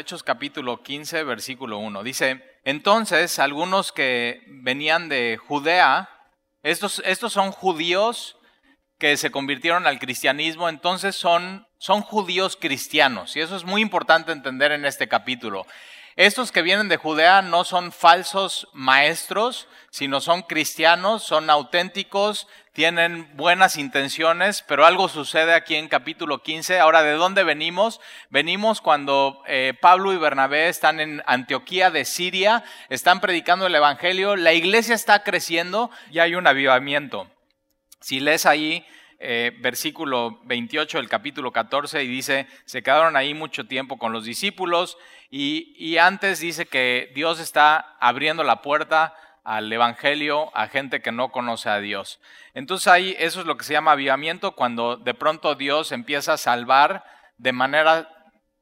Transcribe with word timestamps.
Hechos 0.00 0.22
capítulo 0.22 0.82
15, 0.82 1.24
versículo 1.24 1.76
1. 1.76 2.02
Dice, 2.02 2.42
entonces 2.64 3.38
algunos 3.38 3.92
que 3.92 4.40
venían 4.46 5.10
de 5.10 5.36
Judea, 5.36 6.08
estos, 6.62 7.02
estos 7.04 7.34
son 7.34 7.52
judíos 7.52 8.38
que 8.98 9.18
se 9.18 9.30
convirtieron 9.30 9.86
al 9.86 9.98
cristianismo, 9.98 10.70
entonces 10.70 11.16
son, 11.16 11.66
son 11.78 12.00
judíos 12.00 12.56
cristianos. 12.58 13.36
Y 13.36 13.40
eso 13.40 13.54
es 13.54 13.64
muy 13.64 13.82
importante 13.82 14.32
entender 14.32 14.72
en 14.72 14.86
este 14.86 15.06
capítulo. 15.06 15.66
Estos 16.16 16.50
que 16.50 16.62
vienen 16.62 16.88
de 16.88 16.96
Judea 16.96 17.42
no 17.42 17.64
son 17.64 17.92
falsos 17.92 18.68
maestros, 18.72 19.68
sino 19.90 20.22
son 20.22 20.42
cristianos, 20.42 21.24
son 21.24 21.50
auténticos, 21.50 22.48
tienen 22.80 23.28
buenas 23.34 23.76
intenciones, 23.76 24.64
pero 24.66 24.86
algo 24.86 25.10
sucede 25.10 25.52
aquí 25.52 25.74
en 25.74 25.86
capítulo 25.86 26.42
15. 26.42 26.78
Ahora, 26.78 27.02
¿de 27.02 27.12
dónde 27.12 27.44
venimos? 27.44 28.00
Venimos 28.30 28.80
cuando 28.80 29.42
eh, 29.46 29.74
Pablo 29.78 30.14
y 30.14 30.16
Bernabé 30.16 30.70
están 30.70 30.98
en 30.98 31.22
Antioquía 31.26 31.90
de 31.90 32.06
Siria, 32.06 32.64
están 32.88 33.20
predicando 33.20 33.66
el 33.66 33.74
Evangelio, 33.74 34.34
la 34.34 34.54
iglesia 34.54 34.94
está 34.94 35.24
creciendo 35.24 35.90
y 36.10 36.20
hay 36.20 36.34
un 36.34 36.46
avivamiento. 36.46 37.30
Si 38.00 38.18
lees 38.18 38.46
ahí 38.46 38.86
eh, 39.18 39.52
versículo 39.60 40.40
28 40.44 40.96
del 40.96 41.10
capítulo 41.10 41.52
14 41.52 42.02
y 42.02 42.08
dice, 42.08 42.46
se 42.64 42.82
quedaron 42.82 43.14
ahí 43.14 43.34
mucho 43.34 43.66
tiempo 43.66 43.98
con 43.98 44.14
los 44.14 44.24
discípulos 44.24 44.96
y, 45.30 45.74
y 45.76 45.98
antes 45.98 46.40
dice 46.40 46.64
que 46.64 47.12
Dios 47.14 47.40
está 47.40 47.98
abriendo 48.00 48.42
la 48.42 48.62
puerta 48.62 49.14
al 49.44 49.72
Evangelio 49.72 50.50
a 50.56 50.68
gente 50.68 51.00
que 51.00 51.12
no 51.12 51.30
conoce 51.30 51.68
a 51.68 51.80
Dios. 51.80 52.20
Entonces 52.54 52.88
ahí 52.88 53.16
eso 53.18 53.40
es 53.40 53.46
lo 53.46 53.56
que 53.56 53.64
se 53.64 53.72
llama 53.72 53.92
avivamiento, 53.92 54.52
cuando 54.52 54.96
de 54.96 55.14
pronto 55.14 55.54
Dios 55.54 55.92
empieza 55.92 56.34
a 56.34 56.38
salvar 56.38 57.04
de 57.38 57.52
manera 57.52 58.08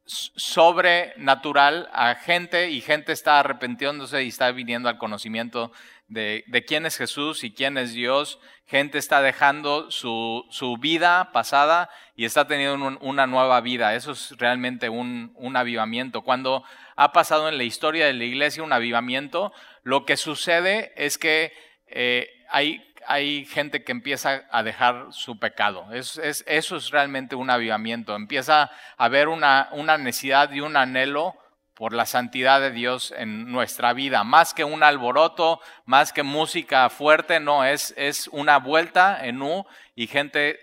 sobrenatural 0.09 1.91
a 1.92 2.14
gente 2.14 2.70
y 2.70 2.80
gente 2.80 3.12
está 3.12 3.41
arrepentiéndose 3.41 4.24
y 4.24 4.28
está 4.28 4.51
viniendo 4.52 4.88
al 4.88 4.96
conocimiento 4.96 5.71
de, 6.09 6.65
quién 6.66 6.87
es 6.87 6.96
Jesús 6.96 7.45
y 7.45 7.52
quién 7.52 7.76
es 7.76 7.93
Dios. 7.93 8.38
Gente 8.66 8.99
está 8.99 9.21
dejando 9.21 9.90
su, 9.90 10.46
su 10.51 10.76
vida 10.79 11.30
pasada 11.32 11.90
y 12.16 12.24
está 12.24 12.46
teniendo 12.46 12.99
una 13.01 13.26
nueva 13.26 13.60
vida. 13.60 13.95
Eso 13.95 14.12
es 14.12 14.37
realmente 14.38 14.88
un, 14.88 15.32
un 15.37 15.56
avivamiento. 15.56 16.23
Cuando 16.23 16.65
ha 16.96 17.12
pasado 17.12 17.49
en 17.49 17.59
la 17.59 17.65
historia 17.65 18.06
de 18.06 18.15
la 18.15 18.24
iglesia 18.24 18.62
un 18.62 18.73
avivamiento, 18.73 19.52
lo 19.88 20.04
que 20.04 20.18
sucede 20.18 20.92
es 20.96 21.16
que 21.16 21.50
eh, 21.86 22.28
hay 22.50 22.84
hay 23.06 23.46
gente 23.46 23.84
que 23.84 23.92
empieza 23.92 24.44
a 24.50 24.62
dejar 24.62 25.06
su 25.12 25.38
pecado. 25.38 25.90
Es, 25.94 26.20
eso 26.46 26.76
es 26.76 26.90
realmente 26.90 27.36
un 27.36 27.48
avivamiento. 27.48 28.14
Empieza 28.14 28.64
a 28.64 28.70
haber 28.98 29.28
una, 29.28 29.70
una 29.72 29.96
necesidad 29.96 30.52
y 30.52 30.60
un 30.60 30.76
anhelo 30.76 31.34
por 31.72 31.94
la 31.94 32.04
santidad 32.04 32.60
de 32.60 32.70
Dios 32.70 33.14
en 33.16 33.50
nuestra 33.50 33.94
vida. 33.94 34.24
Más 34.24 34.52
que 34.52 34.62
un 34.62 34.82
alboroto, 34.82 35.59
más 35.86 36.12
que 36.12 36.22
música 36.22 36.90
fuerte, 36.90 37.40
no, 37.40 37.64
es, 37.64 37.94
es 37.96 38.28
una 38.28 38.59
vuelta 38.59 39.24
en 39.24 39.40
U 39.40 39.64
y 39.94 40.06
gente 40.06 40.59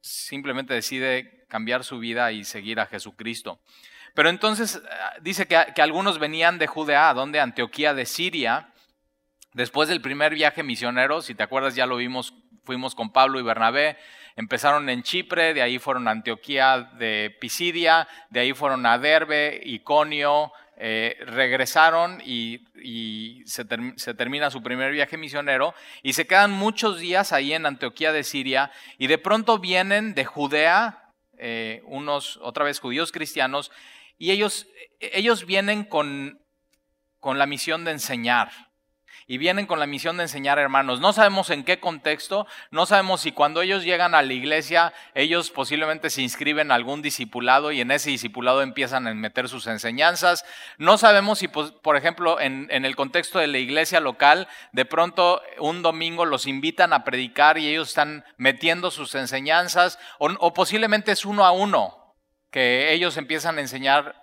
simplemente 0.00 0.72
decide 0.72 1.44
cambiar 1.48 1.84
su 1.84 1.98
vida 1.98 2.32
y 2.32 2.44
seguir 2.44 2.80
a 2.80 2.86
Jesucristo. 2.86 3.60
Pero 4.14 4.30
entonces 4.30 4.80
ah, 4.90 5.16
dice 5.20 5.46
que, 5.46 5.66
que 5.74 5.82
algunos 5.82 6.18
venían 6.18 6.58
de 6.58 6.66
Judea, 6.66 7.12
donde 7.12 7.40
Antioquía 7.40 7.92
de 7.92 8.06
Siria, 8.06 8.69
Después 9.52 9.88
del 9.88 10.00
primer 10.00 10.34
viaje 10.34 10.62
misionero, 10.62 11.22
si 11.22 11.34
te 11.34 11.42
acuerdas 11.42 11.74
ya 11.74 11.86
lo 11.86 11.96
vimos, 11.96 12.34
fuimos 12.62 12.94
con 12.94 13.12
Pablo 13.12 13.40
y 13.40 13.42
Bernabé, 13.42 13.96
empezaron 14.36 14.88
en 14.88 15.02
Chipre, 15.02 15.54
de 15.54 15.62
ahí 15.62 15.78
fueron 15.80 16.06
a 16.06 16.12
Antioquía 16.12 16.88
de 16.98 17.36
Pisidia, 17.40 18.06
de 18.30 18.40
ahí 18.40 18.52
fueron 18.52 18.86
a 18.86 18.98
Derbe, 18.98 19.60
Iconio, 19.64 20.52
eh, 20.76 21.18
regresaron 21.26 22.22
y, 22.24 23.42
se, 23.44 23.64
termina 24.14 24.50
su 24.50 24.62
primer 24.62 24.92
viaje 24.92 25.16
misionero 25.16 25.74
y 26.02 26.12
se 26.14 26.26
quedan 26.26 26.52
muchos 26.52 27.00
días 27.00 27.32
ahí 27.32 27.52
en 27.52 27.66
Antioquía 27.66 28.12
de 28.12 28.24
Siria 28.24 28.70
y 28.98 29.08
de 29.08 29.18
pronto 29.18 29.58
vienen 29.58 30.14
de 30.14 30.24
Judea, 30.24 31.10
eh, 31.38 31.82
unos 31.86 32.38
otra 32.40 32.64
vez 32.64 32.78
judíos 32.78 33.10
cristianos, 33.10 33.72
y 34.16 34.30
ellos, 34.30 34.68
ellos 35.00 35.44
vienen 35.44 35.82
con, 35.84 36.40
con 37.18 37.36
la 37.38 37.46
misión 37.46 37.84
de 37.84 37.90
enseñar 37.90 38.69
y 39.30 39.38
vienen 39.38 39.66
con 39.66 39.78
la 39.78 39.86
misión 39.86 40.16
de 40.16 40.24
enseñar 40.24 40.58
hermanos. 40.58 40.98
No 40.98 41.12
sabemos 41.12 41.50
en 41.50 41.62
qué 41.62 41.78
contexto, 41.78 42.48
no 42.72 42.84
sabemos 42.84 43.20
si 43.20 43.30
cuando 43.30 43.62
ellos 43.62 43.84
llegan 43.84 44.16
a 44.16 44.22
la 44.22 44.32
iglesia, 44.32 44.92
ellos 45.14 45.52
posiblemente 45.52 46.10
se 46.10 46.20
inscriben 46.20 46.72
a 46.72 46.74
algún 46.74 47.00
discipulado 47.00 47.70
y 47.70 47.80
en 47.80 47.92
ese 47.92 48.10
discipulado 48.10 48.60
empiezan 48.60 49.06
a 49.06 49.14
meter 49.14 49.48
sus 49.48 49.68
enseñanzas. 49.68 50.44
No 50.78 50.98
sabemos 50.98 51.38
si, 51.38 51.46
pues, 51.46 51.70
por 51.70 51.96
ejemplo, 51.96 52.40
en, 52.40 52.68
el 52.72 52.96
contexto 52.96 53.38
de 53.38 53.46
la 53.46 53.58
iglesia 53.58 54.00
local, 54.00 54.48
de 54.72 54.84
pronto 54.84 55.40
un 55.60 55.82
domingo 55.82 56.24
los 56.24 56.48
invitan 56.48 56.92
a 56.92 57.04
predicar 57.04 57.56
y 57.56 57.68
ellos 57.68 57.90
están 57.90 58.24
metiendo 58.36 58.90
sus 58.90 59.14
enseñanzas, 59.14 60.00
o, 60.18 60.52
posiblemente 60.52 61.12
es 61.12 61.24
uno 61.24 61.44
a 61.44 61.52
uno, 61.52 62.16
que 62.50 62.92
ellos 62.92 63.16
empiezan 63.16 63.58
a 63.58 63.60
enseñar 63.60 64.16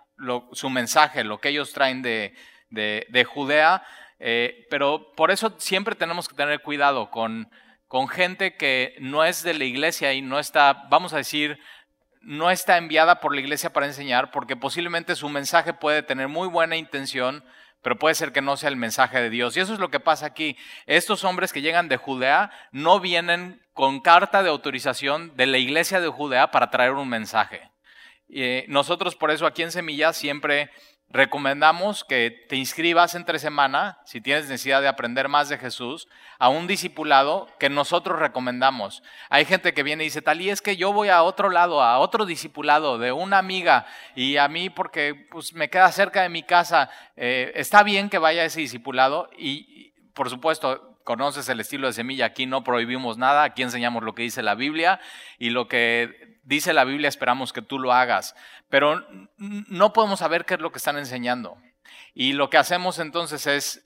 su 0.51 0.69
mensaje, 0.69 1.23
lo 1.23 1.40
que 1.40 1.47
ellos 1.47 1.72
traen 1.72 2.01
de, 2.01 2.35
de 2.69 3.23
Judea 3.23 3.85
eh, 4.19 4.66
pero 4.69 5.13
por 5.16 5.31
eso 5.31 5.53
siempre 5.57 5.95
tenemos 5.95 6.28
que 6.28 6.35
tener 6.35 6.61
cuidado 6.61 7.09
con, 7.09 7.50
con 7.88 8.07
gente 8.07 8.55
que 8.55 8.95
no 9.00 9.23
es 9.23 9.44
de 9.44 9.53
la 9.53 9.66
iglesia 9.66 10.13
y 10.13 10.22
no 10.22 10.39
está, 10.39 10.85
vamos 10.89 11.13
a 11.13 11.17
decir, 11.17 11.59
no 12.22 12.51
está 12.51 12.78
enviada 12.78 13.19
por 13.19 13.33
la 13.33 13.41
iglesia 13.41 13.72
para 13.72 13.85
enseñar, 13.85 14.31
porque 14.31 14.55
posiblemente 14.55 15.16
su 15.16 15.29
mensaje 15.29 15.73
puede 15.73 16.03
tener 16.03 16.28
muy 16.28 16.47
buena 16.47 16.75
intención, 16.75 17.44
pero 17.81 17.97
puede 17.97 18.16
ser 18.16 18.33
que 18.33 18.41
no 18.41 18.57
sea 18.57 18.69
el 18.69 18.75
mensaje 18.75 19.22
de 19.22 19.29
Dios. 19.29 19.55
Y 19.55 19.61
eso 19.61 19.73
es 19.73 19.79
lo 19.79 19.89
que 19.89 20.00
pasa 20.00 20.25
aquí. 20.25 20.57
Estos 20.88 21.23
hombres 21.23 21.53
que 21.53 21.61
llegan 21.61 21.88
de 21.88 21.97
Judea 21.97 22.51
no 22.72 22.99
vienen 22.99 23.61
con 23.72 24.01
carta 24.01 24.44
de 24.44 24.49
autorización 24.49 25.38
de 25.38 25.45
la 25.45 25.57
iglesia 25.57 26.01
de 26.01 26.09
Judea 26.09 26.51
para 26.51 26.69
traer 26.69 26.94
un 26.94 27.07
mensaje. 27.07 27.72
Eh, 28.29 28.66
nosotros 28.67 29.16
por 29.16 29.31
eso 29.31 29.45
aquí 29.45 29.63
en 29.63 29.72
Semilla 29.72 30.11
siempre 30.11 30.69
recomendamos 31.09 32.03
que 32.03 32.45
te 32.50 32.57
inscribas 32.57 33.16
entre 33.16 33.40
semana, 33.40 34.00
si 34.06 34.19
tienes 34.19 34.45
necesidad 34.50 34.81
de 34.81 34.88
aprender 34.88 35.29
más 35.29 35.47
de 35.50 35.57
Jesús, 35.57 36.07
a 36.38 36.50
un 36.50 36.68
discipulado 36.68 37.47
que 37.59 37.69
nosotros 37.69 38.19
recomendamos. 38.19 39.03
Hay 39.29 39.46
gente 39.46 39.73
que 39.73 39.84
viene 39.84 40.03
y 40.03 40.07
dice, 40.07 40.22
tal 40.22 40.41
y 40.41 40.50
es 40.50 40.62
que 40.62 40.75
yo 40.75 40.91
voy 40.91 41.09
a 41.09 41.23
otro 41.23 41.50
lado, 41.50 41.81
a 41.81 42.00
otro 42.00 42.25
discipulado 42.25 42.97
de 42.97 43.12
una 43.12 43.38
amiga, 43.38 43.85
y 44.16 44.38
a 44.38 44.47
mí 44.47 44.69
porque 44.69 45.28
pues, 45.31 45.53
me 45.53 45.69
queda 45.69 45.91
cerca 45.91 46.22
de 46.23 46.29
mi 46.29 46.44
casa, 46.44 46.90
eh, 47.16 47.53
está 47.56 47.84
bien 47.84 48.09
que 48.09 48.17
vaya 48.17 48.41
a 48.41 48.46
ese 48.46 48.59
discipulado 48.59 49.29
y, 49.38 49.94
por 50.13 50.29
supuesto, 50.29 50.97
conoces 51.06 51.47
el 51.47 51.62
estilo 51.62 51.88
de 51.88 51.94
semilla, 51.94 52.25
aquí 52.25 52.46
no 52.46 52.66
prohibimos 52.66 53.17
nada, 53.17 53.44
aquí 53.44 53.62
enseñamos 53.62 54.03
lo 54.03 54.13
que 54.13 54.23
dice 54.23 54.44
la 54.44 54.56
Biblia 54.56 55.00
y 55.40 55.51
lo 55.51 55.69
que 55.69 56.27
dice 56.47 56.74
la 56.74 56.85
Biblia, 56.85 57.09
esperamos 57.09 57.52
que 57.52 57.62
tú 57.62 57.78
lo 57.78 57.91
hagas, 57.91 58.35
pero 58.69 59.06
no 59.38 59.91
podemos 59.91 60.19
saber 60.19 60.46
qué 60.46 60.53
es 60.53 60.62
lo 60.62 60.72
que 60.72 60.78
están 60.78 60.97
enseñando. 60.97 61.58
Y 62.13 62.34
lo 62.34 62.50
que 62.50 62.58
hacemos 62.58 63.00
entonces 63.00 63.46
es 63.47 63.84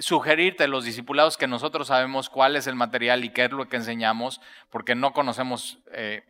sugerirte 0.00 0.68
los 0.68 0.84
discipulados 0.84 1.36
que 1.36 1.46
nosotros 1.46 1.88
sabemos 1.88 2.30
cuál 2.30 2.56
es 2.56 2.66
el 2.66 2.74
material 2.74 3.24
y 3.24 3.28
qué 3.28 3.44
es 3.44 3.52
lo 3.52 3.68
que 3.68 3.76
enseñamos, 3.76 4.40
porque 4.70 4.94
no 4.94 5.12
conocemos 5.12 5.80
eh, 5.92 6.24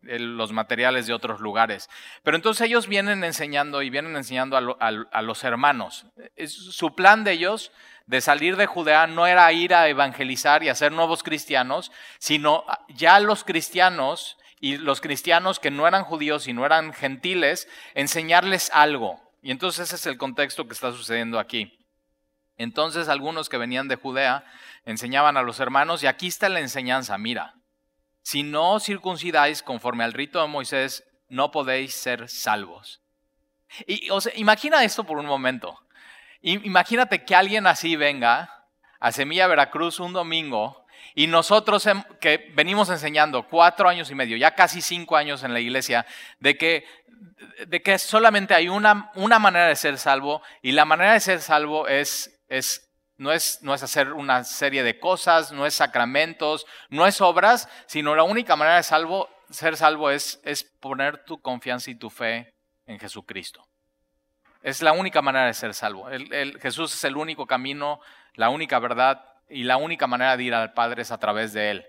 los 0.00 0.52
materiales 0.52 1.06
de 1.06 1.12
otros 1.12 1.40
lugares. 1.40 1.90
Pero 2.22 2.38
entonces 2.38 2.66
ellos 2.66 2.88
vienen 2.88 3.22
enseñando 3.22 3.82
y 3.82 3.90
vienen 3.90 4.16
enseñando 4.16 4.56
a, 4.56 5.22
los 5.22 5.44
hermanos. 5.44 6.06
su 6.46 6.94
plan 6.94 7.22
de 7.22 7.32
ellos 7.32 7.70
de 8.06 8.22
salir 8.22 8.56
de 8.56 8.66
Judea 8.66 9.06
no 9.06 9.26
era 9.26 9.52
ir 9.52 9.74
a 9.74 9.88
evangelizar 9.88 10.62
y 10.62 10.70
hacer 10.70 10.90
nuevos 10.90 11.22
cristianos, 11.22 11.92
sino 12.18 12.64
ya 12.88 13.20
los 13.20 13.44
cristianos 13.44 14.38
y 14.62 14.78
los 14.78 15.00
cristianos 15.00 15.58
que 15.58 15.72
no 15.72 15.88
eran 15.88 16.04
judíos 16.04 16.46
y 16.46 16.52
no 16.52 16.64
eran 16.64 16.92
gentiles, 16.92 17.68
enseñarles 17.94 18.70
algo. 18.72 19.20
Y 19.42 19.50
entonces 19.50 19.88
ese 19.88 19.96
es 19.96 20.06
el 20.06 20.16
contexto 20.16 20.68
que 20.68 20.72
está 20.72 20.92
sucediendo 20.92 21.40
aquí. 21.40 21.84
Entonces 22.56 23.08
algunos 23.08 23.48
que 23.48 23.58
venían 23.58 23.88
de 23.88 23.96
Judea 23.96 24.44
enseñaban 24.84 25.36
a 25.36 25.42
los 25.42 25.58
hermanos 25.58 26.04
y 26.04 26.06
aquí 26.06 26.28
está 26.28 26.48
la 26.48 26.60
enseñanza, 26.60 27.18
mira, 27.18 27.56
si 28.22 28.44
no 28.44 28.78
circuncidáis 28.78 29.64
conforme 29.64 30.04
al 30.04 30.12
rito 30.12 30.40
de 30.40 30.46
Moisés, 30.46 31.02
no 31.28 31.50
podéis 31.50 31.92
ser 31.94 32.28
salvos. 32.28 33.02
Y 33.88 34.10
imagina 34.36 34.84
esto 34.84 35.02
por 35.02 35.18
un 35.18 35.26
momento. 35.26 35.76
Imagínate 36.40 37.24
que 37.24 37.34
alguien 37.34 37.66
así 37.66 37.96
venga 37.96 38.68
a 39.00 39.10
Semilla 39.10 39.48
Veracruz 39.48 39.98
un 39.98 40.12
domingo 40.12 40.81
y 41.14 41.26
nosotros 41.26 41.86
que 42.20 42.50
venimos 42.54 42.88
enseñando 42.88 43.48
cuatro 43.48 43.88
años 43.88 44.10
y 44.10 44.14
medio, 44.14 44.36
ya 44.36 44.54
casi 44.54 44.80
cinco 44.80 45.16
años 45.16 45.42
en 45.42 45.52
la 45.52 45.60
iglesia, 45.60 46.06
de 46.40 46.56
que, 46.56 46.84
de 47.66 47.82
que 47.82 47.98
solamente 47.98 48.54
hay 48.54 48.68
una, 48.68 49.10
una 49.14 49.38
manera 49.38 49.66
de 49.66 49.76
ser 49.76 49.98
salvo 49.98 50.42
y 50.62 50.72
la 50.72 50.84
manera 50.84 51.12
de 51.12 51.20
ser 51.20 51.40
salvo 51.40 51.86
es, 51.86 52.42
es, 52.48 52.90
no, 53.16 53.32
es, 53.32 53.58
no 53.62 53.74
es 53.74 53.82
hacer 53.82 54.12
una 54.12 54.44
serie 54.44 54.82
de 54.82 54.98
cosas, 54.98 55.52
no 55.52 55.66
es 55.66 55.74
sacramentos, 55.74 56.66
no 56.88 57.06
es 57.06 57.20
obras, 57.20 57.68
sino 57.86 58.14
la 58.14 58.22
única 58.22 58.56
manera 58.56 58.76
de 58.76 58.82
salvo, 58.82 59.28
ser 59.50 59.76
salvo 59.76 60.10
es, 60.10 60.40
es 60.44 60.64
poner 60.64 61.24
tu 61.24 61.40
confianza 61.40 61.90
y 61.90 61.94
tu 61.94 62.08
fe 62.08 62.54
en 62.86 62.98
Jesucristo. 62.98 63.66
Es 64.62 64.80
la 64.80 64.92
única 64.92 65.20
manera 65.22 65.46
de 65.46 65.54
ser 65.54 65.74
salvo. 65.74 66.08
Jesús 66.60 66.94
es 66.94 67.04
el 67.04 67.16
único 67.16 67.46
camino, 67.46 68.00
la 68.34 68.48
única 68.48 68.78
verdad 68.78 69.31
y 69.52 69.64
la 69.64 69.76
única 69.76 70.06
manera 70.06 70.36
de 70.36 70.44
ir 70.44 70.54
al 70.54 70.72
Padre 70.72 71.02
es 71.02 71.12
a 71.12 71.18
través 71.18 71.52
de 71.52 71.70
Él. 71.70 71.86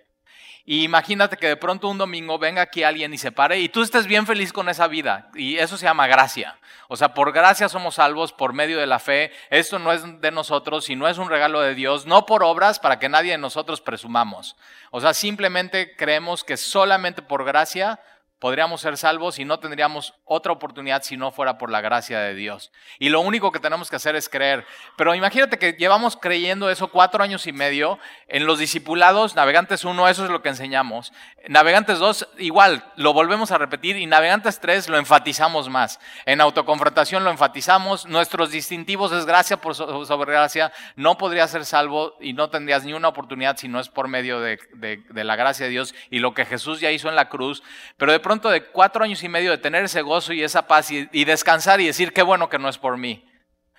Y 0.66 0.84
imagínate 0.84 1.36
que 1.36 1.48
de 1.48 1.58
pronto 1.58 1.90
un 1.90 1.98
domingo 1.98 2.40
venga 2.40 2.62
aquí 2.62 2.84
alguien 2.84 3.14
y 3.14 3.18
se 3.18 3.34
pare 3.34 3.60
y 3.60 3.68
tú 3.68 3.82
estés 3.82 4.08
bien 4.08 4.26
feliz 4.26 4.54
con 4.54 4.70
esa 4.70 4.88
vida. 4.88 5.30
Y 5.36 5.58
eso 5.58 5.76
se 5.76 5.86
llama 5.86 6.08
gracia. 6.08 6.58
O 6.88 6.96
sea, 6.96 7.14
por 7.14 7.34
gracia 7.34 7.68
somos 7.68 7.96
salvos 7.96 8.32
por 8.32 8.54
medio 8.54 8.80
de 8.80 8.88
la 8.88 9.00
fe. 9.00 9.32
Esto 9.50 9.78
no 9.78 9.92
es 9.92 10.22
de 10.22 10.32
nosotros 10.32 10.90
y 10.90 10.96
no 10.96 11.10
es 11.10 11.18
un 11.18 11.30
regalo 11.30 11.60
de 11.60 11.76
Dios, 11.76 12.06
no 12.06 12.26
por 12.26 12.44
obras 12.44 12.80
para 12.80 12.98
que 12.98 13.10
nadie 13.10 13.32
de 13.32 13.38
nosotros 13.38 13.82
presumamos. 13.82 14.56
O 14.92 15.02
sea, 15.02 15.14
simplemente 15.14 15.98
creemos 15.98 16.46
que 16.46 16.56
solamente 16.56 17.22
por 17.22 17.44
gracia 17.44 18.00
podríamos 18.44 18.82
ser 18.82 18.98
salvos 18.98 19.40
y 19.40 19.46
no 19.46 19.58
tendríamos 19.60 20.16
otra 20.26 20.52
oportunidad 20.52 21.02
si 21.02 21.16
no 21.16 21.32
fuera 21.32 21.58
por 21.58 21.72
la 21.72 21.80
gracia 21.80 22.20
de 22.20 22.36
Dios. 22.36 22.74
Y 23.00 23.08
lo 23.08 23.22
único 23.22 23.54
que 23.54 23.62
tenemos 23.62 23.90
que 23.90 23.96
hacer 23.96 24.18
es 24.18 24.28
creer. 24.28 24.66
Pero 24.98 25.16
imagínate 25.16 25.58
que 25.58 25.78
llevamos 25.80 26.18
creyendo 26.18 26.70
eso 26.70 26.90
cuatro 26.90 27.24
años 27.24 27.48
y 27.48 27.54
medio. 27.54 28.00
En 28.28 28.46
los 28.46 28.60
discipulados, 28.60 29.34
Navegantes 29.36 29.86
1, 29.86 30.10
eso 30.10 30.26
es 30.26 30.30
lo 30.30 30.42
que 30.42 30.50
enseñamos. 30.50 31.14
Navegantes 31.48 32.00
2, 32.00 32.32
igual, 32.40 32.84
lo 32.98 33.14
volvemos 33.14 33.52
a 33.52 33.58
repetir. 33.58 33.96
Y 33.96 34.08
Navegantes 34.08 34.60
3 34.60 34.90
lo 34.90 34.98
enfatizamos 34.98 35.70
más. 35.70 36.02
En 36.26 36.42
autoconfrontación 36.42 37.24
lo 37.24 37.32
enfatizamos. 37.32 38.08
Nuestros 38.08 38.52
distintivos 38.52 39.14
es 39.14 39.26
gracia 39.26 39.56
por 39.56 39.74
sobre 39.74 40.34
gracia. 40.34 40.74
No 40.98 41.18
podrías 41.18 41.50
ser 41.50 41.64
salvo 41.64 42.18
y 42.20 42.34
no 42.34 42.50
tendrías 42.50 42.84
ni 42.84 42.92
una 42.92 43.08
oportunidad 43.08 43.56
si 43.56 43.70
no 43.70 43.80
es 43.80 43.88
por 43.88 44.10
medio 44.10 44.42
de, 44.42 44.60
de 44.74 45.24
la 45.24 45.38
gracia 45.38 45.66
de 45.66 45.72
Dios 45.72 45.96
y 46.10 46.20
lo 46.20 46.34
que 46.34 46.44
Jesús 46.44 46.82
ya 46.82 46.92
hizo 46.92 47.08
en 47.08 47.16
la 47.16 47.30
cruz. 47.30 47.64
Pero 47.96 48.12
de 48.12 48.20
pronto 48.20 48.33
de 48.42 48.66
cuatro 48.66 49.04
años 49.04 49.24
y 49.24 49.30
medio 49.30 49.52
de 49.52 49.58
tener 49.58 49.84
ese 49.84 50.02
gozo 50.02 50.34
y 50.34 50.44
esa 50.44 50.68
paz 50.68 50.92
y, 50.92 51.26
descansar 51.26 51.82
y 51.82 51.88
decir, 51.88 52.14
qué 52.14 52.22
bueno 52.22 52.50
que 52.50 52.60
no 52.60 52.70
es 52.70 52.78
por 52.78 52.98
mí. 52.98 53.28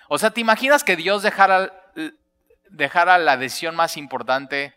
O 0.07 0.17
sea, 0.17 0.31
¿te 0.31 0.41
imaginas 0.41 0.83
que 0.83 0.95
Dios 0.95 1.23
dejara, 1.23 1.71
la 3.17 3.37
decisión 3.37 3.75
más 3.75 3.97
importante 3.97 4.73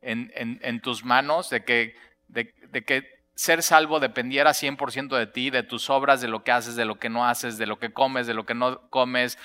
en, 0.00 0.80
tus 0.80 1.04
manos, 1.04 1.50
de 1.50 1.64
que, 1.64 1.96
de, 2.28 2.52
que 2.84 3.08
ser 3.34 3.62
salvo 3.62 4.00
dependiera 4.00 4.50
100% 4.50 5.16
de 5.16 5.26
ti, 5.26 5.50
de 5.50 5.62
tus 5.62 5.88
obras, 5.88 6.20
de 6.20 6.28
lo 6.28 6.42
que 6.44 6.52
haces, 6.52 6.76
de 6.76 6.84
lo 6.84 6.98
que 6.98 7.08
no 7.08 7.26
haces, 7.26 7.58
de 7.58 7.66
lo 7.66 7.78
que 7.78 7.92
comes, 7.92 8.26
de 8.26 8.34
lo 8.34 8.44
que 8.44 8.54
no 8.54 8.88
comes. 8.90 9.38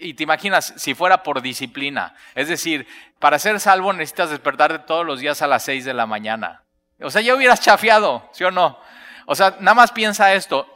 y 0.00 0.14
te 0.14 0.22
imaginas 0.22 0.74
si 0.76 0.94
fuera 0.94 1.22
por 1.22 1.42
disciplina. 1.42 2.14
Es 2.34 2.48
decir, 2.48 2.86
para 3.18 3.38
ser 3.38 3.60
salvo 3.60 3.92
necesitas 3.92 4.30
despertarte 4.30 4.80
todos 4.80 5.04
los 5.04 5.20
días 5.20 5.42
a 5.42 5.46
las 5.46 5.64
6 5.64 5.84
de 5.84 5.94
la 5.94 6.06
mañana. 6.06 6.64
O 7.02 7.10
sea, 7.10 7.22
ya 7.22 7.34
hubieras 7.34 7.60
chafiado, 7.60 8.28
¿sí 8.32 8.44
o 8.44 8.50
no? 8.50 8.78
O 9.30 9.36
sea, 9.36 9.58
nada 9.60 9.74
más 9.74 9.92
piensa 9.92 10.34
esto, 10.34 10.66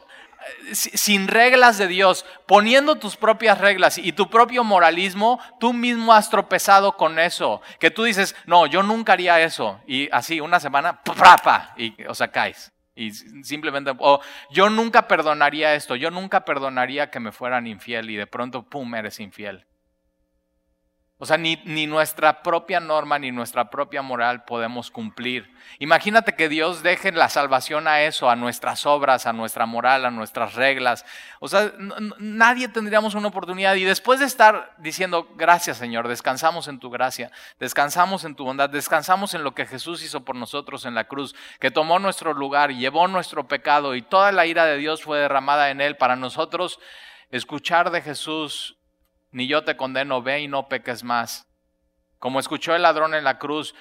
sin 0.71 1.27
reglas 1.27 1.77
de 1.77 1.87
Dios, 1.87 2.25
poniendo 2.45 2.95
tus 2.95 3.17
propias 3.17 3.59
reglas 3.59 3.97
y 3.97 4.13
tu 4.13 4.29
propio 4.29 4.63
moralismo, 4.63 5.41
tú 5.59 5.73
mismo 5.73 6.13
has 6.13 6.29
tropezado 6.29 6.95
con 6.95 7.19
eso. 7.19 7.61
Que 7.81 7.91
tú 7.91 8.05
dices, 8.05 8.33
no, 8.45 8.65
yo 8.65 8.81
nunca 8.81 9.11
haría 9.11 9.41
eso. 9.41 9.81
Y 9.85 10.07
así, 10.09 10.39
una 10.39 10.61
semana, 10.61 11.03
¡prapa! 11.03 11.73
Y, 11.75 12.01
o 12.05 12.15
sea, 12.15 12.29
caes. 12.29 12.71
Y 12.95 13.11
simplemente, 13.11 13.91
o 13.99 14.21
yo 14.51 14.69
nunca 14.69 15.05
perdonaría 15.05 15.75
esto, 15.75 15.97
yo 15.97 16.09
nunca 16.09 16.45
perdonaría 16.45 17.11
que 17.11 17.19
me 17.19 17.33
fueran 17.33 17.67
infiel 17.67 18.09
y 18.09 18.15
de 18.15 18.25
pronto, 18.25 18.63
¡pum!, 18.63 18.95
eres 18.95 19.19
infiel. 19.19 19.65
O 21.25 21.27
sea, 21.27 21.37
ni, 21.37 21.59
ni, 21.65 21.87
nuestra 21.87 22.43
propia 22.43 22.79
norma 22.79 23.17
ni 23.17 23.31
nuestra 23.31 23.71
propia 23.71 24.03
moral 24.03 24.45
podemos 24.45 24.91
cumplir. 24.91 25.51
Imagínate 25.79 26.35
que 26.35 26.49
Dios 26.49 26.83
deje 26.83 27.11
la 27.11 27.29
salvación 27.29 27.87
a 27.87 28.03
eso, 28.03 28.29
a 28.29 28.35
nuestras 28.35 28.85
obras, 28.85 29.25
a 29.25 29.33
nuestra 29.33 29.65
moral, 29.65 30.05
a 30.05 30.11
nuestras 30.11 30.53
reglas. 30.53 31.03
O 31.39 31.47
sea, 31.47 31.73
nadie 32.19 32.67
tendríamos 32.67 33.15
una 33.15 33.29
oportunidad. 33.29 33.73
Y 33.73 33.85
después 33.85 34.19
de 34.19 34.27
estar 34.27 34.75
diciendo, 34.77 35.27
gracias 35.35 35.77
Señor, 35.77 36.07
descansamos 36.07 36.67
en 36.67 36.77
tu 36.77 36.91
gracia, 36.91 37.31
descansamos 37.59 38.23
en 38.23 38.35
tu 38.35 38.45
bondad, 38.45 38.69
descansamos 38.69 39.33
en 39.33 39.43
lo 39.43 39.55
que 39.55 39.65
Jesús 39.65 40.03
hizo 40.03 40.23
por 40.23 40.35
nosotros 40.35 40.85
en 40.85 40.93
la 40.93 41.05
cruz, 41.05 41.33
que 41.59 41.71
tomó 41.71 41.97
nuestro 41.97 42.35
lugar, 42.35 42.71
llevó 42.71 43.07
nuestro 43.07 43.47
pecado 43.47 43.95
y 43.95 44.03
toda 44.03 44.31
la 44.31 44.45
ira 44.45 44.65
de 44.65 44.77
Dios 44.77 45.01
fue 45.01 45.17
derramada 45.17 45.71
en 45.71 45.81
él 45.81 45.97
para 45.97 46.15
nosotros. 46.15 46.79
Escuchar 47.31 47.89
de 47.89 48.03
Jesús 48.03 48.77
ni 49.35 49.47
yo 49.47 49.65
te 49.65 49.75
condeno, 49.75 50.21
ve 50.21 50.39
y 50.39 50.47
no 50.47 50.69
peques 50.69 51.03
más. 51.03 51.45
Como 52.19 52.39
escuchó 52.39 52.73
el 52.73 52.83
ladrón 52.83 53.13
en 53.13 53.25
la 53.25 53.37
cruz, 53.37 53.75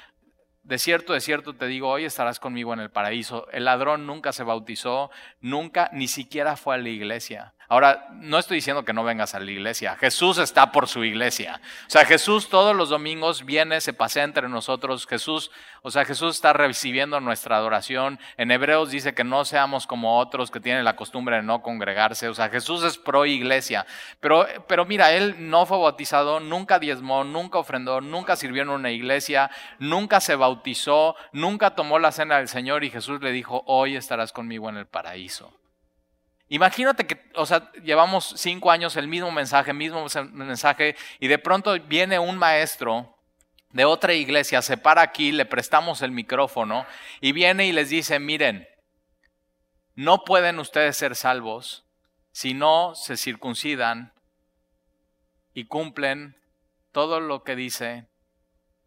de 0.65 0.79
cierto, 0.79 1.13
de 1.13 1.21
cierto 1.21 1.55
te 1.55 1.69
digo, 1.69 1.91
hoy 1.91 2.05
estarás 2.05 2.41
conmigo 2.41 2.75
en 2.75 2.81
el 2.81 2.91
paraíso. 2.91 3.49
El 3.53 3.67
ladrón 3.67 4.05
nunca 4.05 4.33
se 4.33 4.43
bautizó, 4.43 5.13
nunca, 5.41 5.91
ni 5.93 6.09
siquiera 6.09 6.57
fue 6.57 6.75
a 6.75 6.79
la 6.79 6.89
iglesia. 6.89 7.54
Ahora, 7.69 8.09
no 8.13 8.39
estoy 8.39 8.57
diciendo 8.57 8.85
que 8.85 8.93
no 8.93 9.05
vengas 9.05 9.35
a 9.35 9.41
la 9.41 9.51
iglesia. 9.51 9.97
Jesús 9.97 10.39
está 10.39 10.71
por 10.71 10.87
su 10.87 11.05
iglesia. 11.05 11.61
O 11.87 11.91
sea, 11.91 12.05
Jesús 12.05 12.49
todos 12.49 12.77
los 12.77 12.91
domingos 12.91 13.45
viene, 13.45 13.81
se 13.81 13.93
pasea 13.93 14.25
entre 14.25 14.49
nosotros. 14.49 15.07
Jesús, 15.07 15.51
o 15.83 15.91
sea, 15.91 16.05
Jesús 16.05 16.37
está 16.37 16.53
recibiendo 16.53 17.21
nuestra 17.21 17.57
adoración. 17.57 18.19
En 18.37 18.51
Hebreos 18.51 18.91
dice 18.91 19.15
que 19.15 19.25
no 19.25 19.45
seamos 19.45 19.87
como 19.87 20.19
otros 20.19 20.51
que 20.51 20.61
tienen 20.61 20.85
la 20.85 20.97
costumbre 20.97 21.37
de 21.37 21.43
no 21.43 21.63
congregarse. 21.63 22.29
O 22.29 22.35
sea, 22.35 22.49
Jesús 22.49 22.85
es 22.85 22.99
pro 22.99 23.25
iglesia. 23.25 23.87
Pero, 24.21 24.47
pero 24.69 24.85
mira, 24.85 25.13
él 25.13 25.37
no 25.39 25.67
fue 25.67 25.79
bautizado, 25.79 26.41
nunca 26.41 26.79
diezmó, 26.79 27.25
nunca 27.25 27.59
ofrendó, 27.59 28.01
nunca 28.01 28.37
sirvió 28.37 28.63
en 28.63 28.71
una 28.71 28.91
iglesia, 28.91 29.51
nunca 29.79 30.21
se 30.21 30.37
bautizó, 30.37 31.17
nunca 31.33 31.75
tomó 31.75 31.99
la 31.99 32.13
cena 32.13 32.37
del 32.39 32.49
Señor 32.49 32.85
y 32.85 32.91
Jesús 32.91 33.23
le 33.23 33.33
dijo, 33.33 33.63
hoy 33.67 33.97
estarás 33.97 34.33
conmigo 34.33 34.69
en 34.69 34.77
el 34.77 34.87
paraíso. 34.87 35.53
Imagínate 36.49 37.07
que, 37.07 37.21
o 37.35 37.47
sea, 37.47 37.73
llevamos 37.83 38.35
cinco 38.37 38.71
años 38.71 38.97
el 38.97 39.09
mismo 39.09 39.31
mensaje, 39.31 39.73
mismo 39.73 40.07
mensaje, 40.33 40.95
y 41.19 41.29
de 41.29 41.39
pronto 41.39 41.79
viene 41.81 42.19
un 42.19 42.37
maestro 42.37 43.17
de 43.71 43.85
otra 43.85 44.15
iglesia, 44.15 44.63
se 44.63 44.77
para 44.77 45.03
aquí, 45.03 45.33
le 45.33 45.47
prestamos 45.47 46.03
el 46.03 46.13
micrófono 46.13 46.87
y 47.21 47.33
viene 47.33 47.67
y 47.67 47.73
les 47.73 47.89
dice, 47.89 48.21
miren, 48.21 48.69
no 49.97 50.25
pueden 50.25 50.61
ustedes 50.61 50.97
ser 50.97 51.17
salvos 51.17 51.85
si 52.31 52.55
no 52.55 52.95
se 52.95 53.17
circuncidan 53.17 54.13
y 55.55 55.65
cumplen 55.65 56.37
todo 56.93 57.21
lo 57.21 57.43
que 57.43 57.57
dice 57.57 58.07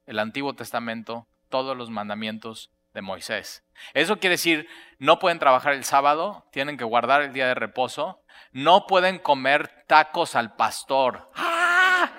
el 0.05 0.19
Antiguo 0.19 0.53
Testamento, 0.53 1.27
todos 1.49 1.75
los 1.75 1.89
mandamientos 1.89 2.71
de 2.97 3.03
Moisés. 3.03 3.63
Eso 3.93 4.17
quiere 4.17 4.33
decir, 4.33 4.67
no 4.97 5.19
pueden 5.19 5.37
trabajar 5.37 5.73
el 5.73 5.83
sábado, 5.83 6.47
tienen 6.51 6.77
que 6.77 6.83
guardar 6.83 7.21
el 7.21 7.31
día 7.31 7.45
de 7.45 7.53
reposo, 7.53 8.23
no 8.51 8.87
pueden 8.87 9.19
comer 9.19 9.85
tacos 9.85 10.35
al 10.35 10.55
pastor. 10.55 11.29
¡Ah! 11.35 12.09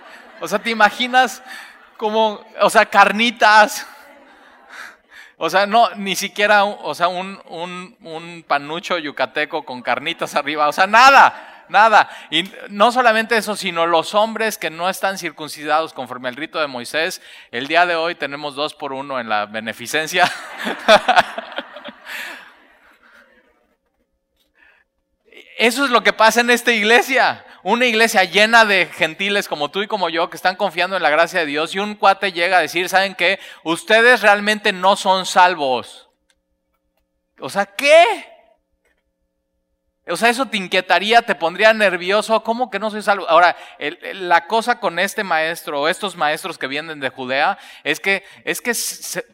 O 0.41 0.47
sea, 0.47 0.61
¿te 0.61 0.71
imaginas 0.71 1.43
como, 1.97 2.45
o 2.61 2.71
sea, 2.71 2.87
carnitas? 2.87 3.88
O 5.37 5.50
sea, 5.50 5.67
no, 5.67 5.91
ni 5.97 6.14
siquiera, 6.14 6.62
o 6.64 6.95
sea, 6.95 7.09
un, 7.09 7.43
un, 7.47 7.97
un 8.00 8.45
panucho 8.47 8.99
yucateco 8.99 9.64
con 9.64 9.83
carnitas 9.83 10.37
arriba, 10.37 10.69
o 10.69 10.73
sea, 10.73 10.87
nada 10.87 11.48
nada. 11.71 12.09
Y 12.31 12.45
no 12.69 12.93
solamente 12.93 13.37
eso, 13.37 13.57
sino 13.57 13.87
los 13.87 14.15
hombres 14.15 14.59
que 14.59 14.71
no 14.71 14.89
están 14.89 15.19
circuncidados 15.19 15.93
conforme 15.93 16.29
al 16.29 16.37
rito 16.37 16.59
de 16.61 16.67
Moisés. 16.67 17.21
El 17.51 17.67
día 17.69 17.87
de 17.87 17.97
hoy 17.97 18.15
tenemos 18.15 18.55
dos 18.55 18.75
por 18.75 18.93
uno 18.93 19.21
en 19.21 19.29
la 19.29 19.47
beneficencia. 19.47 20.31
Eso 25.59 25.85
es 25.85 25.91
lo 25.91 26.05
que 26.05 26.13
pasa 26.13 26.41
en 26.41 26.51
esta 26.51 26.73
iglesia. 26.73 27.45
Una 27.65 27.87
iglesia 27.87 28.23
llena 28.23 28.65
de 28.65 28.87
gentiles 28.87 29.49
como 29.49 29.73
tú 29.73 29.83
y 29.83 29.89
como 29.89 30.09
yo 30.09 30.31
que 30.31 30.37
están 30.37 30.55
confiando 30.55 30.97
en 30.97 31.03
la 31.03 31.11
gracia 31.11 31.41
de 31.41 31.47
Dios 31.47 31.75
y 31.75 31.81
un 31.81 31.97
cuate 31.97 32.33
llega 32.33 32.59
a 32.59 32.61
decir, 32.61 32.89
¿saben 32.89 33.17
qué? 33.17 33.41
Ustedes 33.65 34.23
realmente 34.23 34.73
no 34.73 34.95
son 34.95 35.27
salvos. 35.27 36.09
O 37.41 37.51
sea, 37.51 37.67
¿qué? 37.67 38.05
O 40.09 40.17
sea, 40.17 40.29
eso 40.29 40.47
te 40.47 40.57
inquietaría, 40.57 41.23
te 41.23 41.35
pondría 41.35 41.73
nervioso. 41.73 42.43
¿Cómo 42.43 42.71
que 42.71 42.79
no 42.79 42.91
soy 42.91 43.03
salvo? 43.03 43.29
Ahora, 43.29 43.57
la 44.15 44.47
cosa 44.47 44.81
con 44.81 44.99
este 44.99 45.25
maestro 45.25 45.83
o 45.83 45.88
estos 45.88 46.17
maestros 46.17 46.59
que 46.59 46.67
vienen 46.67 47.00
de 47.00 47.11
Judea 47.11 47.59
es 47.85 48.00
que, 48.00 48.25
es 48.45 48.61
que 48.61 48.73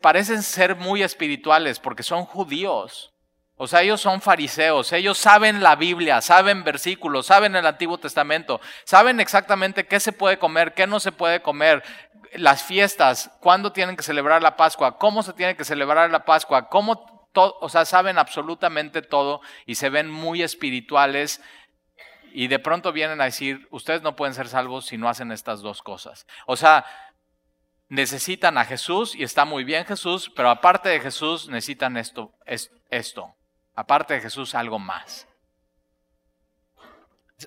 parecen 0.00 0.42
ser 0.42 0.76
muy 0.76 1.02
espirituales 1.02 1.78
porque 1.78 2.02
son 2.02 2.24
judíos. 2.24 3.12
O 3.56 3.68
sea, 3.68 3.82
ellos 3.82 4.00
son 4.00 4.20
fariseos, 4.20 4.92
ellos 4.92 5.16
saben 5.16 5.62
la 5.62 5.76
Biblia, 5.76 6.20
saben 6.20 6.64
versículos, 6.64 7.26
saben 7.26 7.54
el 7.54 7.64
Antiguo 7.66 7.98
Testamento, 7.98 8.60
saben 8.82 9.20
exactamente 9.20 9.86
qué 9.86 10.00
se 10.00 10.10
puede 10.10 10.38
comer, 10.40 10.74
qué 10.74 10.88
no 10.88 10.98
se 10.98 11.12
puede 11.12 11.40
comer, 11.40 11.84
las 12.32 12.64
fiestas, 12.64 13.30
cuándo 13.38 13.70
tienen 13.70 13.96
que 13.96 14.02
celebrar 14.02 14.42
la 14.42 14.56
Pascua, 14.56 14.98
cómo 14.98 15.22
se 15.22 15.32
tiene 15.34 15.56
que 15.56 15.64
celebrar 15.64 16.10
la 16.10 16.24
Pascua, 16.24 16.68
cómo 16.68 17.13
o 17.34 17.68
sea, 17.68 17.84
saben 17.84 18.18
absolutamente 18.18 19.02
todo 19.02 19.40
y 19.66 19.74
se 19.74 19.88
ven 19.88 20.10
muy 20.10 20.42
espirituales 20.42 21.40
y 22.32 22.48
de 22.48 22.58
pronto 22.58 22.92
vienen 22.92 23.20
a 23.20 23.24
decir, 23.24 23.68
ustedes 23.70 24.02
no 24.02 24.16
pueden 24.16 24.34
ser 24.34 24.48
salvos 24.48 24.86
si 24.86 24.98
no 24.98 25.08
hacen 25.08 25.30
estas 25.30 25.60
dos 25.60 25.82
cosas. 25.82 26.26
O 26.46 26.56
sea, 26.56 26.84
necesitan 27.88 28.58
a 28.58 28.64
Jesús 28.64 29.14
y 29.14 29.22
está 29.22 29.44
muy 29.44 29.62
bien 29.64 29.84
Jesús, 29.84 30.30
pero 30.34 30.50
aparte 30.50 30.88
de 30.88 31.00
Jesús 31.00 31.48
necesitan 31.48 31.96
esto, 31.96 32.34
esto. 32.90 33.34
Aparte 33.74 34.14
de 34.14 34.20
Jesús, 34.20 34.54
algo 34.54 34.78
más. 34.78 35.28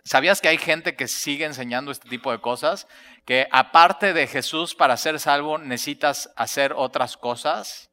¿Sabías 0.04 0.42
que 0.42 0.50
hay 0.50 0.58
gente 0.58 0.96
que 0.96 1.08
sigue 1.08 1.46
enseñando 1.46 1.92
este 1.92 2.10
tipo 2.10 2.32
de 2.32 2.40
cosas? 2.40 2.88
Que 3.26 3.48
aparte 3.52 4.14
de 4.14 4.28
Jesús 4.28 4.76
para 4.76 4.98
ser 4.98 5.20
salvo 5.20 5.58
necesitas 5.58 6.32
hacer 6.36 6.74
otras 6.74 7.18
cosas. 7.18 7.90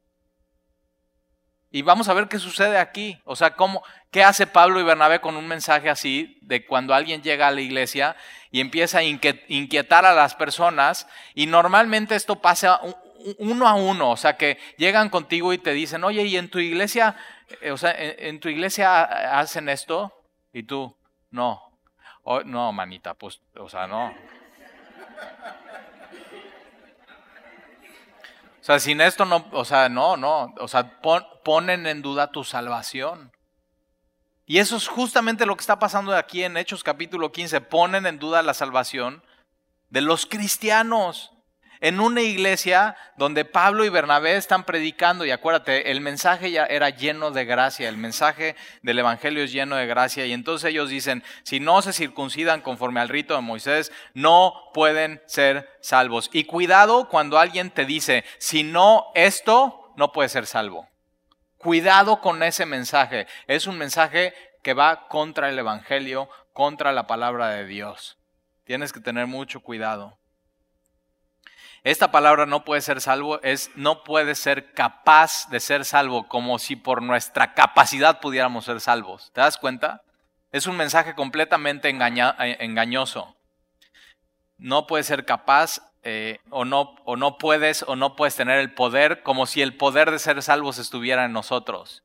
Y 1.75 1.81
vamos 1.81 2.07
a 2.07 2.13
ver 2.13 2.29
qué 2.29 2.39
sucede 2.39 2.77
aquí. 2.77 3.19
O 3.25 3.35
sea, 3.35 3.57
cómo, 3.57 3.83
¿qué 4.09 4.23
hace 4.23 4.47
Pablo 4.47 4.79
y 4.79 4.83
Bernabé 4.83 5.19
con 5.19 5.35
un 5.35 5.45
mensaje 5.45 5.89
así 5.89 6.39
de 6.41 6.65
cuando 6.65 6.93
alguien 6.93 7.21
llega 7.21 7.49
a 7.49 7.51
la 7.51 7.59
iglesia 7.59 8.15
y 8.49 8.61
empieza 8.61 8.99
a 8.99 9.03
inquietar 9.03 10.05
a 10.05 10.13
las 10.13 10.35
personas? 10.35 11.05
Y 11.33 11.47
normalmente 11.47 12.15
esto 12.15 12.37
pasa 12.37 12.79
uno 13.39 13.67
a 13.67 13.73
uno, 13.73 14.11
o 14.11 14.15
sea, 14.15 14.37
que 14.37 14.57
llegan 14.77 15.09
contigo 15.09 15.51
y 15.51 15.57
te 15.57 15.73
dicen, 15.73 16.05
oye, 16.05 16.23
¿y 16.23 16.37
en 16.37 16.49
tu 16.49 16.59
iglesia, 16.59 17.17
eh, 17.59 17.71
o 17.71 17.77
sea, 17.77 17.93
en, 17.93 18.39
tu 18.39 18.47
iglesia 18.47 19.03
hacen 19.37 19.67
esto? 19.67 20.13
Y 20.53 20.63
tú, 20.63 20.95
no, 21.31 21.61
no, 22.45 22.71
manita, 22.71 23.15
pues, 23.15 23.41
o 23.57 23.67
sea, 23.67 23.85
no. 23.85 24.15
O 28.65 28.73
sea, 28.73 28.79
sin 28.79 28.99
esto 28.99 29.25
no, 29.25 29.45
o 29.51 29.63
sea, 29.63 29.89
no, 29.89 30.17
no, 30.17 30.51
o 30.57 30.67
sea, 30.67 30.99
ponen 31.43 31.85
en 31.85 32.01
duda 32.01 32.31
tu 32.31 32.43
salvación. 32.43 33.31
Y 34.47 34.57
eso 34.57 34.75
es 34.77 34.87
justamente 34.87 35.45
lo 35.45 35.55
que 35.55 35.61
está 35.61 35.77
pasando 35.77 36.15
aquí 36.15 36.43
en 36.43 36.57
Hechos 36.57 36.83
capítulo 36.83 37.31
15, 37.31 37.61
ponen 37.61 38.07
en 38.07 38.17
duda 38.17 38.41
la 38.41 38.55
salvación 38.55 39.21
de 39.91 40.01
los 40.01 40.25
cristianos 40.25 41.31
en 41.81 41.99
una 41.99 42.21
iglesia 42.21 42.95
donde 43.17 43.45
Pablo 43.45 43.85
y 43.85 43.89
Bernabé 43.89 44.35
están 44.35 44.63
predicando, 44.63 45.25
y 45.25 45.31
acuérdate, 45.31 45.91
el 45.91 46.01
mensaje 46.01 46.51
ya 46.51 46.65
era 46.65 46.89
lleno 46.89 47.31
de 47.31 47.45
gracia, 47.45 47.89
el 47.89 47.97
mensaje 47.97 48.55
del 48.81 48.99
Evangelio 48.99 49.43
es 49.43 49.51
lleno 49.51 49.75
de 49.75 49.87
gracia, 49.87 50.25
y 50.25 50.33
entonces 50.33 50.69
ellos 50.69 50.89
dicen, 50.89 51.23
si 51.43 51.59
no 51.59 51.81
se 51.81 51.93
circuncidan 51.93 52.61
conforme 52.61 52.99
al 52.99 53.09
rito 53.09 53.35
de 53.35 53.41
Moisés, 53.41 53.91
no 54.13 54.53
pueden 54.73 55.21
ser 55.25 55.69
salvos. 55.81 56.29
Y 56.33 56.45
cuidado 56.45 57.09
cuando 57.09 57.39
alguien 57.39 57.69
te 57.71 57.85
dice, 57.85 58.23
si 58.37 58.63
no 58.63 59.05
esto, 59.15 59.93
no 59.97 60.11
puede 60.11 60.29
ser 60.29 60.45
salvo. 60.45 60.87
Cuidado 61.57 62.21
con 62.21 62.43
ese 62.43 62.65
mensaje, 62.65 63.27
es 63.47 63.67
un 63.67 63.77
mensaje 63.77 64.33
que 64.61 64.73
va 64.73 65.07
contra 65.07 65.49
el 65.49 65.59
Evangelio, 65.59 66.29
contra 66.53 66.91
la 66.91 67.07
palabra 67.07 67.49
de 67.49 67.65
Dios. 67.65 68.17
Tienes 68.63 68.91
que 68.91 68.99
tener 68.99 69.27
mucho 69.27 69.59
cuidado. 69.59 70.17
Esta 71.85 72.09
palabra 72.09 72.47
no 72.47 72.65
puede 72.65 72.81
ser 72.81 72.99
salvo, 72.99 73.39
es 73.43 73.69
no 73.75 74.03
puede 74.03 74.33
ser 74.33 74.73
capaz 74.73 75.47
de 75.51 75.59
ser 75.59 75.85
salvo, 75.85 76.27
como 76.27 76.57
si 76.57 76.75
por 76.75 77.03
nuestra 77.03 77.53
capacidad 77.53 78.19
pudiéramos 78.21 78.65
ser 78.65 78.81
salvos. 78.81 79.29
¿Te 79.33 79.41
das 79.41 79.59
cuenta? 79.59 80.01
Es 80.51 80.65
un 80.65 80.77
mensaje 80.77 81.13
completamente 81.13 81.87
eh, 81.87 82.57
engañoso. 82.59 83.35
No 84.57 84.87
puedes 84.87 85.05
ser 85.05 85.25
capaz 85.25 85.79
eh, 86.01 86.39
o, 86.49 86.65
no, 86.65 86.95
o 87.05 87.17
no 87.17 87.37
puedes 87.37 87.83
o 87.83 87.95
no 87.95 88.15
puedes 88.15 88.35
tener 88.35 88.57
el 88.57 88.73
poder 88.73 89.21
como 89.21 89.45
si 89.45 89.61
el 89.61 89.77
poder 89.77 90.09
de 90.09 90.17
ser 90.17 90.41
salvos 90.41 90.79
estuviera 90.79 91.25
en 91.25 91.33
nosotros. 91.33 92.03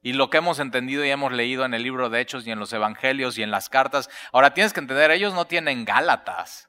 Y 0.00 0.14
lo 0.14 0.30
que 0.30 0.38
hemos 0.38 0.60
entendido 0.60 1.04
y 1.04 1.10
hemos 1.10 1.32
leído 1.32 1.66
en 1.66 1.74
el 1.74 1.82
libro 1.82 2.08
de 2.08 2.22
Hechos 2.22 2.46
y 2.46 2.52
en 2.52 2.58
los 2.58 2.72
Evangelios 2.72 3.36
y 3.36 3.42
en 3.42 3.50
las 3.50 3.68
cartas, 3.68 4.08
ahora 4.32 4.54
tienes 4.54 4.72
que 4.72 4.80
entender, 4.80 5.10
ellos 5.10 5.34
no 5.34 5.44
tienen 5.44 5.84
Gálatas. 5.84 6.67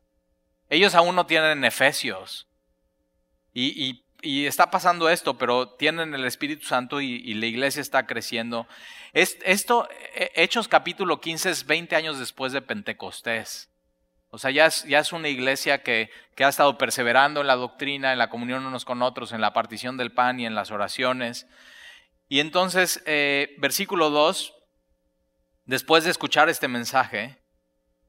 Ellos 0.70 0.96
aún 0.96 1.16
no 1.16 1.26
tienen 1.26 1.66
Efesios. 1.66 2.48
Y, 3.54 4.04
está 4.22 4.70
pasando 4.70 5.10
esto, 5.10 5.38
pero 5.38 5.70
tienen 5.70 6.14
el 6.14 6.26
Espíritu 6.26 6.66
Santo 6.66 7.02
y, 7.02 7.34
la 7.34 7.48
iglesia 7.48 7.82
está 7.82 8.06
creciendo. 8.06 8.68
esto, 9.14 9.90
e, 10.16 10.32
Hechos 10.36 10.68
capítulo 10.68 11.20
15 11.20 11.50
es 11.50 11.66
20 11.66 11.96
años 11.96 12.20
después 12.20 12.54
de 12.54 12.62
Pentecostés. 12.62 13.70
O 14.32 14.38
sea, 14.38 14.52
ya 14.52 14.68
es, 14.68 15.12
una 15.12 15.28
iglesia 15.28 15.82
que, 15.82 16.12
que, 16.36 16.44
ha 16.44 16.50
estado 16.50 16.78
perseverando 16.78 17.42
en 17.42 17.48
la 17.48 17.56
doctrina, 17.56 18.12
en 18.14 18.20
la 18.20 18.30
comunión 18.30 18.66
unos 18.66 18.86
con 18.86 19.02
otros, 19.02 19.32
en 19.32 19.42
la 19.42 19.54
partición 19.54 19.98
del 19.98 20.12
pan 20.12 20.40
y 20.40 20.46
en 20.46 20.54
las 20.54 20.70
oraciones. 20.70 21.48
Y 22.28 22.40
entonces, 22.40 23.02
eh, 23.08 23.56
versículo 23.58 24.12
2, 24.12 24.54
después 25.66 26.04
de 26.04 26.12
escuchar 26.12 26.48
este 26.48 26.68
mensaje, 26.68 27.40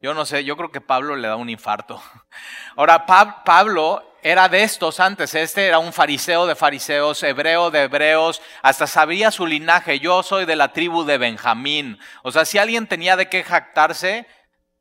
yo 0.00 0.14
no 0.14 0.25
sé, 0.25 0.45
yo 0.45 0.57
creo 0.57 0.71
que 0.71 0.80
Pablo 0.80 1.14
le 1.16 1.28
da 1.28 1.37
un 1.37 1.50
infarto. 1.50 2.02
Ahora, 2.76 3.04
Pablo 3.07 4.02
era 4.23 4.49
de 4.49 4.62
estos 4.62 5.00
antes, 5.00 5.35
este 5.35 5.66
era 5.66 5.78
un 5.78 5.92
fariseo 5.92 6.47
de 6.47 6.54
fariseos, 6.54 7.23
hebreo 7.23 7.71
de 7.71 7.83
hebreos, 7.83 8.40
hasta 8.62 8.87
sabía 8.87 9.30
su 9.30 9.47
linaje, 9.47 10.00
yo 10.00 10.23
soy 10.23 10.47
de 10.47 10.57
la 10.57 10.73
tribu 10.73 11.04
de 11.04 11.19
Benjamín. 11.19 11.99
O 12.23 12.33
sea, 12.33 12.45
si 12.45 12.59
alguien 12.59 12.87
tenía 12.87 13.16
de 13.16 13.28
qué 13.28 13.42
jactarse 13.42 14.26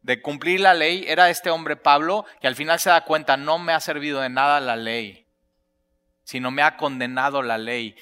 de 0.02 0.22
cumplir 0.22 0.62
la 0.62 0.74
ley, 0.74 1.04
era 1.08 1.30
este 1.30 1.50
hombre 1.50 1.76
Pablo, 1.76 2.26
que 2.40 2.48
al 2.48 2.56
final 2.56 2.80
se 2.80 2.90
da 2.90 3.04
cuenta, 3.04 3.38
no 3.38 3.60
me 3.60 3.74
ha 3.74 3.80
servido 3.80 4.22
de 4.22 4.30
nada 4.30 4.60
la 4.60 4.76
ley, 4.76 5.28
sino 6.24 6.52
me 6.52 6.62
ha 6.62 6.78
condenado 6.78 7.42
la 7.42 7.58
ley. 7.58 7.96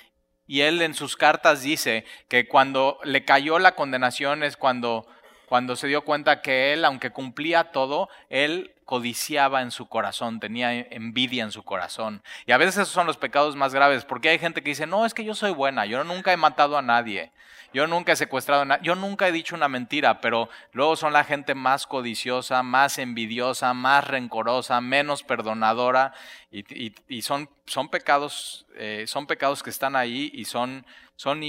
Y 0.45 0.61
él 0.61 0.81
en 0.81 0.93
sus 0.93 1.17
cartas 1.17 1.61
dice 1.61 2.05
que 2.29 2.47
cuando 2.47 2.99
le 3.03 3.25
cayó 3.25 3.59
la 3.59 3.75
condenación 3.75 4.43
es 4.43 4.55
cuando 4.55 5.07
cuando 5.47 5.75
se 5.75 5.87
dio 5.87 6.03
cuenta 6.03 6.41
que 6.41 6.73
él, 6.73 6.83
aunque 6.83 7.11
cumplía 7.11 7.71
todo, 7.71 8.09
él 8.29 8.73
codiciaba 8.83 9.61
en 9.61 9.71
su 9.71 9.87
corazón, 9.87 10.39
tenía 10.39 10.73
envidia 10.73 11.43
en 11.43 11.51
su 11.51 11.63
corazón. 11.63 12.21
Y 12.45 12.51
a 12.51 12.57
veces 12.57 12.75
esos 12.75 12.89
son 12.89 13.07
los 13.07 13.17
pecados 13.17 13.55
más 13.55 13.73
graves, 13.73 14.05
porque 14.05 14.29
hay 14.29 14.39
gente 14.39 14.61
que 14.61 14.69
dice, 14.69 14.87
no, 14.87 15.05
es 15.05 15.13
que 15.13 15.23
yo 15.23 15.35
soy 15.35 15.51
buena, 15.51 15.85
yo 15.85 16.03
nunca 16.03 16.33
he 16.33 16.37
matado 16.37 16.77
a 16.77 16.81
nadie, 16.81 17.31
yo 17.73 17.87
nunca 17.87 18.11
he 18.11 18.15
secuestrado 18.17 18.61
a 18.61 18.65
nadie, 18.65 18.85
yo 18.85 18.95
nunca 18.95 19.27
he 19.27 19.31
dicho 19.31 19.55
una 19.55 19.69
mentira, 19.69 20.19
pero 20.19 20.49
luego 20.73 20.95
son 20.95 21.13
la 21.13 21.23
gente 21.23 21.55
más 21.55 21.87
codiciosa, 21.87 22.61
más 22.63 22.97
envidiosa, 22.97 23.73
más 23.73 24.05
rencorosa, 24.05 24.81
menos 24.81 25.23
perdonadora, 25.23 26.13
y, 26.51 27.21
son, 27.21 27.49
son, 27.65 27.89
pecados, 27.89 28.65
eh, 28.75 29.05
son 29.07 29.27
pecados 29.27 29.63
que 29.63 29.69
están 29.69 29.95
ahí 29.95 30.29
y 30.33 30.45
son, 30.45 30.85
son 31.15 31.41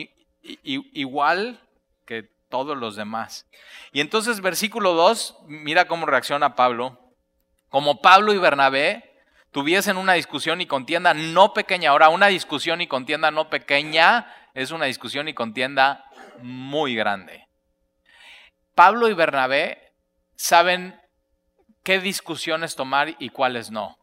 igual 0.42 1.60
que 2.04 2.37
todos 2.48 2.76
los 2.76 2.96
demás. 2.96 3.46
Y 3.92 4.00
entonces 4.00 4.40
versículo 4.40 4.94
2, 4.94 5.38
mira 5.46 5.86
cómo 5.86 6.06
reacciona 6.06 6.54
Pablo. 6.54 6.98
Como 7.68 8.00
Pablo 8.00 8.32
y 8.32 8.38
Bernabé 8.38 9.08
tuviesen 9.50 9.96
una 9.96 10.14
discusión 10.14 10.60
y 10.60 10.66
contienda 10.66 11.14
no 11.14 11.52
pequeña. 11.52 11.90
Ahora, 11.90 12.08
una 12.08 12.28
discusión 12.28 12.80
y 12.80 12.86
contienda 12.86 13.30
no 13.30 13.50
pequeña 13.50 14.26
es 14.54 14.70
una 14.70 14.86
discusión 14.86 15.28
y 15.28 15.34
contienda 15.34 16.04
muy 16.42 16.94
grande. 16.94 17.46
Pablo 18.74 19.08
y 19.08 19.14
Bernabé 19.14 19.92
saben 20.36 21.00
qué 21.82 22.00
discusiones 22.00 22.76
tomar 22.76 23.16
y 23.18 23.30
cuáles 23.30 23.70
no. 23.70 23.98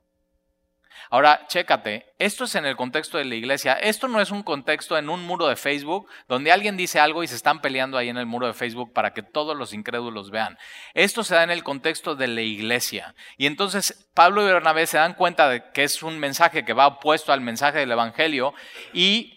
Ahora, 1.15 1.45
chécate, 1.47 2.13
esto 2.19 2.43
es 2.43 2.55
en 2.55 2.65
el 2.65 2.75
contexto 2.75 3.17
de 3.17 3.23
la 3.23 3.35
iglesia. 3.35 3.71
Esto 3.71 4.09
no 4.09 4.19
es 4.19 4.31
un 4.31 4.43
contexto 4.43 4.97
en 4.97 5.09
un 5.09 5.25
muro 5.25 5.47
de 5.47 5.55
Facebook 5.55 6.09
donde 6.27 6.51
alguien 6.51 6.75
dice 6.75 6.99
algo 6.99 7.23
y 7.23 7.27
se 7.27 7.37
están 7.37 7.61
peleando 7.61 7.97
ahí 7.97 8.09
en 8.09 8.17
el 8.17 8.25
muro 8.25 8.47
de 8.47 8.53
Facebook 8.53 8.91
para 8.91 9.13
que 9.13 9.23
todos 9.23 9.55
los 9.55 9.73
incrédulos 9.73 10.29
vean. 10.29 10.57
Esto 10.93 11.23
se 11.23 11.35
da 11.35 11.43
en 11.43 11.51
el 11.51 11.63
contexto 11.63 12.15
de 12.15 12.27
la 12.27 12.41
iglesia. 12.41 13.15
Y 13.37 13.45
entonces 13.45 14.09
Pablo 14.13 14.41
y 14.41 14.45
Bernabé 14.47 14.87
se 14.87 14.97
dan 14.97 15.13
cuenta 15.13 15.47
de 15.47 15.63
que 15.71 15.85
es 15.85 16.03
un 16.03 16.19
mensaje 16.19 16.65
que 16.65 16.73
va 16.73 16.85
opuesto 16.85 17.31
al 17.31 17.39
mensaje 17.39 17.79
del 17.79 17.93
Evangelio 17.93 18.53
y 18.91 19.35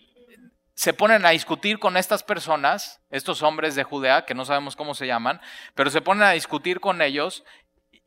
se 0.75 0.94
ponen 0.94 1.25
a 1.26 1.30
discutir 1.30 1.78
con 1.78 1.97
estas 1.97 2.25
personas, 2.25 3.00
estos 3.11 3.42
hombres 3.42 3.76
de 3.76 3.85
Judea, 3.85 4.25
que 4.25 4.35
no 4.35 4.44
sabemos 4.44 4.75
cómo 4.75 4.94
se 4.94 5.06
llaman, 5.06 5.40
pero 5.76 5.90
se 5.90 6.00
ponen 6.00 6.25
a 6.25 6.32
discutir 6.32 6.80
con 6.80 7.02
ellos 7.02 7.44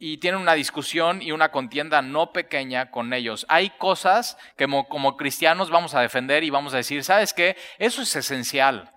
y 0.03 0.17
tienen 0.17 0.41
una 0.41 0.53
discusión 0.53 1.21
y 1.21 1.31
una 1.31 1.51
contienda 1.51 2.01
no 2.01 2.33
pequeña 2.33 2.89
con 2.89 3.13
ellos. 3.13 3.45
Hay 3.47 3.69
cosas 3.69 4.35
que 4.57 4.65
como, 4.65 5.15
cristianos 5.15 5.69
vamos 5.69 5.93
a 5.93 6.01
defender 6.01 6.43
y 6.43 6.49
vamos 6.49 6.73
a 6.73 6.77
decir, 6.77 7.03
¿sabes 7.03 7.33
qué? 7.33 7.55
Eso 7.77 8.01
es 8.01 8.15
esencial. 8.15 8.89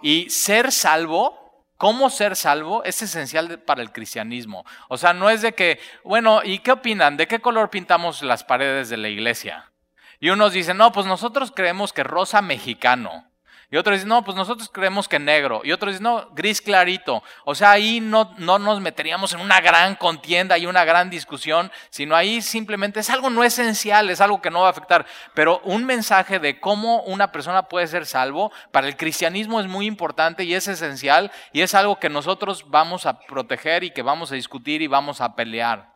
Y 0.00 0.30
ser 0.30 0.70
salvo, 0.70 1.66
cómo 1.76 2.08
ser 2.08 2.36
salvo, 2.36 2.84
es 2.84 3.02
esencial 3.02 3.62
para 3.64 3.82
el 3.82 3.90
cristianismo. 3.90 4.64
O 4.88 4.96
sea, 4.96 5.12
no 5.12 5.28
es 5.28 5.42
de 5.42 5.54
que, 5.54 5.80
bueno, 6.04 6.40
¿y 6.44 6.60
qué 6.60 6.70
opinan? 6.70 7.16
¿De 7.16 7.26
qué 7.26 7.40
color 7.40 7.68
pintamos 7.68 8.22
las 8.22 8.44
paredes 8.44 8.88
de 8.88 8.96
la 8.96 9.08
iglesia? 9.08 9.72
Y 10.20 10.30
unos 10.30 10.52
dicen, 10.52 10.76
no, 10.76 10.92
pues 10.92 11.06
nosotros 11.06 11.50
creemos 11.50 11.92
que 11.92 12.04
rosa 12.04 12.42
mexicano. 12.42 13.28
Y 13.74 13.76
otros 13.76 13.96
dicen, 13.96 14.08
no, 14.08 14.22
pues 14.22 14.36
nosotros 14.36 14.70
creemos 14.72 15.08
que 15.08 15.18
negro. 15.18 15.60
Y 15.64 15.72
otros 15.72 15.94
dicen, 15.94 16.04
no, 16.04 16.28
gris 16.30 16.62
clarito. 16.62 17.24
O 17.44 17.56
sea, 17.56 17.72
ahí 17.72 17.98
no, 17.98 18.32
no 18.38 18.60
nos 18.60 18.80
meteríamos 18.80 19.32
en 19.32 19.40
una 19.40 19.60
gran 19.60 19.96
contienda 19.96 20.56
y 20.56 20.66
una 20.66 20.84
gran 20.84 21.10
discusión, 21.10 21.72
sino 21.90 22.14
ahí 22.14 22.40
simplemente 22.40 23.00
es 23.00 23.10
algo 23.10 23.30
no 23.30 23.42
esencial, 23.42 24.10
es 24.10 24.20
algo 24.20 24.40
que 24.40 24.52
no 24.52 24.60
va 24.60 24.68
a 24.68 24.70
afectar. 24.70 25.06
Pero 25.34 25.58
un 25.64 25.86
mensaje 25.86 26.38
de 26.38 26.60
cómo 26.60 27.02
una 27.02 27.32
persona 27.32 27.64
puede 27.64 27.88
ser 27.88 28.06
salvo 28.06 28.52
para 28.70 28.86
el 28.86 28.96
cristianismo 28.96 29.58
es 29.58 29.66
muy 29.66 29.86
importante 29.86 30.44
y 30.44 30.54
es 30.54 30.68
esencial 30.68 31.32
y 31.52 31.62
es 31.62 31.74
algo 31.74 31.98
que 31.98 32.08
nosotros 32.08 32.70
vamos 32.70 33.06
a 33.06 33.18
proteger 33.22 33.82
y 33.82 33.90
que 33.90 34.02
vamos 34.02 34.30
a 34.30 34.36
discutir 34.36 34.82
y 34.82 34.86
vamos 34.86 35.20
a 35.20 35.34
pelear 35.34 35.94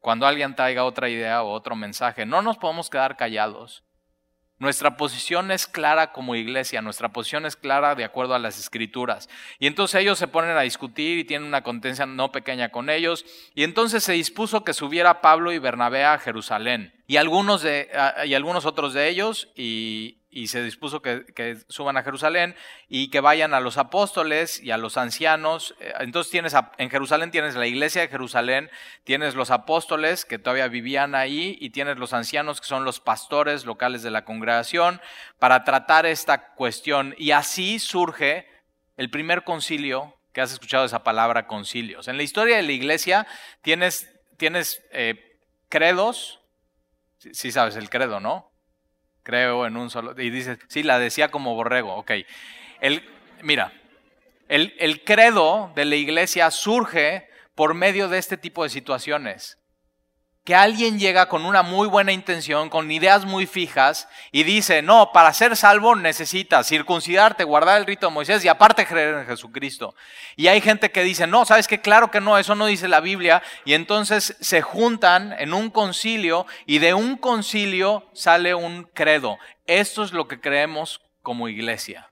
cuando 0.00 0.26
alguien 0.26 0.56
traiga 0.56 0.82
otra 0.82 1.08
idea 1.08 1.44
o 1.44 1.52
otro 1.52 1.76
mensaje. 1.76 2.26
No 2.26 2.42
nos 2.42 2.58
podemos 2.58 2.90
quedar 2.90 3.16
callados. 3.16 3.84
Nuestra 4.60 4.98
posición 4.98 5.50
es 5.50 5.66
clara 5.66 6.12
como 6.12 6.34
iglesia, 6.34 6.82
nuestra 6.82 7.08
posición 7.08 7.46
es 7.46 7.56
clara 7.56 7.94
de 7.94 8.04
acuerdo 8.04 8.34
a 8.34 8.38
las 8.38 8.58
escrituras. 8.58 9.30
Y 9.58 9.66
entonces 9.66 10.02
ellos 10.02 10.18
se 10.18 10.28
ponen 10.28 10.54
a 10.54 10.60
discutir 10.60 11.18
y 11.18 11.24
tienen 11.24 11.48
una 11.48 11.62
contencia 11.62 12.04
no 12.04 12.30
pequeña 12.30 12.68
con 12.68 12.90
ellos. 12.90 13.24
Y 13.54 13.64
entonces 13.64 14.04
se 14.04 14.12
dispuso 14.12 14.62
que 14.62 14.74
subiera 14.74 15.22
Pablo 15.22 15.50
y 15.50 15.58
Bernabé 15.58 16.04
a 16.04 16.18
Jerusalén. 16.18 16.92
Y 17.06 17.16
algunos, 17.16 17.64
y 17.64 18.34
algunos 18.34 18.66
otros 18.66 18.92
de 18.92 19.08
ellos, 19.08 19.48
y, 19.56 20.19
y 20.30 20.46
se 20.46 20.62
dispuso 20.62 21.02
que, 21.02 21.58
suban 21.68 21.96
a 21.96 22.04
Jerusalén 22.04 22.54
y 22.88 23.08
que 23.08 23.20
vayan 23.20 23.52
a 23.52 23.60
los 23.60 23.78
apóstoles 23.78 24.62
y 24.62 24.70
a 24.70 24.78
los 24.78 24.96
ancianos. 24.96 25.74
Eh, 25.80 25.92
entonces 25.98 26.30
tienes 26.30 26.54
en 26.78 26.88
Jerusalén 26.88 27.30
tienes 27.30 27.56
la 27.56 27.66
iglesia 27.66 28.02
de 28.02 28.08
Jerusalén, 28.08 28.70
tienes 29.04 29.34
los 29.34 29.50
apóstoles 29.50 30.24
que 30.24 30.38
todavía 30.38 30.68
vivían 30.68 31.14
ahí 31.14 31.58
y 31.60 31.70
tienes 31.70 31.98
los 31.98 32.12
ancianos 32.12 32.60
que 32.60 32.68
son 32.68 32.84
los 32.84 33.00
pastores 33.00 33.64
locales 33.64 34.02
de 34.02 34.10
la 34.10 34.24
congregación 34.24 35.00
para 35.38 35.64
tratar 35.64 36.06
esta 36.06 36.54
cuestión. 36.54 37.14
Y 37.18 37.32
así 37.32 37.80
surge 37.80 38.46
el 38.96 39.10
primer 39.10 39.42
concilio, 39.44 40.16
que 40.32 40.40
has 40.40 40.52
escuchado 40.52 40.84
esa 40.84 41.02
palabra 41.02 41.48
concilios. 41.48 42.06
En 42.06 42.16
la 42.16 42.22
historia 42.22 42.56
de 42.56 42.62
la 42.62 42.72
iglesia 42.72 43.26
tienes, 43.62 44.08
tienes 44.36 44.80
eh, 44.92 45.38
credos, 45.68 46.40
sí 47.18 47.50
sabes 47.50 47.74
el 47.74 47.90
credo, 47.90 48.20
¿no? 48.20 48.49
Creo, 49.30 49.66
en 49.66 49.76
un 49.76 49.90
solo... 49.90 50.20
Y 50.20 50.30
dice, 50.30 50.58
sí, 50.66 50.82
la 50.82 50.98
decía 50.98 51.30
como 51.30 51.54
borrego, 51.54 51.94
ok. 51.94 52.10
El, 52.80 53.02
mira, 53.42 53.72
el, 54.48 54.74
el 54.78 55.04
credo 55.04 55.70
de 55.76 55.84
la 55.84 55.94
iglesia 55.94 56.50
surge 56.50 57.28
por 57.54 57.74
medio 57.74 58.08
de 58.08 58.18
este 58.18 58.36
tipo 58.36 58.64
de 58.64 58.70
situaciones 58.70 59.59
que 60.50 60.56
alguien 60.56 60.98
llega 60.98 61.28
con 61.28 61.46
una 61.46 61.62
muy 61.62 61.86
buena 61.86 62.10
intención, 62.10 62.70
con 62.70 62.90
ideas 62.90 63.24
muy 63.24 63.46
fijas, 63.46 64.08
y 64.32 64.42
dice, 64.42 64.82
no, 64.82 65.12
para 65.12 65.32
ser 65.32 65.54
salvo 65.54 65.94
necesitas 65.94 66.66
circuncidarte, 66.66 67.44
guardar 67.44 67.78
el 67.78 67.86
rito 67.86 68.08
de 68.08 68.12
Moisés 68.12 68.44
y 68.44 68.48
aparte 68.48 68.84
creer 68.84 69.14
en 69.14 69.26
Jesucristo. 69.26 69.94
Y 70.34 70.48
hay 70.48 70.60
gente 70.60 70.90
que 70.90 71.04
dice, 71.04 71.28
no, 71.28 71.44
sabes 71.44 71.68
que 71.68 71.80
claro 71.80 72.10
que 72.10 72.20
no, 72.20 72.36
eso 72.36 72.56
no 72.56 72.66
dice 72.66 72.88
la 72.88 72.98
Biblia, 72.98 73.44
y 73.64 73.74
entonces 73.74 74.36
se 74.40 74.60
juntan 74.60 75.36
en 75.38 75.54
un 75.54 75.70
concilio 75.70 76.48
y 76.66 76.80
de 76.80 76.94
un 76.94 77.16
concilio 77.16 78.10
sale 78.12 78.52
un 78.52 78.90
credo. 78.92 79.38
Esto 79.68 80.02
es 80.02 80.10
lo 80.10 80.26
que 80.26 80.40
creemos 80.40 81.00
como 81.22 81.46
iglesia. 81.46 82.10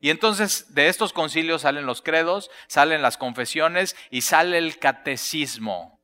Y 0.00 0.10
entonces 0.10 0.74
de 0.74 0.88
estos 0.88 1.12
concilios 1.12 1.62
salen 1.62 1.86
los 1.86 2.02
credos, 2.02 2.50
salen 2.66 3.02
las 3.02 3.16
confesiones 3.16 3.94
y 4.10 4.22
sale 4.22 4.58
el 4.58 4.80
catecismo. 4.80 5.97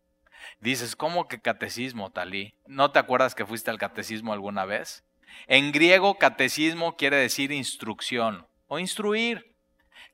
Dices, 0.64 0.96
¿cómo 0.96 1.28
que 1.28 1.42
catecismo, 1.42 2.10
Talí? 2.10 2.54
¿No 2.66 2.90
te 2.90 2.98
acuerdas 2.98 3.34
que 3.34 3.44
fuiste 3.44 3.70
al 3.70 3.76
catecismo 3.76 4.32
alguna 4.32 4.64
vez? 4.64 5.04
En 5.46 5.72
griego, 5.72 6.16
catecismo 6.16 6.96
quiere 6.96 7.18
decir 7.18 7.52
instrucción 7.52 8.46
o 8.66 8.78
instruir. 8.78 9.54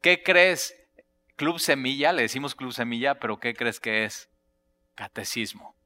¿Qué 0.03 0.25
crees? 0.25 0.75
Club 1.37 1.61
Semilla, 1.61 2.13
le 2.13 2.23
decimos 2.23 2.57
Club 2.57 2.73
Semilla, 2.73 3.21
pero 3.21 3.39
¿qué 3.39 3.55
crees 3.55 3.79
que 3.79 4.05
es? 4.05 4.29
Catecismo. 4.97 5.77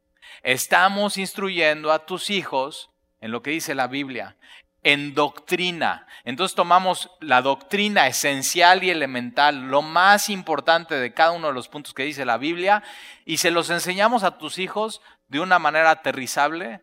Estamos 0.42 1.18
instruyendo 1.18 1.92
a 1.92 2.06
tus 2.06 2.30
hijos 2.30 2.88
en 3.20 3.32
lo 3.32 3.42
que 3.42 3.50
dice 3.50 3.74
la 3.74 3.88
Biblia 3.88 4.38
en 4.84 5.14
doctrina. 5.14 6.06
Entonces 6.24 6.54
tomamos 6.54 7.10
la 7.20 7.42
doctrina 7.42 8.06
esencial 8.06 8.84
y 8.84 8.90
elemental, 8.90 9.68
lo 9.68 9.82
más 9.82 10.28
importante 10.28 10.94
de 10.94 11.12
cada 11.12 11.32
uno 11.32 11.48
de 11.48 11.54
los 11.54 11.68
puntos 11.68 11.94
que 11.94 12.04
dice 12.04 12.24
la 12.24 12.38
Biblia, 12.38 12.82
y 13.24 13.38
se 13.38 13.50
los 13.50 13.70
enseñamos 13.70 14.22
a 14.22 14.38
tus 14.38 14.58
hijos 14.58 15.00
de 15.28 15.40
una 15.40 15.58
manera 15.58 15.90
aterrizable 15.90 16.82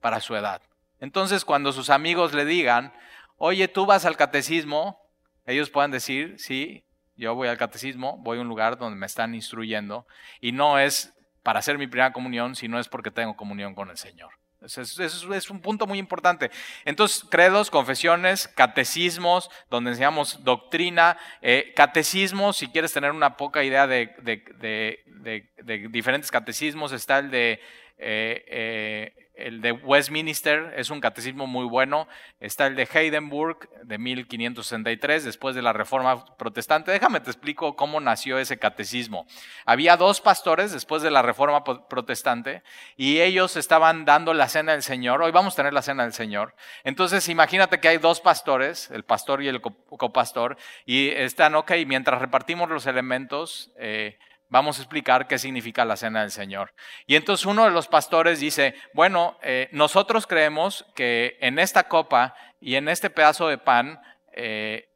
para 0.00 0.20
su 0.20 0.34
edad. 0.34 0.62
Entonces 1.00 1.44
cuando 1.44 1.72
sus 1.72 1.90
amigos 1.90 2.32
le 2.32 2.44
digan, 2.44 2.94
oye, 3.36 3.68
tú 3.68 3.84
vas 3.84 4.04
al 4.04 4.16
catecismo, 4.16 4.98
ellos 5.44 5.70
pueden 5.70 5.90
decir, 5.90 6.36
sí, 6.38 6.84
yo 7.16 7.34
voy 7.34 7.48
al 7.48 7.58
catecismo, 7.58 8.16
voy 8.18 8.38
a 8.38 8.42
un 8.42 8.48
lugar 8.48 8.78
donde 8.78 8.98
me 8.98 9.06
están 9.06 9.34
instruyendo, 9.34 10.06
y 10.40 10.52
no 10.52 10.78
es 10.78 11.12
para 11.42 11.58
hacer 11.58 11.78
mi 11.78 11.86
primera 11.86 12.12
comunión, 12.12 12.54
sino 12.54 12.78
es 12.78 12.88
porque 12.88 13.10
tengo 13.10 13.36
comunión 13.36 13.74
con 13.74 13.90
el 13.90 13.96
Señor. 13.96 14.30
Eso 14.62 14.82
es, 14.82 15.50
un 15.50 15.60
punto 15.60 15.86
muy 15.86 15.98
importante. 15.98 16.50
Entonces, 16.84 17.24
credos, 17.30 17.70
confesiones, 17.70 18.46
catecismos, 18.46 19.50
donde 19.70 19.90
enseñamos 19.90 20.44
doctrina, 20.44 21.16
eh, 21.40 21.72
catecismos, 21.74 22.58
si 22.58 22.68
quieres 22.68 22.92
tener 22.92 23.12
una 23.12 23.36
poca 23.36 23.64
idea 23.64 23.86
de, 23.86 24.14
de 24.22 25.88
diferentes 25.90 26.30
catecismos, 26.30 26.92
está 26.92 27.20
el 27.20 27.30
de 27.30 27.60
eh, 28.02 28.44
eh, 28.48 29.12
el 29.46 29.60
de 29.60 29.72
Westminster 29.72 30.72
es 30.76 30.90
un 30.90 31.00
catecismo 31.00 31.46
muy 31.46 31.66
bueno. 31.66 32.08
Está 32.40 32.66
el 32.66 32.76
de 32.76 32.88
Heidenburg 32.92 33.68
de 33.82 33.98
1563, 33.98 35.24
después 35.24 35.54
de 35.54 35.62
la 35.62 35.72
Reforma 35.72 36.24
Protestante. 36.36 36.90
Déjame 36.90 37.20
te 37.20 37.30
explico 37.30 37.76
cómo 37.76 38.00
nació 38.00 38.38
ese 38.38 38.58
catecismo. 38.58 39.26
Había 39.64 39.96
dos 39.96 40.20
pastores 40.20 40.72
después 40.72 41.02
de 41.02 41.10
la 41.10 41.22
Reforma 41.22 41.64
Protestante 41.64 42.62
y 42.96 43.20
ellos 43.20 43.56
estaban 43.56 44.04
dando 44.04 44.34
la 44.34 44.48
cena 44.48 44.72
del 44.72 44.82
Señor. 44.82 45.22
Hoy 45.22 45.32
vamos 45.32 45.54
a 45.54 45.56
tener 45.56 45.72
la 45.72 45.82
cena 45.82 46.02
del 46.02 46.12
Señor. 46.12 46.54
Entonces 46.84 47.28
imagínate 47.28 47.80
que 47.80 47.88
hay 47.88 47.98
dos 47.98 48.20
pastores, 48.20 48.90
el 48.90 49.04
pastor 49.04 49.42
y 49.42 49.48
el 49.48 49.60
copastor, 49.60 50.56
y 50.84 51.08
están, 51.08 51.54
ok, 51.54 51.72
mientras 51.86 52.20
repartimos 52.20 52.68
los 52.68 52.86
elementos, 52.86 53.70
eh, 53.78 54.18
vamos 54.50 54.78
a 54.78 54.82
explicar 54.82 55.26
qué 55.26 55.38
significa 55.38 55.84
la 55.84 55.96
cena 55.96 56.20
del 56.20 56.30
Señor. 56.30 56.74
Y 57.06 57.16
entonces 57.16 57.46
uno 57.46 57.64
de 57.64 57.70
los 57.70 57.88
pastores 57.88 58.40
dice, 58.40 58.74
bueno, 58.92 59.38
eh, 59.42 59.68
nosotros 59.72 60.26
creemos 60.26 60.84
que 60.94 61.38
en 61.40 61.58
esta 61.58 61.84
copa 61.84 62.34
y 62.60 62.74
en 62.74 62.88
este 62.88 63.08
pedazo 63.08 63.48
de 63.48 63.58
pan 63.58 64.00
eh, 64.32 64.90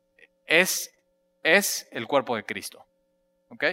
es, 0.44 0.92
es 1.42 1.88
el 1.92 2.06
cuerpo 2.06 2.36
de 2.36 2.44
Cristo. 2.44 2.84
¿Ok? 3.48 3.64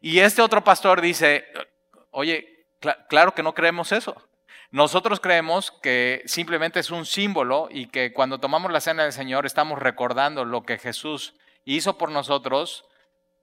Y 0.00 0.18
este 0.18 0.42
otro 0.42 0.64
pastor 0.64 1.00
dice, 1.00 1.46
oye, 2.10 2.66
claro 3.08 3.32
que 3.34 3.44
no 3.44 3.54
creemos 3.54 3.92
eso. 3.92 4.28
Nosotros 4.72 5.20
creemos 5.20 5.70
que 5.82 6.22
simplemente 6.24 6.80
es 6.80 6.90
un 6.90 7.06
símbolo 7.06 7.68
y 7.70 7.86
que 7.86 8.12
cuando 8.12 8.40
tomamos 8.40 8.72
la 8.72 8.80
cena 8.80 9.04
del 9.04 9.12
Señor 9.12 9.46
estamos 9.46 9.78
recordando 9.78 10.44
lo 10.44 10.62
que 10.62 10.78
Jesús 10.78 11.34
hizo 11.64 11.96
por 11.96 12.10
nosotros 12.10 12.84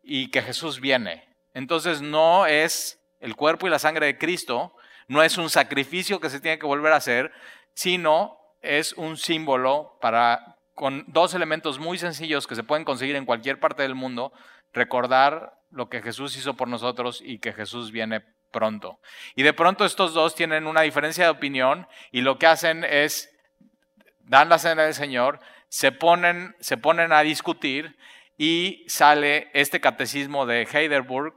y 0.02 0.32
que 0.32 0.42
Jesús 0.42 0.82
viene. 0.82 1.29
Entonces 1.54 2.02
no 2.02 2.46
es 2.46 3.00
el 3.20 3.36
cuerpo 3.36 3.68
y 3.68 3.70
la 3.70 3.80
sangre 3.80 4.06
de 4.06 4.18
Cristo, 4.18 4.74
no 5.08 5.24
es 5.24 5.38
un 5.38 5.50
sacrificio 5.50 6.20
que 6.20 6.30
se 6.30 6.40
tiene 6.40 6.60
que 6.60 6.66
volver 6.66 6.94
a 6.94 6.98
hacer, 6.98 7.32
sino 7.74 8.38
es 8.62 8.94
un 8.94 9.18
símbolo 9.18 9.98
para, 10.02 10.58
con 10.74 11.06
dos 11.08 11.34
elementos 11.34 11.80
muy 11.80 11.98
sencillos 11.98 12.48
que 12.48 12.56
se 12.56 12.64
pueden 12.64 12.86
conseguir 12.86 13.16
en 13.16 13.26
cualquier 13.26 13.60
parte 13.60 13.84
del 13.84 13.96
mundo, 13.96 14.32
recordar 14.74 15.54
lo 15.72 15.90
que 15.90 16.02
Jesús 16.02 16.36
hizo 16.38 16.56
por 16.56 16.68
nosotros 16.68 17.22
y 17.24 17.40
que 17.40 17.54
Jesús 17.54 17.92
viene 17.92 18.24
pronto. 18.52 19.00
Y 19.36 19.44
de 19.44 19.54
pronto 19.54 19.86
estos 19.86 20.14
dos 20.14 20.36
tienen 20.36 20.68
una 20.68 20.82
diferencia 20.82 21.24
de 21.26 21.30
opinión 21.30 21.88
y 22.12 22.22
lo 22.22 22.38
que 22.38 22.48
hacen 22.48 22.84
es, 22.84 23.30
dan 24.20 24.50
la 24.50 24.60
cena 24.60 24.84
del 24.84 24.94
Señor, 24.94 25.40
se 25.70 25.92
ponen, 25.92 26.56
se 26.60 26.78
ponen 26.78 27.14
a 27.14 27.22
discutir 27.22 27.96
y 28.40 28.86
sale 28.88 29.50
este 29.54 29.82
catecismo 29.82 30.46
de 30.46 30.62
Heidelberg 30.62 31.34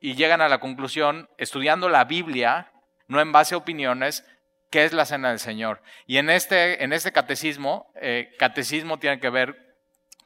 y 0.00 0.16
llegan 0.16 0.40
a 0.40 0.48
la 0.48 0.58
conclusión, 0.58 1.28
estudiando 1.38 1.88
la 1.88 2.04
Biblia, 2.04 2.72
no 3.06 3.20
en 3.20 3.30
base 3.30 3.54
a 3.54 3.58
opiniones, 3.58 4.26
qué 4.70 4.84
es 4.84 4.92
la 4.92 5.04
cena 5.04 5.28
del 5.28 5.38
Señor. 5.38 5.82
Y 6.08 6.16
en 6.16 6.28
este, 6.28 6.82
en 6.82 6.92
este 6.92 7.12
catecismo, 7.12 7.92
eh, 7.94 8.34
catecismo 8.40 8.98
tiene 8.98 9.20
que 9.20 9.30
ver 9.30 9.56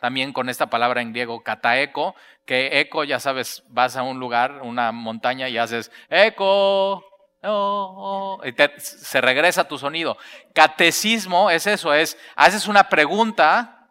también 0.00 0.32
con 0.32 0.48
esta 0.48 0.70
palabra 0.70 1.02
en 1.02 1.12
griego, 1.12 1.42
kataeko, 1.42 2.14
que 2.46 2.80
eco, 2.80 3.04
ya 3.04 3.20
sabes, 3.20 3.62
vas 3.68 3.94
a 3.98 4.04
un 4.04 4.18
lugar, 4.18 4.62
una 4.62 4.90
montaña 4.90 5.50
y 5.50 5.58
haces 5.58 5.92
eco, 6.08 7.04
oh, 7.42 8.40
oh", 8.40 8.40
y 8.42 8.54
se 8.78 9.20
regresa 9.20 9.68
tu 9.68 9.76
sonido. 9.76 10.16
Catecismo 10.54 11.50
es 11.50 11.66
eso, 11.66 11.92
es, 11.92 12.16
haces 12.36 12.68
una 12.68 12.88
pregunta 12.88 13.90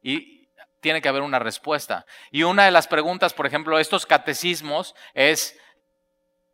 y, 0.00 0.33
tiene 0.84 1.00
que 1.00 1.08
haber 1.08 1.22
una 1.22 1.38
respuesta. 1.38 2.04
Y 2.30 2.42
una 2.42 2.66
de 2.66 2.70
las 2.70 2.88
preguntas, 2.88 3.32
por 3.32 3.46
ejemplo, 3.46 3.78
estos 3.78 4.04
catecismos 4.04 4.94
es, 5.14 5.58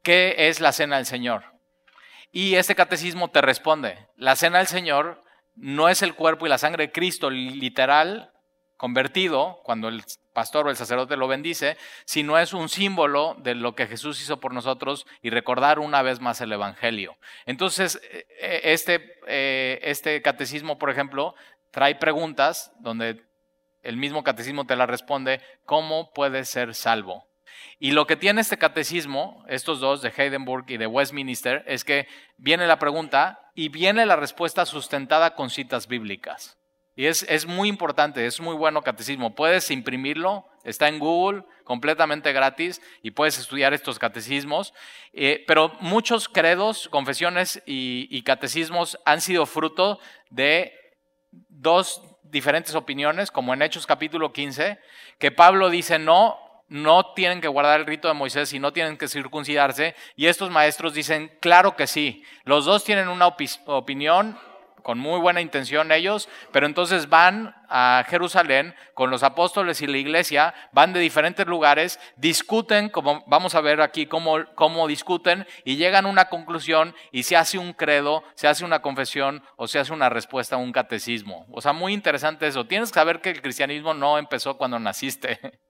¿qué 0.04 0.36
es 0.48 0.60
la 0.60 0.70
cena 0.70 0.98
del 0.98 1.06
Señor? 1.06 1.42
Y 2.30 2.54
este 2.54 2.76
catecismo 2.76 3.28
te 3.28 3.40
responde, 3.40 4.06
la 4.14 4.36
cena 4.36 4.58
del 4.58 4.68
Señor 4.68 5.20
no 5.56 5.88
es 5.88 6.02
el 6.02 6.14
cuerpo 6.14 6.46
y 6.46 6.48
la 6.48 6.58
sangre 6.58 6.86
de 6.86 6.92
Cristo 6.92 7.28
literal 7.28 8.30
convertido, 8.76 9.60
cuando 9.64 9.88
el 9.88 10.04
pastor 10.32 10.68
o 10.68 10.70
el 10.70 10.76
sacerdote 10.76 11.16
lo 11.16 11.26
bendice, 11.26 11.76
sino 12.04 12.38
es 12.38 12.52
un 12.52 12.68
símbolo 12.68 13.34
de 13.40 13.56
lo 13.56 13.74
que 13.74 13.88
Jesús 13.88 14.22
hizo 14.22 14.38
por 14.38 14.54
nosotros 14.54 15.08
y 15.22 15.30
recordar 15.30 15.80
una 15.80 16.02
vez 16.02 16.20
más 16.20 16.40
el 16.40 16.52
Evangelio. 16.52 17.18
Entonces, 17.46 18.00
e, 18.12 18.26
e, 18.40 18.72
este, 18.72 19.18
eh, 19.26 19.80
este 19.82 20.22
catecismo, 20.22 20.78
por 20.78 20.88
ejemplo, 20.88 21.34
trae 21.72 21.96
preguntas 21.96 22.72
donde 22.78 23.28
el 23.82 23.96
mismo 23.96 24.22
catecismo 24.22 24.66
te 24.66 24.76
la 24.76 24.86
responde, 24.86 25.40
¿cómo 25.64 26.12
puedes 26.12 26.48
ser 26.48 26.74
salvo? 26.74 27.26
Y 27.78 27.92
lo 27.92 28.06
que 28.06 28.16
tiene 28.16 28.40
este 28.40 28.58
catecismo, 28.58 29.44
estos 29.48 29.80
dos 29.80 30.02
de 30.02 30.12
Heidenberg 30.16 30.64
y 30.68 30.76
de 30.76 30.86
Westminster, 30.86 31.64
es 31.66 31.84
que 31.84 32.06
viene 32.36 32.66
la 32.66 32.78
pregunta 32.78 33.40
y 33.54 33.68
viene 33.68 34.06
la 34.06 34.16
respuesta 34.16 34.66
sustentada 34.66 35.34
con 35.34 35.50
citas 35.50 35.86
bíblicas. 35.86 36.58
Y 36.94 37.06
es, 37.06 37.24
es 37.28 37.46
muy 37.46 37.68
importante, 37.68 38.26
es 38.26 38.40
muy 38.40 38.54
bueno 38.54 38.82
catecismo. 38.82 39.34
Puedes 39.34 39.70
imprimirlo, 39.70 40.46
está 40.64 40.88
en 40.88 40.98
Google, 40.98 41.44
completamente 41.64 42.32
gratis, 42.32 42.82
y 43.02 43.12
puedes 43.12 43.38
estudiar 43.38 43.72
estos 43.72 43.98
catecismos. 43.98 44.74
Eh, 45.12 45.44
pero 45.46 45.72
muchos 45.80 46.28
credos, 46.28 46.88
confesiones 46.90 47.62
y, 47.64 48.08
y 48.10 48.22
catecismos 48.22 48.98
han 49.06 49.20
sido 49.20 49.46
fruto 49.46 49.98
de 50.28 50.74
dos 51.30 52.02
diferentes 52.30 52.74
opiniones, 52.74 53.30
como 53.30 53.54
en 53.54 53.62
Hechos 53.62 53.86
capítulo 53.86 54.32
15, 54.32 54.78
que 55.18 55.30
Pablo 55.30 55.70
dice, 55.70 55.98
no, 55.98 56.38
no 56.68 57.12
tienen 57.14 57.40
que 57.40 57.48
guardar 57.48 57.80
el 57.80 57.86
rito 57.86 58.08
de 58.08 58.14
Moisés 58.14 58.52
y 58.52 58.58
no 58.58 58.72
tienen 58.72 58.96
que 58.96 59.08
circuncidarse. 59.08 59.94
Y 60.16 60.26
estos 60.26 60.50
maestros 60.50 60.94
dicen, 60.94 61.30
claro 61.40 61.76
que 61.76 61.86
sí. 61.86 62.24
Los 62.44 62.64
dos 62.64 62.84
tienen 62.84 63.08
una 63.08 63.26
opinión 63.26 64.38
con 64.82 64.98
muy 64.98 65.20
buena 65.20 65.40
intención 65.40 65.92
ellos, 65.92 66.28
pero 66.52 66.66
entonces 66.66 67.08
van 67.08 67.54
a 67.68 68.04
Jerusalén 68.08 68.74
con 68.94 69.10
los 69.10 69.22
apóstoles 69.22 69.80
y 69.82 69.86
la 69.86 69.98
iglesia, 69.98 70.54
van 70.72 70.92
de 70.92 71.00
diferentes 71.00 71.46
lugares, 71.46 72.00
discuten, 72.16 72.88
como 72.88 73.24
vamos 73.26 73.54
a 73.54 73.60
ver 73.60 73.80
aquí 73.80 74.06
cómo, 74.06 74.44
cómo 74.54 74.88
discuten, 74.88 75.46
y 75.64 75.76
llegan 75.76 76.06
a 76.06 76.08
una 76.08 76.26
conclusión 76.26 76.94
y 77.12 77.22
se 77.22 77.36
hace 77.36 77.58
un 77.58 77.72
credo, 77.72 78.24
se 78.34 78.48
hace 78.48 78.64
una 78.64 78.82
confesión 78.82 79.42
o 79.56 79.68
se 79.68 79.78
hace 79.78 79.92
una 79.92 80.08
respuesta 80.08 80.56
a 80.56 80.58
un 80.58 80.72
catecismo. 80.72 81.46
O 81.52 81.60
sea, 81.60 81.72
muy 81.72 81.92
interesante 81.92 82.46
eso. 82.46 82.66
Tienes 82.66 82.90
que 82.90 82.94
saber 82.94 83.20
que 83.20 83.30
el 83.30 83.42
cristianismo 83.42 83.94
no 83.94 84.18
empezó 84.18 84.56
cuando 84.56 84.78
naciste. 84.78 85.60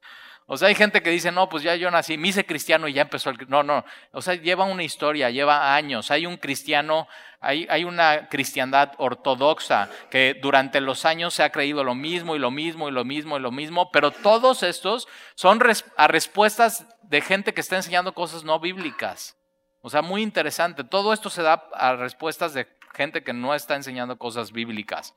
O 0.53 0.57
sea, 0.57 0.67
hay 0.67 0.75
gente 0.75 1.01
que 1.01 1.11
dice, 1.11 1.31
no, 1.31 1.49
pues 1.49 1.63
ya 1.63 1.77
yo 1.77 1.93
nací, 1.93 2.19
me 2.19 2.27
hice 2.27 2.45
cristiano 2.45 2.89
y 2.89 2.93
ya 2.93 3.03
empezó 3.03 3.31
el... 3.31 3.37
No, 3.47 3.63
no, 3.63 3.85
o 4.11 4.21
sea, 4.21 4.35
lleva 4.35 4.65
una 4.65 4.83
historia, 4.83 5.31
lleva 5.31 5.77
años. 5.77 6.11
Hay 6.11 6.27
un 6.27 6.39
cristiano, 6.39 7.07
hay, 7.39 7.69
hay 7.71 7.85
una 7.85 8.29
cristiandad 8.29 8.91
ortodoxa 8.99 9.89
que 10.11 10.37
durante 10.43 10.81
los 10.81 11.05
años 11.05 11.35
se 11.35 11.45
ha 11.45 11.53
creído 11.53 11.85
lo 11.85 11.95
mismo 11.95 12.35
y 12.35 12.41
lo 12.41 12.51
mismo 12.51 12.89
y 12.89 12.91
lo 12.91 13.05
mismo 13.05 13.37
y 13.37 13.41
lo 13.41 13.53
mismo, 13.53 13.93
pero 13.93 14.11
todos 14.11 14.65
estos 14.65 15.07
son 15.37 15.61
a 15.97 16.09
respuestas 16.09 16.85
de 17.03 17.21
gente 17.21 17.55
que 17.55 17.61
está 17.61 17.77
enseñando 17.77 18.13
cosas 18.13 18.43
no 18.43 18.59
bíblicas. 18.59 19.37
O 19.83 19.89
sea, 19.89 20.03
muy 20.03 20.21
interesante. 20.21 20.83
Todo 20.83 21.13
esto 21.13 21.31
se 21.31 21.43
da 21.43 21.69
a 21.75 21.95
respuestas 21.95 22.55
de 22.55 22.67
gente 22.93 23.23
que 23.23 23.33
no 23.33 23.55
está 23.55 23.77
enseñando 23.77 24.19
cosas 24.19 24.51
bíblicas 24.51 25.15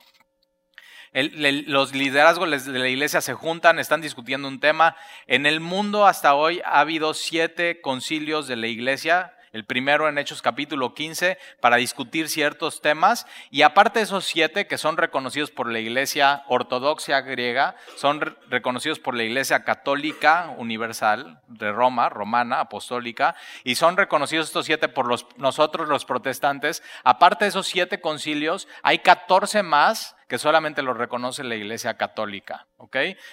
los 1.14 1.94
liderazgos 1.94 2.66
de 2.66 2.80
la 2.80 2.90
iglesia 2.90 3.22
se 3.22 3.34
juntan, 3.34 3.80
están 3.80 4.02
discutiendo 4.02 4.48
un 4.48 4.60
tema. 4.60 4.96
En 5.28 5.46
el 5.46 5.60
mundo 5.60 6.08
hasta 6.08 6.34
hoy 6.34 6.62
ha 6.66 6.80
habido 6.80 7.14
siete 7.14 7.82
concilios 7.82 8.48
de 8.48 8.56
la 8.56 8.68
iglesia 8.68 9.34
el 9.54 9.66
primero 9.66 10.10
en 10.10 10.18
Hechos 10.18 10.42
capítulo 10.42 10.96
15, 10.96 11.38
para 11.62 11.78
discutir 11.78 12.28
ciertos 12.28 12.82
temas. 12.82 13.28
Y 13.52 13.62
aparte 13.62 14.00
de 14.00 14.06
esos 14.06 14.26
siete 14.26 14.66
que 14.66 14.80
son 14.80 14.98
reconocidos 14.98 15.52
por 15.52 15.72
la 15.72 15.80
Iglesia 15.80 16.44
Ortodoxa 16.48 17.22
griega, 17.22 17.76
son 17.96 18.36
reconocidos 18.50 19.00
por 19.00 19.16
la 19.16 19.24
Iglesia 19.24 19.64
Católica 19.64 20.54
Universal 20.58 21.40
de 21.48 21.72
Roma, 21.72 22.10
romana, 22.10 22.62
apostólica, 22.62 23.36
y 23.64 23.76
son 23.76 23.96
reconocidos 23.96 24.48
estos 24.48 24.66
siete 24.66 24.90
por 24.90 25.08
nosotros 25.38 25.88
los 25.88 26.04
protestantes. 26.04 26.82
Aparte 27.04 27.46
de 27.46 27.50
esos 27.50 27.68
siete 27.68 28.02
concilios, 28.02 28.68
hay 28.82 29.00
14 29.00 29.62
más 29.62 30.16
que 30.28 30.38
solamente 30.38 30.82
los 30.82 30.98
reconoce 30.98 31.44
la 31.44 31.56
Iglesia 31.56 31.96
Católica. 31.96 32.68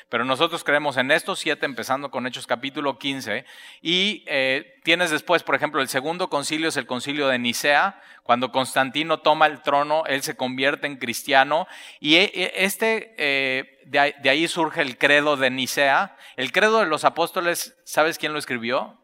Pero 0.08 0.24
nosotros 0.24 0.64
creemos 0.64 0.96
en 0.96 1.10
estos 1.10 1.38
siete, 1.38 1.66
empezando 1.66 2.10
con 2.10 2.26
Hechos 2.26 2.46
capítulo 2.46 2.98
15, 2.98 3.44
y 3.82 4.24
eh, 4.26 4.80
tienes 4.84 5.10
después, 5.10 5.42
por 5.42 5.54
ejemplo, 5.54 5.80
el 5.80 5.88
segundo 5.88 6.30
concilio 6.30 6.68
es 6.68 6.76
el 6.76 6.86
concilio 6.86 7.28
de 7.28 7.38
Nicea, 7.38 8.00
cuando 8.22 8.52
Constantino 8.52 9.20
toma 9.20 9.46
el 9.46 9.60
trono, 9.62 10.04
él 10.06 10.22
se 10.22 10.36
convierte 10.36 10.86
en 10.86 10.96
cristiano, 10.96 11.66
y 11.98 12.16
e, 12.16 12.30
e, 12.34 12.52
este, 12.64 13.14
eh, 13.18 13.80
de 13.84 14.30
ahí 14.30 14.46
surge 14.46 14.82
el 14.82 14.98
credo 14.98 15.36
de 15.36 15.50
Nicea. 15.50 16.16
El 16.36 16.52
credo 16.52 16.78
de 16.78 16.86
los 16.86 17.04
apóstoles, 17.04 17.76
¿sabes 17.84 18.18
quién 18.18 18.32
lo 18.32 18.38
escribió? 18.38 18.98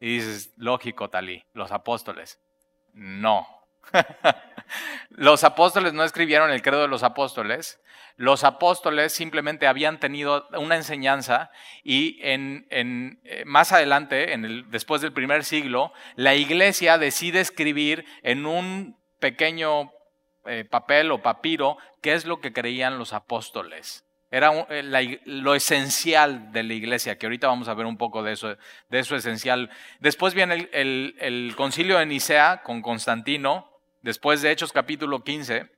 Y 0.00 0.16
dices, 0.16 0.52
lógico, 0.56 1.08
Talí, 1.08 1.44
los 1.54 1.72
apóstoles. 1.72 2.40
No, 2.92 3.46
los 5.10 5.44
apóstoles 5.44 5.92
no 5.92 6.04
escribieron 6.04 6.50
el 6.50 6.62
credo 6.62 6.82
de 6.82 6.88
los 6.88 7.02
apóstoles. 7.02 7.80
Los 8.16 8.44
apóstoles 8.44 9.12
simplemente 9.12 9.66
habían 9.66 9.98
tenido 9.98 10.46
una 10.58 10.76
enseñanza 10.76 11.50
y 11.82 12.18
en, 12.22 12.66
eh, 12.70 13.44
más 13.46 13.72
adelante, 13.72 14.32
en 14.32 14.44
el, 14.44 14.70
después 14.70 15.00
del 15.00 15.12
primer 15.12 15.44
siglo, 15.44 15.92
la 16.16 16.34
iglesia 16.34 16.98
decide 16.98 17.40
escribir 17.40 18.04
en 18.22 18.44
un 18.46 18.98
pequeño 19.18 19.92
eh, 20.44 20.64
papel 20.64 21.10
o 21.10 21.22
papiro 21.22 21.78
qué 22.02 22.14
es 22.14 22.26
lo 22.26 22.40
que 22.40 22.52
creían 22.52 22.98
los 22.98 23.12
apóstoles. 23.12 24.04
Era 24.30 24.66
eh, 24.70 25.20
lo 25.24 25.54
esencial 25.54 26.52
de 26.52 26.62
la 26.62 26.74
iglesia, 26.74 27.18
que 27.18 27.26
ahorita 27.26 27.48
vamos 27.48 27.68
a 27.68 27.74
ver 27.74 27.86
un 27.86 27.98
poco 27.98 28.22
de 28.22 28.32
eso, 28.32 28.56
de 28.88 28.98
eso 28.98 29.14
esencial. 29.14 29.70
Después 30.00 30.34
viene 30.34 30.68
el, 30.72 31.16
el 31.18 31.54
concilio 31.56 31.98
de 31.98 32.06
Nicea 32.06 32.62
con 32.62 32.82
Constantino, 32.82 33.71
después 34.02 34.42
de 34.42 34.50
Hechos 34.50 34.72
capítulo 34.72 35.24
15. 35.24 35.70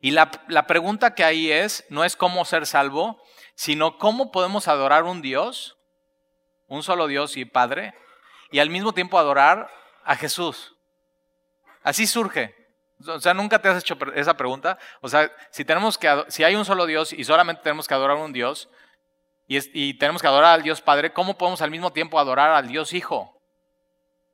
Y 0.00 0.12
la, 0.12 0.30
pregunta 0.66 1.14
que 1.14 1.24
ahí 1.24 1.50
es, 1.50 1.84
no 1.88 2.04
es 2.04 2.16
cómo 2.16 2.44
ser 2.44 2.66
salvo, 2.66 3.20
sino 3.54 3.98
cómo 3.98 4.30
podemos 4.30 4.68
adorar 4.68 5.04
un 5.04 5.22
Dios, 5.22 5.76
un 6.66 6.82
solo 6.82 7.06
Dios 7.06 7.36
y 7.36 7.44
Padre, 7.44 7.94
y 8.50 8.60
al 8.60 8.70
mismo 8.70 8.92
tiempo 8.92 9.18
adorar 9.18 9.70
a 10.04 10.14
Jesús. 10.16 10.76
Así 11.82 12.06
surge. 12.06 12.54
O 13.06 13.20
sea, 13.20 13.34
nunca 13.34 13.60
te 13.60 13.68
has 13.68 13.78
hecho 13.78 13.96
esa 14.14 14.36
pregunta. 14.36 14.78
O 15.00 15.08
sea, 15.08 15.30
si, 15.50 15.64
tenemos 15.64 15.98
que, 15.98 16.24
si 16.28 16.44
hay 16.44 16.54
un 16.54 16.64
solo 16.64 16.86
Dios 16.86 17.12
y 17.12 17.24
solamente 17.24 17.62
tenemos 17.62 17.86
que 17.86 17.94
adorar 17.94 18.16
a 18.16 18.20
un 18.20 18.32
Dios, 18.32 18.68
y, 19.46 19.58
y 19.72 19.94
tenemos 19.94 20.20
que 20.20 20.28
adorar 20.28 20.54
al 20.54 20.62
Dios 20.62 20.80
Padre, 20.80 21.12
¿cómo 21.12 21.38
podemos 21.38 21.62
al 21.62 21.70
mismo 21.70 21.92
tiempo 21.92 22.18
adorar 22.18 22.50
al 22.50 22.68
Dios 22.68 22.92
Hijo? 22.92 23.37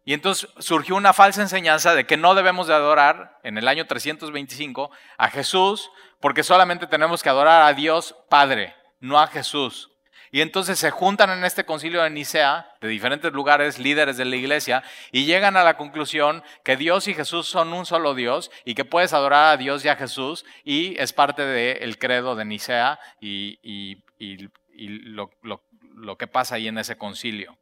Y 0.05 0.13
entonces 0.13 0.51
surgió 0.59 0.97
una 0.97 1.15
falsa 1.15 1.41
enseñanza 1.41 1.95
de 1.95 2.07
que 2.07 2.17
no 2.17 2.35
debemos 2.35 2.67
de 2.67 2.75
adorar 2.75 3.39
en 3.43 3.57
el 3.57 3.69
año 3.69 3.87
325 3.87 4.91
a 5.17 5.31
Jesús 5.31 5.91
porque 6.21 6.43
solamente 6.43 6.87
tenemos 6.87 7.23
que 7.23 7.31
adorar 7.31 7.63
a 7.63 7.73
Dios 7.73 8.15
Padre, 8.29 8.75
no 9.01 9.19
a 9.19 9.27
Jesús. 9.27 9.91
Y 10.31 10.41
entonces 10.41 10.79
se 10.79 10.91
juntan 10.91 11.31
en 11.31 11.45
este 11.45 11.65
concilio 11.65 12.03
de 12.03 12.11
Nicea, 12.11 12.69
de 12.81 12.89
diferentes 12.89 13.33
lugares, 13.33 13.79
líderes 13.79 14.17
de 14.17 14.25
la 14.25 14.35
iglesia, 14.35 14.83
y 15.13 15.27
llegan 15.27 15.57
a 15.57 15.63
la 15.63 15.77
conclusión 15.77 16.43
que 16.65 16.77
Dios 16.77 17.07
y 17.07 17.15
Jesús 17.15 17.47
son 17.47 17.73
un 17.73 17.87
solo 17.87 18.15
Dios 18.15 18.51
y 18.65 18.75
que 18.75 18.85
puedes 18.85 19.13
adorar 19.13 19.53
a 19.53 19.57
Dios 19.57 19.85
y 19.85 19.89
a 19.89 19.97
Jesús, 19.97 20.45
y 20.65 21.01
es 21.01 21.13
parte 21.13 21.43
del 21.43 21.99
credo 21.99 22.35
de 22.35 22.45
Nicea 22.45 22.99
y, 23.21 24.03
lo, 24.19 25.31
lo 25.43 26.19
que 26.19 26.27
pasa 26.27 26.57
ahí 26.57 26.67
en 26.67 26.79
ese 26.79 26.99
concilio. 26.99 27.57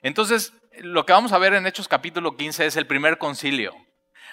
Entonces, 0.00 0.52
lo 0.80 1.06
que 1.06 1.12
vamos 1.12 1.32
a 1.32 1.38
ver 1.38 1.54
en 1.54 1.66
Hechos 1.66 1.88
capítulo 1.88 2.36
15 2.36 2.66
es 2.66 2.76
el 2.76 2.86
primer 2.86 3.18
concilio. 3.18 3.74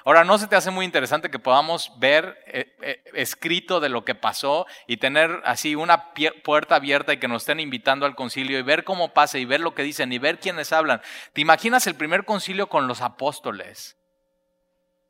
Ahora, 0.03 0.23
¿no 0.23 0.39
se 0.39 0.47
te 0.47 0.55
hace 0.55 0.71
muy 0.71 0.85
interesante 0.85 1.29
que 1.29 1.37
podamos 1.37 1.91
ver 1.99 2.39
eh, 2.47 2.75
eh, 2.81 3.03
escrito 3.13 3.79
de 3.79 3.89
lo 3.89 4.03
que 4.03 4.15
pasó 4.15 4.65
y 4.87 4.97
tener 4.97 5.41
así 5.45 5.75
una 5.75 6.11
puerta 6.43 6.75
abierta 6.75 7.13
y 7.13 7.17
que 7.17 7.27
nos 7.27 7.43
estén 7.43 7.59
invitando 7.59 8.07
al 8.07 8.15
concilio 8.15 8.57
y 8.57 8.63
ver 8.63 8.83
cómo 8.83 9.13
pasa 9.13 9.37
y 9.37 9.45
ver 9.45 9.59
lo 9.59 9.75
que 9.75 9.83
dicen 9.83 10.11
y 10.11 10.17
ver 10.17 10.39
quiénes 10.39 10.73
hablan? 10.73 11.01
¿Te 11.33 11.41
imaginas 11.41 11.85
el 11.85 11.95
primer 11.95 12.25
concilio 12.25 12.67
con 12.67 12.87
los 12.87 13.01
apóstoles? 13.01 13.97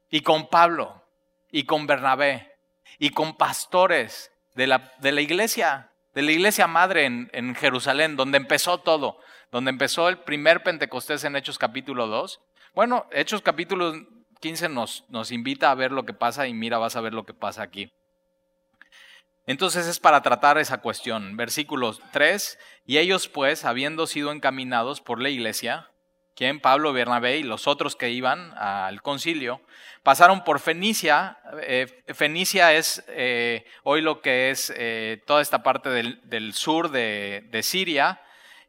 Y 0.09 0.21
con 0.21 0.49
Pablo, 0.49 1.05
y 1.49 1.63
con 1.63 1.87
Bernabé, 1.87 2.53
y 2.99 3.11
con 3.11 3.37
pastores 3.37 4.31
de 4.55 4.67
la, 4.67 4.91
de 4.99 5.13
la 5.13 5.21
iglesia, 5.21 5.91
de 6.13 6.21
la 6.23 6.33
iglesia 6.33 6.67
madre 6.67 7.05
en, 7.05 7.29
en 7.31 7.55
Jerusalén, 7.55 8.17
donde 8.17 8.37
empezó 8.37 8.79
todo 8.79 9.19
donde 9.51 9.69
empezó 9.69 10.07
el 10.09 10.19
primer 10.19 10.63
Pentecostés 10.63 11.23
en 11.23 11.35
Hechos 11.35 11.57
capítulo 11.57 12.07
2. 12.07 12.39
Bueno, 12.73 13.05
Hechos 13.11 13.41
capítulo 13.41 13.93
15 14.39 14.69
nos, 14.69 15.05
nos 15.09 15.31
invita 15.31 15.69
a 15.69 15.75
ver 15.75 15.91
lo 15.91 16.05
que 16.05 16.13
pasa 16.13 16.47
y 16.47 16.53
mira, 16.53 16.77
vas 16.77 16.95
a 16.95 17.01
ver 17.01 17.13
lo 17.13 17.25
que 17.25 17.33
pasa 17.33 17.61
aquí. 17.61 17.91
Entonces 19.45 19.87
es 19.87 19.99
para 19.99 20.21
tratar 20.21 20.57
esa 20.57 20.79
cuestión. 20.79 21.35
Versículo 21.35 21.93
3, 22.11 22.59
y 22.85 22.97
ellos 22.97 23.27
pues, 23.27 23.65
habiendo 23.65 24.07
sido 24.07 24.31
encaminados 24.31 25.01
por 25.01 25.21
la 25.21 25.29
iglesia, 25.29 25.89
quien 26.35 26.61
Pablo, 26.61 26.93
Bernabé 26.93 27.37
y 27.37 27.43
los 27.43 27.67
otros 27.67 27.95
que 27.95 28.09
iban 28.09 28.53
al 28.57 29.01
concilio, 29.01 29.61
pasaron 30.03 30.43
por 30.43 30.59
Fenicia. 30.59 31.39
Eh, 31.63 31.87
Fenicia 32.13 32.73
es 32.73 33.03
eh, 33.09 33.65
hoy 33.83 34.01
lo 34.01 34.21
que 34.21 34.49
es 34.49 34.71
eh, 34.77 35.21
toda 35.27 35.41
esta 35.41 35.61
parte 35.61 35.89
del, 35.89 36.53
sur 36.53 36.89
de, 36.89 37.47
de 37.51 37.63
Siria, 37.63 38.21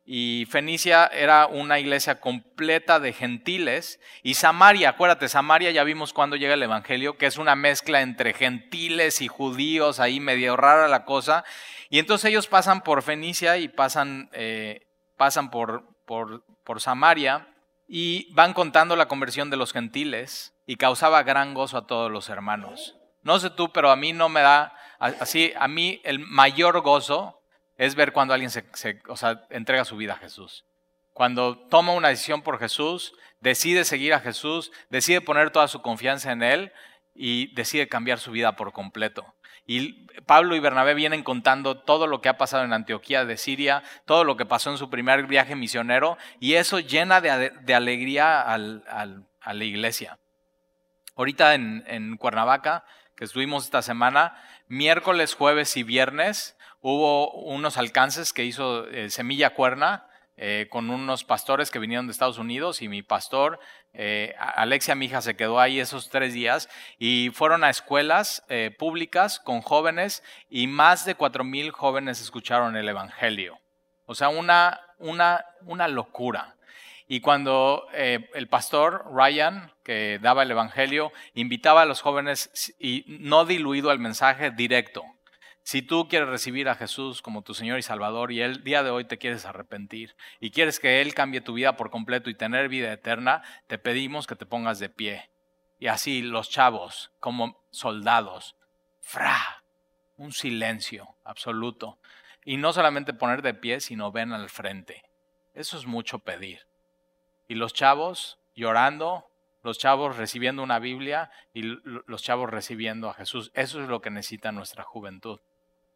y 0.05 0.47
Fenicia 0.51 1.07
era 1.07 1.47
una 1.47 1.79
iglesia 1.79 2.21
completa 2.21 2.99
de 2.99 3.13
gentiles. 3.13 4.01
Y 4.23 4.35
Samaria, 4.35 4.91
acuérdate, 4.91 5.29
Samaria 5.29 5.71
ya 5.71 5.85
vimos 5.85 6.13
cuando 6.13 6.37
llega 6.37 6.55
el 6.55 6.63
Evangelio, 6.63 7.17
que 7.17 7.27
es 7.27 7.39
una 7.39 7.55
mezcla 7.55 8.03
entre 8.03 8.33
gentiles 8.33 9.21
y 9.21 9.29
judíos, 9.29 10.01
ahí 10.01 10.19
medio 10.19 10.57
rara 10.57 10.89
la 10.89 11.05
cosa. 11.05 11.45
Y 11.89 11.99
entonces 11.99 12.31
ellos 12.31 12.49
pasan 12.49 12.83
por 12.83 13.03
Fenicia 13.03 13.59
y 13.59 13.69
pasan, 13.69 14.29
eh, 14.33 14.89
pasan 15.17 15.51
por, 15.51 15.85
por, 16.05 16.45
por 16.65 16.81
Samaria 16.81 17.49
y 17.87 18.33
van 18.35 18.55
contando 18.55 18.97
la 18.97 19.07
conversión 19.07 19.51
de 19.51 19.57
los 19.57 19.73
gentiles 19.73 20.55
y 20.67 20.77
causaba 20.77 21.23
gran 21.23 21.55
gozo 21.55 21.79
a 21.79 21.87
todos 21.87 22.11
los 22.11 22.29
hermanos. 22.29 22.97
No 23.23 23.39
sé 23.39 23.51
tú, 23.51 23.71
pero 23.73 23.91
a 23.91 23.97
mí 23.97 24.13
no 24.13 24.29
me 24.29 24.41
da, 24.41 24.75
así, 24.99 25.53
a 25.57 25.69
mí 25.69 26.01
el 26.03 26.19
mayor 26.19 26.81
gozo 26.81 27.42
es 27.83 27.97
ver 27.97 28.13
cuando 28.13 28.33
alguien 28.33 28.51
se, 28.51 28.65
entrega 29.51 29.85
su 29.85 29.97
vida 29.97 30.13
a 30.13 30.19
Jesús. 30.19 30.65
Cuando 31.13 31.59
toma 31.59 31.93
una 31.95 32.11
decisión 32.11 32.43
por 32.43 32.61
Jesús, 32.61 33.13
decide 33.41 33.85
seguir 33.85 34.15
a 34.15 34.21
Jesús, 34.21 34.71
decide 34.89 35.21
poner 35.21 35.51
toda 35.51 35.67
su 35.67 35.83
confianza 35.83 36.31
en 36.31 36.45
Él 36.45 36.73
y 37.13 37.53
decide 37.57 37.89
cambiar 37.89 38.21
su 38.21 38.31
vida 38.31 38.55
por 38.55 38.73
completo. 38.73 39.35
Y 39.67 40.07
Pablo 40.27 40.55
y 40.55 40.61
Bernabé 40.61 40.95
vienen 40.95 41.25
contando 41.25 41.77
todo 41.77 42.07
lo 42.07 42.21
que 42.21 42.29
ha 42.29 42.39
pasado 42.39 42.63
en 42.63 42.73
Antioquía 42.73 43.25
de 43.25 43.37
Siria, 43.37 43.83
todo 44.05 44.23
lo 44.23 44.37
que 44.37 44.47
pasó 44.47 44.71
en 44.71 44.79
su 44.79 44.89
primer 44.89 45.27
viaje 45.27 45.57
misionero, 45.57 46.19
y 46.39 46.55
eso 46.55 46.79
llena 46.79 47.21
de, 47.21 47.75
alegría 47.75 48.43
a 48.43 48.57
la 48.59 49.65
iglesia. 49.65 50.21
Ahorita 51.17 51.55
en, 51.55 52.17
Cuernavaca, 52.17 52.85
que 53.17 53.25
estuvimos 53.25 53.65
esta 53.65 53.83
semana, 53.83 54.41
miércoles, 54.69 55.35
jueves 55.35 55.77
y 55.77 55.83
viernes, 55.83 56.57
hubo 56.83 57.33
unos 57.33 57.79
alcances 57.79 58.33
que 58.33 58.45
hizo 58.45 58.87
eh, 58.89 59.09
Semilla 59.09 59.55
Cuerna, 59.55 60.07
eh, 60.37 60.67
con 60.71 60.91
unos 60.91 61.25
pastores 61.25 61.71
que 61.71 61.79
vinieron 61.79 62.07
de 62.07 62.13
Estados 62.13 62.39
Unidos 62.39 62.83
y 62.83 62.89
mi 62.89 63.03
pastor, 63.03 63.61
eh, 63.93 64.35
Alexia, 64.39 64.95
mi 64.95 65.07
hija, 65.07 65.21
se 65.21 65.37
quedó 65.37 65.61
ahí 65.61 65.79
esos 65.79 66.09
tres 66.09 66.33
días 66.33 66.69
y 66.99 67.31
fueron 67.33 67.65
a 67.65 67.71
escuelas 67.71 68.43
públicas 68.79 69.39
con 69.39 69.61
jóvenes 69.61 70.23
y 70.49 70.67
más 70.67 71.05
de 71.05 71.15
cuatro 71.15 71.45
mil 71.45 71.71
jóvenes 71.71 72.21
escucharon 72.21 72.77
el 72.77 72.89
Evangelio. 72.89 73.61
O 74.07 74.15
sea, 74.15 74.31
una, 74.31 74.81
una, 74.99 75.45
una 75.67 75.87
locura. 75.87 76.57
Y 77.07 77.21
cuando 77.21 77.87
el 77.93 78.49
pastor 78.49 79.05
Ryan, 79.13 79.71
que 79.85 80.19
daba 80.23 80.45
el 80.45 80.51
Evangelio, 80.51 81.13
invitaba 81.35 81.83
a 81.83 81.87
los 81.87 82.01
jóvenes 82.01 82.75
y 82.81 83.05
no 83.07 83.45
diluido 83.45 83.93
el 83.93 83.99
mensaje 83.99 84.51
directo, 84.51 85.05
si 85.65 85.83
tú 85.83 86.09
quieres 86.09 86.29
recibir 86.29 86.69
a 86.69 86.75
Jesús 86.75 87.23
como 87.23 87.43
tu 87.43 87.55
Señor 87.55 87.79
y 87.79 87.83
Salvador 87.83 88.33
y 88.33 88.41
el 88.41 88.65
día 88.65 88.83
de 88.83 88.91
hoy 88.91 89.05
te 89.05 89.19
quieres 89.19 89.47
arrepentir 89.47 90.17
y 90.41 90.51
quieres 90.51 90.81
que 90.81 91.01
Él 91.01 91.15
cambie 91.15 91.41
tu 91.41 91.55
vida 91.55 91.77
por 91.77 91.91
completo 91.91 92.31
y 92.31 92.35
tener 92.35 92.69
vida 92.69 92.93
eterna, 92.93 93.43
te 93.69 93.79
pedimos 93.79 94.27
que 94.27 94.37
te 94.37 94.47
pongas 94.47 94.79
de 94.81 94.89
pie. 94.89 95.31
Y 95.79 95.87
así 95.87 96.23
los 96.23 96.51
chavos, 96.51 97.13
como 97.21 97.63
soldados, 97.71 98.57
fra, 99.01 99.63
un 100.17 100.33
silencio 100.33 101.17
absoluto. 101.25 101.99
Y 102.45 102.57
no 102.57 102.73
solamente 102.73 103.15
poner 103.15 103.43
de 103.43 103.55
pie, 103.55 103.81
sino 103.81 104.11
ven 104.11 104.33
al 104.33 104.49
frente. 104.49 105.03
Eso 105.55 105.77
es 105.77 105.87
mucho 105.87 106.19
pedir. 106.19 106.67
Y 107.47 107.55
los 107.55 107.73
chavos 107.73 108.39
llorando, 108.55 109.29
los 109.63 109.79
chavos 109.79 110.17
recibiendo 110.17 110.63
una 110.63 110.81
Biblia 110.81 111.31
y 111.55 111.63
los 111.63 112.23
chavos 112.23 112.51
recibiendo 112.51 113.09
a 113.09 113.15
Jesús. 113.15 113.53
Eso 113.55 113.81
es 113.83 113.89
lo 113.89 114.01
que 114.01 114.11
necesita 114.11 114.51
nuestra 114.51 114.83
juventud. 114.83 115.41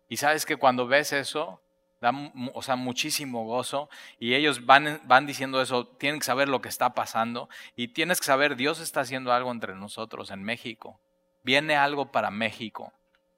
Y 0.09 0.19
sabes 0.19 0.47
que 0.47 0.57
cuando 0.57 0.87
ves 0.87 1.13
eso, 1.13 1.61
da 2.01 2.13
o 2.53 2.63
sea, 2.63 2.77
muchísimo 2.77 3.45
gozo 3.45 3.89
y 4.19 4.35
ellos 4.35 4.67
van, 4.67 5.01
van 5.05 5.27
diciendo 5.27 5.61
eso, 5.61 5.87
tienen 5.87 6.21
que 6.21 6.27
saber 6.27 6.49
lo 6.49 6.61
que 6.61 6.69
está 6.69 6.95
pasando 6.95 7.49
y 7.75 7.89
tienes 7.89 8.21
que 8.21 8.27
saber, 8.27 8.57
Dios 8.57 8.81
está 8.81 9.01
haciendo 9.01 9.33
algo 9.33 9.51
entre 9.51 9.75
nosotros 9.75 10.31
en 10.31 10.43
México. 10.43 11.01
Viene 11.43 11.77
algo 11.77 12.11
para 12.11 12.31
México. 12.31 12.93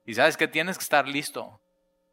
Y 0.05 0.15
sabes 0.15 0.37
que 0.37 0.47
tienes 0.47 0.77
que 0.77 0.83
estar 0.83 1.07
listo, 1.07 1.59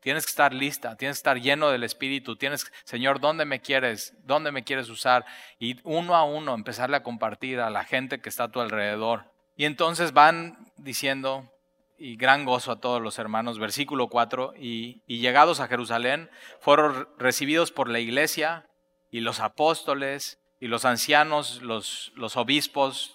tienes 0.01 0.27
que 0.27 0.31
estar 0.31 0.53
lista, 0.53 0.97
tienes 0.97 1.17
que 1.17 1.21
estar 1.21 1.41
lleno 1.41 1.71
del 1.71 1.83
Espíritu, 1.83 2.37
tienes, 2.37 2.71
Señor, 2.85 3.21
¿dónde 3.21 3.45
me 3.45 3.61
quieres? 3.61 4.15
¿Dónde 4.25 4.53
me 4.53 4.65
quieres 4.65 4.89
usar? 4.89 5.25
Y 5.59 5.81
uno 5.85 6.15
a 6.15 6.25
uno 6.25 6.55
empezarle 6.55 6.97
a 6.97 7.03
compartir 7.03 7.61
a 7.61 7.71
la 7.71 7.85
gente 7.85 8.21
que 8.21 8.29
está 8.29 8.45
a 8.45 8.53
tu 8.53 8.61
alrededor. 8.61 9.25
Y 9.57 9.65
entonces 9.65 10.13
van 10.13 10.71
diciendo, 10.77 11.51
y 11.99 12.17
gran 12.17 12.45
gozo 12.45 12.73
a 12.73 12.81
todos 12.81 13.01
los 13.01 13.19
hermanos. 13.19 13.59
Versículo 13.59 14.09
4, 14.09 14.55
y, 14.59 15.03
llegados 15.07 15.61
a 15.61 15.69
Jerusalén, 15.69 16.31
fueron 16.61 17.09
recibidos 17.19 17.73
por 17.73 17.89
la 17.89 18.01
iglesia 18.01 18.67
y 19.11 19.21
los 19.21 19.41
apóstoles 19.41 20.41
y 20.61 20.69
los 20.69 20.85
ancianos, 20.85 21.63
los, 21.63 22.13
los 22.17 22.37
obispos, 22.37 23.15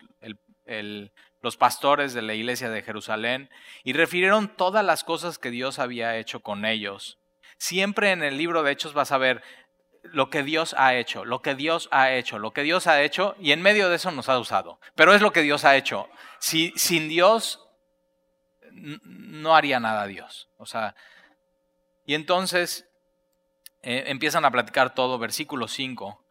los 1.42 1.58
pastores 1.58 2.14
de 2.14 2.22
la 2.22 2.34
iglesia 2.34 2.70
de 2.70 2.84
Jerusalén, 2.84 3.50
y 3.84 3.94
refirieron 3.94 4.48
todas 4.48 4.86
las 4.86 5.04
cosas 5.04 5.38
que 5.38 5.50
Dios 5.50 5.80
había 5.80 6.18
hecho 6.18 6.42
con 6.42 6.66
ellos. 6.66 7.18
Siempre 7.58 8.12
en 8.12 8.24
el 8.24 8.38
libro 8.38 8.64
de 8.64 8.72
Hechos 8.72 8.94
vas 8.94 9.12
a 9.12 9.18
ver 9.18 9.44
lo 10.04 10.30
que 10.30 10.44
Dios 10.44 10.76
ha 10.78 10.96
hecho, 10.96 11.26
lo 11.26 11.42
que 11.42 11.56
Dios 11.56 11.88
ha 11.92 12.12
hecho, 12.14 12.40
lo 12.40 12.54
que 12.54 12.64
Dios 12.64 12.88
ha 12.88 13.02
hecho, 13.02 13.36
y 13.40 13.52
en 13.52 13.62
medio 13.62 13.90
de 13.90 13.96
eso 13.96 14.12
nos 14.12 14.30
ha 14.30 14.40
usado. 14.40 14.80
Pero 14.96 15.14
es 15.14 15.22
lo 15.22 15.32
que 15.32 15.42
Dios 15.42 15.66
ha 15.66 15.76
hecho. 15.76 16.10
Si, 16.40 16.74
sin 16.76 17.08
Dios 17.08 17.68
no 18.74 19.56
haría 19.56 19.80
nada 19.80 20.08
Dios. 20.08 20.50
O 20.58 20.66
sea, 20.66 20.96
y 22.06 22.16
entonces 22.16 22.88
eh, 23.82 24.06
empiezan 24.08 24.46
a 24.46 24.52
platicar 24.52 24.94
todo, 24.94 25.18
versículo 25.18 25.68
5. 25.68 26.26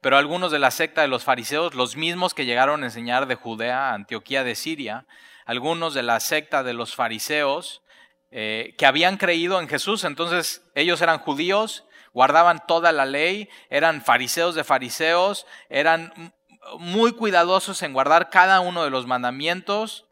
Pero 0.00 0.16
algunos 0.16 0.52
de 0.52 0.58
la 0.58 0.70
secta 0.70 1.02
de 1.02 1.08
los 1.08 1.24
fariseos, 1.24 1.74
los 1.74 1.96
mismos 1.96 2.34
que 2.34 2.46
llegaron 2.46 2.82
a 2.82 2.86
enseñar 2.86 3.26
de 3.26 3.34
Judea 3.34 3.92
Antioquía 3.92 4.44
de 4.44 4.54
Siria, 4.54 5.06
algunos 5.44 5.94
de 5.94 6.02
la 6.02 6.20
secta 6.20 6.62
de 6.62 6.74
los 6.74 6.94
fariseos 6.94 7.82
eh, 8.30 8.74
que 8.78 8.86
habían 8.86 9.16
creído 9.16 9.60
en 9.60 9.68
Jesús, 9.68 10.04
entonces 10.04 10.62
ellos 10.74 11.00
eran 11.00 11.18
judíos, 11.18 11.84
guardaban 12.12 12.62
toda 12.66 12.92
la 12.92 13.06
ley, 13.06 13.48
eran 13.70 14.02
fariseos 14.02 14.54
de 14.54 14.64
fariseos, 14.64 15.46
eran 15.68 16.34
muy 16.78 17.12
cuidadosos 17.12 17.82
en 17.82 17.92
guardar 17.92 18.28
cada 18.28 18.60
uno 18.60 18.84
de 18.84 18.90
los 18.90 19.06
mandamientos, 19.06 20.07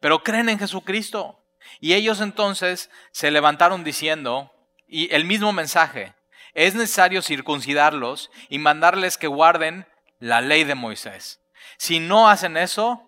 pero 0.00 0.22
creen 0.22 0.48
en 0.48 0.58
Jesucristo. 0.58 1.38
Y 1.78 1.94
ellos 1.94 2.20
entonces 2.20 2.90
se 3.12 3.30
levantaron 3.30 3.84
diciendo, 3.84 4.52
y 4.86 5.14
el 5.14 5.24
mismo 5.24 5.52
mensaje, 5.52 6.14
es 6.54 6.74
necesario 6.74 7.22
circuncidarlos 7.22 8.30
y 8.48 8.58
mandarles 8.58 9.18
que 9.18 9.28
guarden 9.28 9.86
la 10.18 10.40
ley 10.40 10.64
de 10.64 10.74
Moisés. 10.74 11.40
Si 11.76 12.00
no 12.00 12.28
hacen 12.28 12.56
eso, 12.56 13.06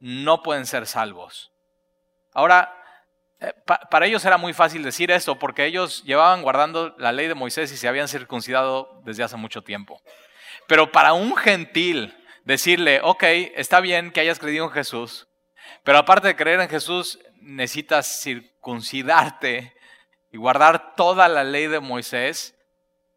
no 0.00 0.42
pueden 0.42 0.66
ser 0.66 0.86
salvos. 0.86 1.52
Ahora, 2.32 2.74
eh, 3.40 3.52
para 3.90 4.06
ellos 4.06 4.24
era 4.24 4.38
muy 4.38 4.52
fácil 4.52 4.82
decir 4.82 5.10
esto 5.10 5.38
porque 5.38 5.66
ellos 5.66 6.02
llevaban 6.04 6.42
guardando 6.42 6.94
la 6.98 7.12
ley 7.12 7.28
de 7.28 7.34
Moisés 7.34 7.70
y 7.72 7.76
se 7.76 7.88
habían 7.88 8.08
circuncidado 8.08 9.00
desde 9.04 9.22
hace 9.22 9.36
mucho 9.36 9.62
tiempo. 9.62 10.02
Pero 10.66 10.90
para 10.90 11.12
un 11.12 11.36
gentil 11.36 12.14
decirle, 12.44 13.00
ok, 13.02 13.22
está 13.54 13.80
bien 13.80 14.10
que 14.10 14.20
hayas 14.20 14.38
creído 14.38 14.64
en 14.64 14.72
Jesús, 14.72 15.28
pero 15.82 15.98
aparte 15.98 16.28
de 16.28 16.36
creer 16.36 16.60
en 16.60 16.68
Jesús, 16.68 17.18
necesitas 17.40 18.20
circuncidarte 18.22 19.74
y 20.30 20.36
guardar 20.36 20.94
toda 20.96 21.28
la 21.28 21.44
ley 21.44 21.66
de 21.66 21.80
Moisés. 21.80 22.54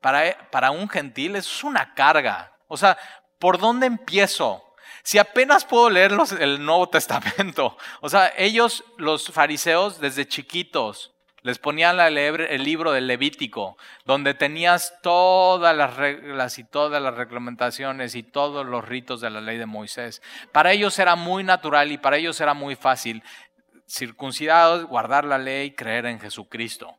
Para, 0.01 0.49
para 0.51 0.71
un 0.71 0.88
gentil 0.88 1.36
eso 1.36 1.49
es 1.49 1.63
una 1.63 1.93
carga. 1.93 2.55
O 2.67 2.77
sea, 2.77 2.97
¿por 3.39 3.57
dónde 3.57 3.88
empiezo? 3.88 4.63
Si 5.03 5.17
apenas 5.17 5.63
puedo 5.63 5.89
leer 5.89 6.12
el 6.39 6.63
Nuevo 6.63 6.89
Testamento. 6.89 7.77
O 8.01 8.10
sea, 8.10 8.33
ellos, 8.38 8.83
los 8.97 9.31
fariseos, 9.31 9.99
desde 9.99 10.27
chiquitos, 10.27 11.13
les 11.47 11.60
ponían 11.60 11.97
el 11.97 12.63
libro 12.65 12.91
del 12.91 13.07
Levítico, 13.07 13.77
donde 14.03 14.33
tenías 14.33 14.99
todas 15.01 15.73
las 15.73 15.95
reglas 15.95 16.60
y 16.60 16.65
todas 16.65 17.01
las 17.01 17.15
reglamentaciones 17.15 18.15
y 18.15 18.23
todos 18.23 18.65
los 18.65 18.86
ritos 18.86 19.21
de 19.21 19.29
la 19.29 19.39
ley 19.39 19.57
de 19.57 19.65
Moisés. 19.65 20.21
Para 20.51 20.73
ellos 20.73 20.99
era 20.99 21.15
muy 21.15 21.45
natural 21.45 21.89
y 21.89 21.97
para 21.97 22.17
ellos 22.17 22.41
era 22.41 22.53
muy 22.53 22.75
fácil 22.75 23.23
circuncidados, 23.88 24.83
guardar 24.88 25.23
la 25.23 25.38
ley, 25.38 25.71
creer 25.71 26.07
en 26.07 26.19
Jesucristo. 26.19 26.97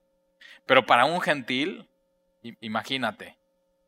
Pero 0.64 0.86
para 0.86 1.04
un 1.04 1.20
gentil, 1.20 1.86
imagínate. 2.62 3.36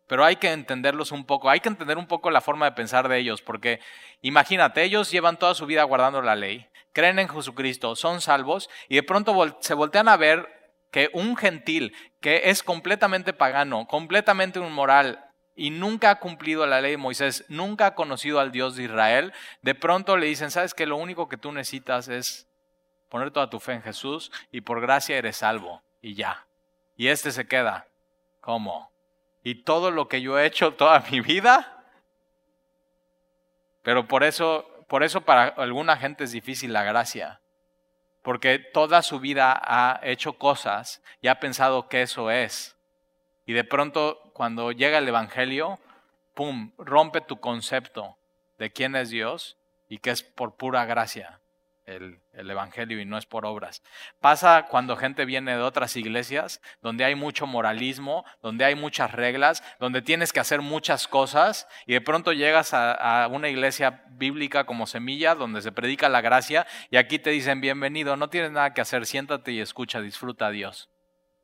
Pero 0.09 0.27
hay 0.27 0.37
que 0.37 0.53
entenderlos 0.53 1.11
un 1.11 1.25
poco, 1.25 1.49
hay 1.49 1.61
que 1.61 1.70
entender 1.70 1.96
un 1.96 2.07
poco 2.07 2.31
la 2.31 2.42
forma 2.42 2.66
de 2.66 2.73
pensar 2.73 3.09
de 3.09 3.16
ellos, 3.16 3.40
porque 3.40 3.81
imagínate, 4.20 4.83
ellos 4.83 5.11
llevan 5.11 5.38
toda 5.38 5.55
su 5.55 5.64
vida 5.64 5.85
guardando 5.85 6.20
la 6.20 6.37
ley, 6.37 6.66
creen 6.92 7.18
en 7.18 7.29
Jesucristo, 7.29 7.96
son 7.96 8.20
salvos 8.20 8.68
y 8.88 8.96
de 8.96 9.03
pronto 9.03 9.59
se 9.61 9.74
voltean 9.74 10.09
a 10.09 10.16
ver 10.16 10.61
que 10.90 11.11
un 11.12 11.37
gentil 11.37 11.94
que 12.20 12.50
es 12.50 12.62
completamente 12.62 13.33
pagano, 13.33 13.87
completamente 13.87 14.59
inmoral 14.59 15.24
y 15.55 15.70
nunca 15.70 16.11
ha 16.11 16.18
cumplido 16.20 16.66
la 16.66 16.81
ley 16.81 16.92
de 16.92 16.96
Moisés, 16.96 17.44
nunca 17.48 17.87
ha 17.87 17.94
conocido 17.94 18.40
al 18.40 18.53
Dios 18.53 18.76
de 18.76 18.85
Israel, 18.85 19.33
de 19.62 19.74
pronto 19.74 20.16
le 20.16 20.26
dicen, 20.26 20.50
sabes 20.50 20.74
que 20.74 20.87
lo 20.87 20.96
único 20.96 21.29
que 21.29 21.37
tú 21.37 21.53
necesitas 21.53 22.09
es 22.09 22.46
poner 23.09 23.31
toda 23.31 23.50
tu 23.50 23.61
fe 23.61 23.72
en 23.72 23.83
Jesús 23.83 24.33
y 24.50 24.62
por 24.62 24.81
gracia 24.81 25.18
eres 25.18 25.37
salvo 25.37 25.83
y 26.00 26.14
ya. 26.14 26.46
Y 26.96 27.09
este 27.09 27.31
se 27.31 27.46
queda, 27.46 27.88
¿cómo? 28.40 28.90
¿Y 29.42 29.62
todo 29.62 29.90
lo 29.90 30.09
que 30.09 30.20
yo 30.22 30.38
he 30.38 30.46
hecho 30.46 30.72
toda 30.72 31.05
mi 31.11 31.20
vida? 31.20 31.85
Pero 33.83 34.07
por 34.07 34.24
eso 34.24 34.69
por 34.90 35.05
eso 35.05 35.20
para 35.20 35.44
alguna 35.44 35.96
gente 35.96 36.24
es 36.24 36.33
difícil 36.33 36.72
la 36.72 36.83
gracia, 36.83 37.40
porque 38.22 38.59
toda 38.59 39.03
su 39.03 39.20
vida 39.20 39.57
ha 39.62 40.00
hecho 40.03 40.33
cosas 40.33 41.00
y 41.22 41.29
ha 41.29 41.38
pensado 41.38 41.88
que 41.88 42.03
eso 42.03 42.29
es. 42.33 42.76
y 43.46 43.53
de 43.53 43.62
pronto 43.62 44.20
cuando 44.33 44.72
llega 44.72 44.98
el 44.98 45.07
Evangelio, 45.07 45.79
¡pum!, 46.35 46.72
rompe 46.76 47.20
tu 47.20 47.38
concepto 47.38 48.16
de 48.59 48.72
quién 48.72 48.96
es 48.96 49.11
Dios 49.11 49.57
y 49.88 49.98
que 49.98 50.11
es 50.11 50.24
por 50.24 50.57
pura 50.57 50.85
gracia 50.87 51.39
el, 51.96 52.50
Evangelio 52.50 53.00
y 53.00 53.05
no 53.05 53.18
es 53.18 53.26
por 53.26 53.46
obras. 53.46 53.83
Pasa 54.20 54.66
cuando 54.68 54.96
gente 54.96 55.24
viene 55.24 55.57
de 55.57 55.62
otras 55.62 55.96
iglesias 55.96 56.61
donde 56.81 57.05
hay 57.05 57.14
mucho 57.14 57.46
moralismo, 57.46 58.24
donde 58.42 58.64
hay 58.64 58.74
muchas 58.74 59.12
reglas, 59.12 59.62
donde 59.79 60.03
tienes 60.03 60.33
que 60.33 60.40
hacer 60.40 60.61
muchas 60.61 61.07
cosas 61.07 61.68
y 61.87 61.92
de 61.92 62.00
pronto 62.00 62.33
llegas 62.33 62.72
a, 62.74 63.29
una 63.31 63.48
iglesia 63.48 64.05
bíblica 64.11 64.64
como 64.64 64.87
Semilla 64.87 65.35
donde 65.35 65.62
se 65.62 65.72
predica 65.72 66.09
la 66.09 66.20
gracia 66.20 66.66
y 66.90 66.96
aquí 66.96 67.18
te 67.18 67.31
dicen 67.31 67.61
bienvenido, 67.61 68.16
no 68.16 68.31
tienes 68.31 68.53
nada 68.53 68.74
que 68.74 68.81
hacer, 68.81 69.07
siéntate 69.07 69.53
y 69.53 69.61
escucha, 69.61 70.00
disfruta 70.00 70.46
a 70.46 70.50
Dios. 70.50 70.90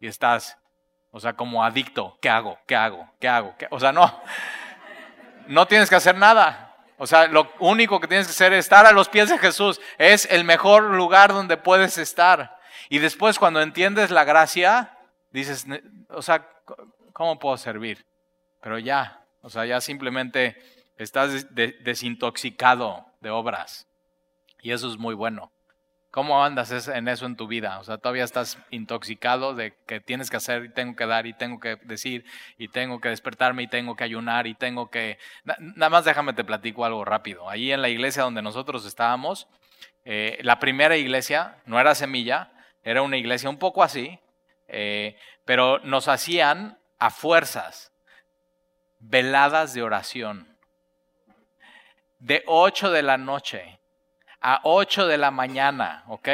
Y 0.00 0.08
estás, 0.08 0.58
o 1.10 1.20
sea, 1.20 1.34
como 1.34 1.64
adicto, 1.64 2.18
¿qué 2.20 2.28
hago? 2.28 2.58
¿Qué 2.66 2.76
hago? 2.76 3.10
¿Qué 3.20 3.28
hago? 3.28 3.54
O 3.70 3.80
sea, 3.80 3.92
no, 3.92 4.22
no 5.46 5.66
tienes 5.66 5.88
que 5.88 5.96
hacer 5.96 6.16
nada. 6.16 6.65
O 6.98 7.06
sea, 7.06 7.26
lo 7.26 7.52
único 7.58 8.00
que 8.00 8.08
tienes 8.08 8.26
que 8.26 8.32
hacer 8.32 8.52
es 8.52 8.64
estar 8.64 8.86
a 8.86 8.92
los 8.92 9.08
pies 9.08 9.28
de 9.28 9.38
Jesús. 9.38 9.80
Es 9.98 10.26
el 10.30 10.44
mejor 10.44 10.84
lugar 10.94 11.32
donde 11.32 11.56
puedes 11.56 11.98
estar. 11.98 12.58
Y 12.88 12.98
después 12.98 13.38
cuando 13.38 13.60
entiendes 13.60 14.10
la 14.10 14.24
gracia, 14.24 14.96
dices, 15.30 15.66
o 16.08 16.22
sea, 16.22 16.48
¿cómo 17.12 17.38
puedo 17.38 17.56
servir? 17.56 18.06
Pero 18.62 18.78
ya, 18.78 19.24
o 19.42 19.50
sea, 19.50 19.66
ya 19.66 19.80
simplemente 19.80 20.56
estás 20.96 21.46
desintoxicado 21.54 23.06
de 23.20 23.30
obras. 23.30 23.86
Y 24.60 24.72
eso 24.72 24.88
es 24.90 24.96
muy 24.96 25.14
bueno. 25.14 25.52
¿Cómo 26.16 26.42
andas 26.42 26.88
en 26.88 27.08
eso 27.08 27.26
en 27.26 27.36
tu 27.36 27.46
vida? 27.46 27.78
O 27.78 27.84
sea, 27.84 27.98
todavía 27.98 28.24
estás 28.24 28.56
intoxicado 28.70 29.54
de 29.54 29.74
que 29.86 30.00
tienes 30.00 30.30
que 30.30 30.38
hacer 30.38 30.64
y 30.64 30.68
tengo 30.70 30.96
que 30.96 31.04
dar 31.04 31.26
y 31.26 31.34
tengo 31.34 31.60
que 31.60 31.76
decir 31.82 32.24
y 32.56 32.68
tengo 32.68 33.02
que 33.02 33.10
despertarme 33.10 33.64
y 33.64 33.66
tengo 33.66 33.96
que 33.96 34.04
ayunar 34.04 34.46
y 34.46 34.54
tengo 34.54 34.90
que... 34.90 35.18
Nada 35.44 35.90
más 35.90 36.06
déjame 36.06 36.32
te 36.32 36.42
platico 36.42 36.86
algo 36.86 37.04
rápido. 37.04 37.50
Ahí 37.50 37.70
en 37.70 37.82
la 37.82 37.90
iglesia 37.90 38.22
donde 38.22 38.40
nosotros 38.40 38.86
estábamos, 38.86 39.46
eh, 40.06 40.38
la 40.40 40.58
primera 40.58 40.96
iglesia 40.96 41.58
no 41.66 41.78
era 41.78 41.94
semilla, 41.94 42.50
era 42.82 43.02
una 43.02 43.18
iglesia 43.18 43.50
un 43.50 43.58
poco 43.58 43.82
así, 43.82 44.18
eh, 44.68 45.18
pero 45.44 45.80
nos 45.80 46.08
hacían 46.08 46.78
a 46.98 47.10
fuerzas 47.10 47.92
veladas 49.00 49.74
de 49.74 49.82
oración. 49.82 50.56
De 52.20 52.42
8 52.46 52.90
de 52.90 53.02
la 53.02 53.18
noche 53.18 53.80
a 54.40 54.60
8 54.64 55.06
de 55.06 55.18
la 55.18 55.30
mañana, 55.30 56.04
¿ok? 56.08 56.28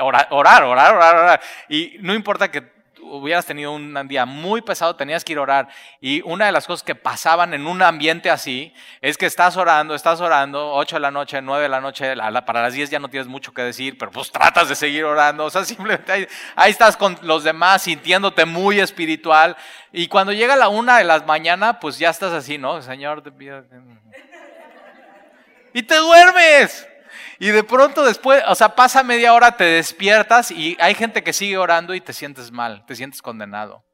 Orar, 0.00 0.28
orar, 0.30 0.64
orar, 0.64 0.94
orar, 0.94 1.40
Y 1.68 1.96
no 2.00 2.14
importa 2.14 2.50
que 2.50 2.74
hubieras 3.04 3.46
tenido 3.46 3.72
un 3.72 4.08
día 4.08 4.24
muy 4.26 4.62
pesado, 4.62 4.96
tenías 4.96 5.24
que 5.24 5.32
ir 5.32 5.38
a 5.38 5.42
orar. 5.42 5.68
Y 6.00 6.22
una 6.22 6.46
de 6.46 6.52
las 6.52 6.66
cosas 6.66 6.82
que 6.82 6.94
pasaban 6.94 7.54
en 7.54 7.66
un 7.66 7.82
ambiente 7.82 8.30
así 8.30 8.72
es 9.00 9.16
que 9.16 9.26
estás 9.26 9.56
orando, 9.56 9.94
estás 9.94 10.20
orando, 10.20 10.72
8 10.74 10.96
de 10.96 11.00
la 11.00 11.10
noche, 11.10 11.40
9 11.42 11.62
de 11.62 11.68
la 11.68 11.80
noche, 11.80 12.14
para 12.46 12.62
las 12.62 12.74
10 12.74 12.90
ya 12.90 12.98
no 12.98 13.08
tienes 13.08 13.28
mucho 13.28 13.52
que 13.52 13.62
decir, 13.62 13.98
pero 13.98 14.10
pues 14.10 14.30
tratas 14.30 14.68
de 14.68 14.74
seguir 14.74 15.04
orando. 15.04 15.44
O 15.44 15.50
sea, 15.50 15.64
simplemente 15.64 16.10
ahí, 16.10 16.26
ahí 16.56 16.70
estás 16.70 16.96
con 16.96 17.18
los 17.22 17.44
demás 17.44 17.82
sintiéndote 17.82 18.44
muy 18.44 18.80
espiritual. 18.80 19.56
Y 19.92 20.08
cuando 20.08 20.32
llega 20.32 20.56
la 20.56 20.68
una 20.68 20.98
de 20.98 21.04
las 21.04 21.26
mañana, 21.26 21.78
pues 21.80 21.98
ya 21.98 22.10
estás 22.10 22.32
así, 22.32 22.58
¿no? 22.58 22.80
Señor, 22.82 23.22
te 23.22 23.30
pido... 23.30 23.64
Y 25.76 25.82
te 25.82 25.96
duermes. 25.96 26.86
Y 27.44 27.50
de 27.50 27.62
pronto 27.62 28.02
después, 28.06 28.42
o 28.48 28.54
sea, 28.54 28.74
pasa 28.74 29.02
media 29.02 29.34
hora, 29.34 29.54
te 29.54 29.64
despiertas 29.64 30.50
y 30.50 30.78
hay 30.80 30.94
gente 30.94 31.22
que 31.22 31.34
sigue 31.34 31.58
orando 31.58 31.94
y 31.94 32.00
te 32.00 32.14
sientes 32.14 32.50
mal, 32.50 32.86
te 32.86 32.96
sientes 32.96 33.20
condenado. 33.20 33.84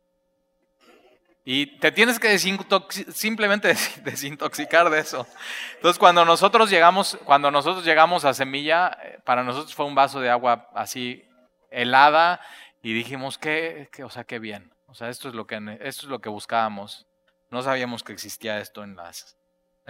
Y 1.45 1.81
te 1.81 1.91
tienes 1.91 2.21
que 2.21 2.39
simplemente 2.39 3.75
desintoxicar 4.05 4.89
de 4.89 5.01
eso. 5.01 5.27
Entonces, 5.75 5.99
cuando 5.99 6.25
nosotros 6.25 6.71
llegamos, 6.71 7.19
cuando 7.25 7.51
nosotros 7.51 7.85
llegamos 7.85 8.25
a 8.25 8.35
Semilla, 8.35 8.97
eh, 9.03 9.19
para 9.25 9.43
nosotros 9.43 9.75
fue 9.75 9.85
un 9.85 9.97
vaso 9.97 10.21
de 10.21 10.31
agua 10.31 10.71
así 10.73 11.25
helada 11.73 12.41
y 12.85 12.93
dijimos 12.93 13.37
que, 13.37 13.89
o 14.05 14.11
sea, 14.11 14.23
qué 14.23 14.39
bien. 14.39 14.73
O 14.87 14.95
sea, 14.95 15.09
esto 15.09 15.29
es 15.29 15.35
lo 15.35 15.49
que 15.49 15.57
esto 15.81 16.07
es 16.07 16.09
lo 16.09 16.21
que 16.21 16.29
buscábamos. 16.29 17.05
No 17.49 17.63
sabíamos 17.63 18.05
que 18.05 18.13
existía 18.13 18.61
esto 18.61 18.85
en 18.85 18.95
las 18.95 19.39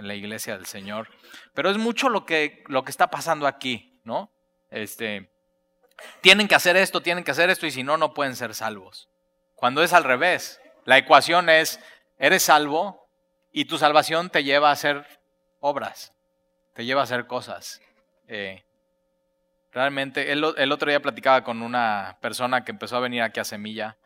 en 0.01 0.07
la 0.07 0.15
iglesia 0.15 0.57
del 0.57 0.65
Señor. 0.65 1.07
Pero 1.53 1.69
es 1.69 1.77
mucho 1.77 2.09
lo 2.09 2.25
que, 2.25 2.63
lo 2.67 2.83
que 2.83 2.91
está 2.91 3.09
pasando 3.09 3.47
aquí, 3.47 4.01
¿no? 4.03 4.31
Este, 4.69 5.31
tienen 6.21 6.47
que 6.47 6.55
hacer 6.55 6.75
esto, 6.75 7.01
tienen 7.01 7.23
que 7.23 7.31
hacer 7.31 7.49
esto 7.49 7.65
y 7.65 7.71
si 7.71 7.83
no, 7.83 7.97
no 7.97 8.13
pueden 8.13 8.35
ser 8.35 8.53
salvos. 8.53 9.09
Cuando 9.55 9.83
es 9.83 9.93
al 9.93 10.03
revés, 10.03 10.59
la 10.85 10.97
ecuación 10.97 11.49
es, 11.49 11.79
eres 12.17 12.43
salvo 12.43 13.07
y 13.51 13.65
tu 13.65 13.77
salvación 13.77 14.29
te 14.29 14.43
lleva 14.43 14.69
a 14.69 14.73
hacer 14.73 15.05
obras, 15.59 16.13
te 16.73 16.85
lleva 16.85 17.01
a 17.01 17.03
hacer 17.03 17.27
cosas. 17.27 17.81
Eh, 18.27 18.63
realmente, 19.71 20.31
el, 20.31 20.43
otro 20.43 20.89
día 20.89 21.01
platicaba 21.01 21.43
con 21.43 21.61
una 21.61 22.17
persona 22.21 22.63
que 22.63 22.71
empezó 22.71 22.97
a 22.97 23.01
venir 23.01 23.21
aquí 23.21 23.39
a 23.39 23.45
Semilla 23.45 23.97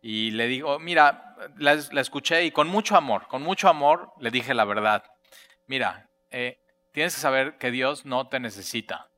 y 0.00 0.30
le 0.30 0.46
digo, 0.46 0.78
mira, 0.78 1.36
la, 1.56 1.72
escuché 1.72 2.44
y 2.44 2.50
con 2.50 2.68
mucho 2.68 2.96
amor, 2.96 3.26
con 3.26 3.42
mucho 3.42 3.68
amor 3.68 4.12
le 4.20 4.30
dije 4.30 4.54
la 4.54 4.64
verdad. 4.64 5.04
Mira, 5.68 6.08
eh, 6.30 6.58
tienes 6.90 7.14
que 7.14 7.20
saber 7.20 7.58
que 7.58 7.70
Dios 7.70 8.04
no 8.04 8.26
te 8.26 8.40
necesita. 8.40 9.08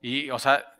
Y, 0.00 0.30
o 0.30 0.38
sea, 0.38 0.76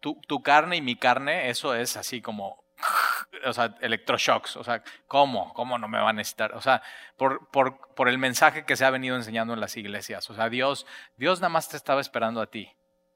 tu, 0.00 0.42
carne 0.42 0.76
y 0.76 0.82
mi 0.82 0.96
carne, 0.96 1.48
eso 1.48 1.74
es 1.74 1.96
así 1.96 2.20
como, 2.20 2.62
o 3.46 3.52
sea, 3.54 3.74
electroshocks. 3.80 4.56
O 4.56 4.64
sea, 4.64 4.82
¿cómo? 5.06 5.54
¿Cómo 5.54 5.78
no 5.78 5.88
me 5.88 5.98
van 5.98 6.08
a 6.08 6.12
necesitar? 6.14 6.54
O 6.54 6.60
sea, 6.60 6.82
por, 7.16 7.48
por, 7.48 7.94
por 7.94 8.08
el 8.08 8.18
mensaje 8.18 8.66
que 8.66 8.76
se 8.76 8.84
ha 8.84 8.90
venido 8.90 9.16
enseñando 9.16 9.54
en 9.54 9.60
las 9.60 9.76
iglesias. 9.78 10.28
O 10.28 10.34
sea, 10.34 10.50
Dios, 10.50 10.86
Dios 11.16 11.40
nada 11.40 11.48
más 11.48 11.70
te 11.70 11.78
estaba 11.78 12.02
esperando 12.02 12.42
a 12.42 12.46
ti 12.46 12.70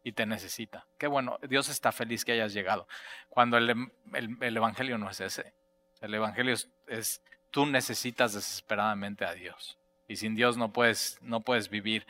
y 0.05 0.13
te 0.13 0.27
necesita. 0.27 0.87
Qué 0.99 1.07
bueno, 1.07 1.39
Dios 1.49 1.69
está 1.71 1.91
feliz 1.91 2.25
que 2.25 2.33
hayas 2.33 2.53
llegado. 2.53 2.87
Cuando 3.31 3.57
el, 3.57 3.91
el, 4.13 4.57
Evangelio 4.57 4.99
no 4.99 5.11
es 5.11 5.19
ese. 5.21 5.55
El 6.01 6.15
Evangelio 6.15 6.55
es, 6.87 7.23
tú 7.55 7.67
necesitas 7.67 8.35
desesperadamente 8.35 9.25
a 9.25 9.33
Dios. 9.33 9.79
Y 10.09 10.17
sin 10.17 10.35
Dios 10.35 10.57
no 10.57 10.73
puedes, 10.73 11.19
no 11.23 11.41
puedes 11.41 11.71
vivir. 11.71 12.05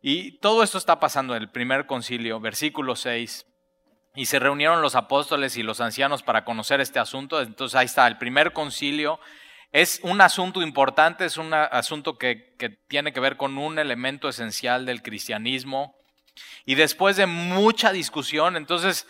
Y 0.00 0.38
todo 0.38 0.62
esto 0.62 0.78
está 0.78 0.98
pasando 0.98 1.36
en 1.36 1.42
el 1.42 1.50
primer 1.50 1.84
concilio, 1.84 2.40
versículo 2.40 2.96
6. 2.96 3.44
Y 4.14 4.26
se 4.26 4.38
reunieron 4.38 4.80
los 4.80 4.94
apóstoles 4.94 5.58
y 5.58 5.62
los 5.62 5.82
ancianos 5.82 6.22
para 6.22 6.46
conocer 6.46 6.80
este 6.80 6.98
asunto. 6.98 7.42
Entonces 7.42 7.76
ahí 7.76 7.84
está, 7.84 8.06
el 8.06 8.16
primer 8.16 8.54
concilio 8.54 9.20
es 9.72 10.00
un 10.02 10.22
asunto 10.22 10.62
importante, 10.62 11.26
es 11.26 11.36
un 11.36 11.52
asunto 11.52 12.16
que, 12.16 12.54
que 12.58 12.70
tiene 12.70 13.12
que 13.12 13.20
ver 13.20 13.36
con 13.36 13.58
un 13.58 13.78
elemento 13.78 14.30
esencial 14.30 14.86
del 14.86 15.02
cristianismo 15.02 15.94
y 16.64 16.76
después 16.76 17.16
de 17.16 17.26
mucha 17.26 17.92
discusión, 17.92 18.56
entonces 18.56 19.06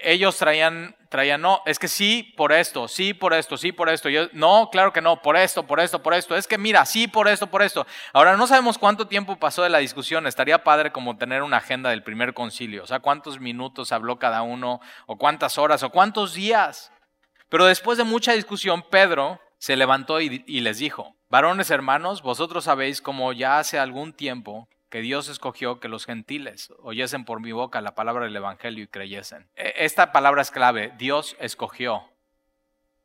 ellos 0.00 0.36
traían, 0.36 0.94
traían, 1.08 1.40
no, 1.40 1.60
es 1.66 1.78
que 1.78 1.88
sí 1.88 2.32
por 2.36 2.52
esto, 2.52 2.86
sí 2.86 3.14
por 3.14 3.34
esto, 3.34 3.56
sí 3.56 3.72
por 3.72 3.88
esto. 3.88 4.08
Yo, 4.08 4.28
no, 4.32 4.68
claro 4.70 4.92
que 4.92 5.00
no, 5.00 5.20
por 5.20 5.36
esto, 5.36 5.64
por 5.64 5.80
esto, 5.80 6.02
por 6.02 6.14
esto. 6.14 6.36
Es 6.36 6.46
que 6.46 6.56
mira, 6.56 6.86
sí 6.86 7.08
por 7.08 7.26
esto, 7.26 7.48
por 7.48 7.62
esto. 7.62 7.84
Ahora 8.12 8.36
no 8.36 8.46
sabemos 8.46 8.78
cuánto 8.78 9.08
tiempo 9.08 9.36
pasó 9.36 9.64
de 9.64 9.70
la 9.70 9.78
discusión. 9.78 10.26
Estaría 10.26 10.62
padre 10.62 10.92
como 10.92 11.16
tener 11.16 11.42
una 11.42 11.56
agenda 11.56 11.90
del 11.90 12.04
primer 12.04 12.32
concilio. 12.32 12.84
O 12.84 12.86
sea, 12.86 13.00
cuántos 13.00 13.40
minutos 13.40 13.90
habló 13.90 14.18
cada 14.20 14.42
uno, 14.42 14.80
o 15.06 15.18
cuántas 15.18 15.58
horas, 15.58 15.82
o 15.82 15.90
cuántos 15.90 16.34
días. 16.34 16.92
Pero 17.48 17.66
después 17.66 17.98
de 17.98 18.04
mucha 18.04 18.32
discusión, 18.32 18.84
Pedro 18.88 19.40
se 19.58 19.76
levantó 19.76 20.20
y, 20.20 20.44
y 20.46 20.60
les 20.60 20.78
dijo, 20.78 21.16
varones 21.28 21.70
hermanos, 21.70 22.22
vosotros 22.22 22.64
sabéis 22.64 23.00
como 23.00 23.32
ya 23.32 23.58
hace 23.58 23.78
algún 23.78 24.12
tiempo 24.12 24.68
que 24.92 25.00
Dios 25.00 25.30
escogió 25.30 25.80
que 25.80 25.88
los 25.88 26.04
gentiles 26.04 26.70
oyesen 26.82 27.24
por 27.24 27.40
mi 27.40 27.50
boca 27.50 27.80
la 27.80 27.94
palabra 27.94 28.26
del 28.26 28.36
Evangelio 28.36 28.84
y 28.84 28.88
creyesen. 28.88 29.48
E, 29.56 29.72
esta 29.78 30.12
palabra 30.12 30.42
es 30.42 30.50
clave, 30.50 30.92
Dios 30.98 31.34
escogió. 31.40 32.10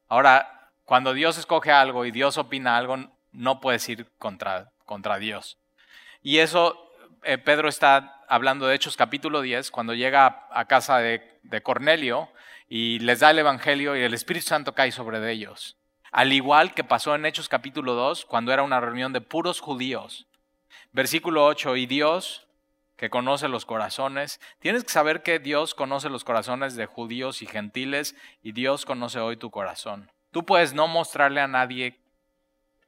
Ahora, 0.10 0.70
cuando 0.84 1.14
Dios 1.14 1.38
escoge 1.38 1.72
algo 1.72 2.04
y 2.04 2.12
Dios 2.12 2.38
opina 2.38 2.76
algo, 2.76 2.98
no 3.32 3.62
puedes 3.62 3.88
ir 3.88 4.12
contra, 4.18 4.74
contra 4.84 5.18
Dios. 5.18 5.60
Y 6.22 6.40
eso 6.40 6.92
eh, 7.24 7.38
Pedro 7.38 7.70
está 7.70 8.22
hablando 8.28 8.68
de 8.68 8.76
Hechos 8.76 8.98
capítulo 8.98 9.40
10, 9.40 9.72
cuando 9.72 9.94
llega 9.94 10.46
a, 10.52 10.66
casa 10.66 10.98
de, 10.98 11.40
de 11.44 11.64
Cornelio 11.64 12.30
y 12.68 13.00
les 13.00 13.22
da 13.22 13.32
el 13.32 13.40
Evangelio 13.40 13.96
y 13.96 14.02
el 14.02 14.14
Espíritu 14.14 14.48
Santo 14.48 14.76
cae 14.76 14.92
sobre 14.92 15.32
ellos. 15.32 15.78
Al 16.12 16.34
igual 16.34 16.74
que 16.74 16.84
pasó 16.84 17.16
en 17.16 17.26
Hechos 17.26 17.48
capítulo 17.48 17.94
2, 17.94 18.26
cuando 18.26 18.52
era 18.52 18.64
una 18.64 18.82
reunión 18.82 19.14
de 19.14 19.22
puros 19.22 19.62
judíos 19.62 20.27
Versículo 20.92 21.46
8, 21.46 21.76
y 21.76 21.86
Dios, 21.86 22.48
que 22.98 23.10
conoce 23.10 23.48
los 23.48 23.66
corazones, 23.66 24.42
tienes 24.60 24.84
que 24.84 24.92
saber 24.92 25.22
que 25.22 25.40
Dios 25.40 25.76
conoce 25.76 26.10
los 26.10 26.24
corazones 26.24 26.76
de 26.76 26.88
judíos 26.88 27.42
y 27.42 27.46
gentiles 27.46 28.16
y 28.42 28.52
Dios 28.52 28.86
conoce 28.86 29.20
hoy 29.20 29.38
tu 29.38 29.52
corazón. 29.52 30.12
Tú 30.32 30.46
puedes 30.46 30.74
no 30.74 30.88
mostrarle 30.88 31.40
a 31.40 31.48
nadie 31.48 32.00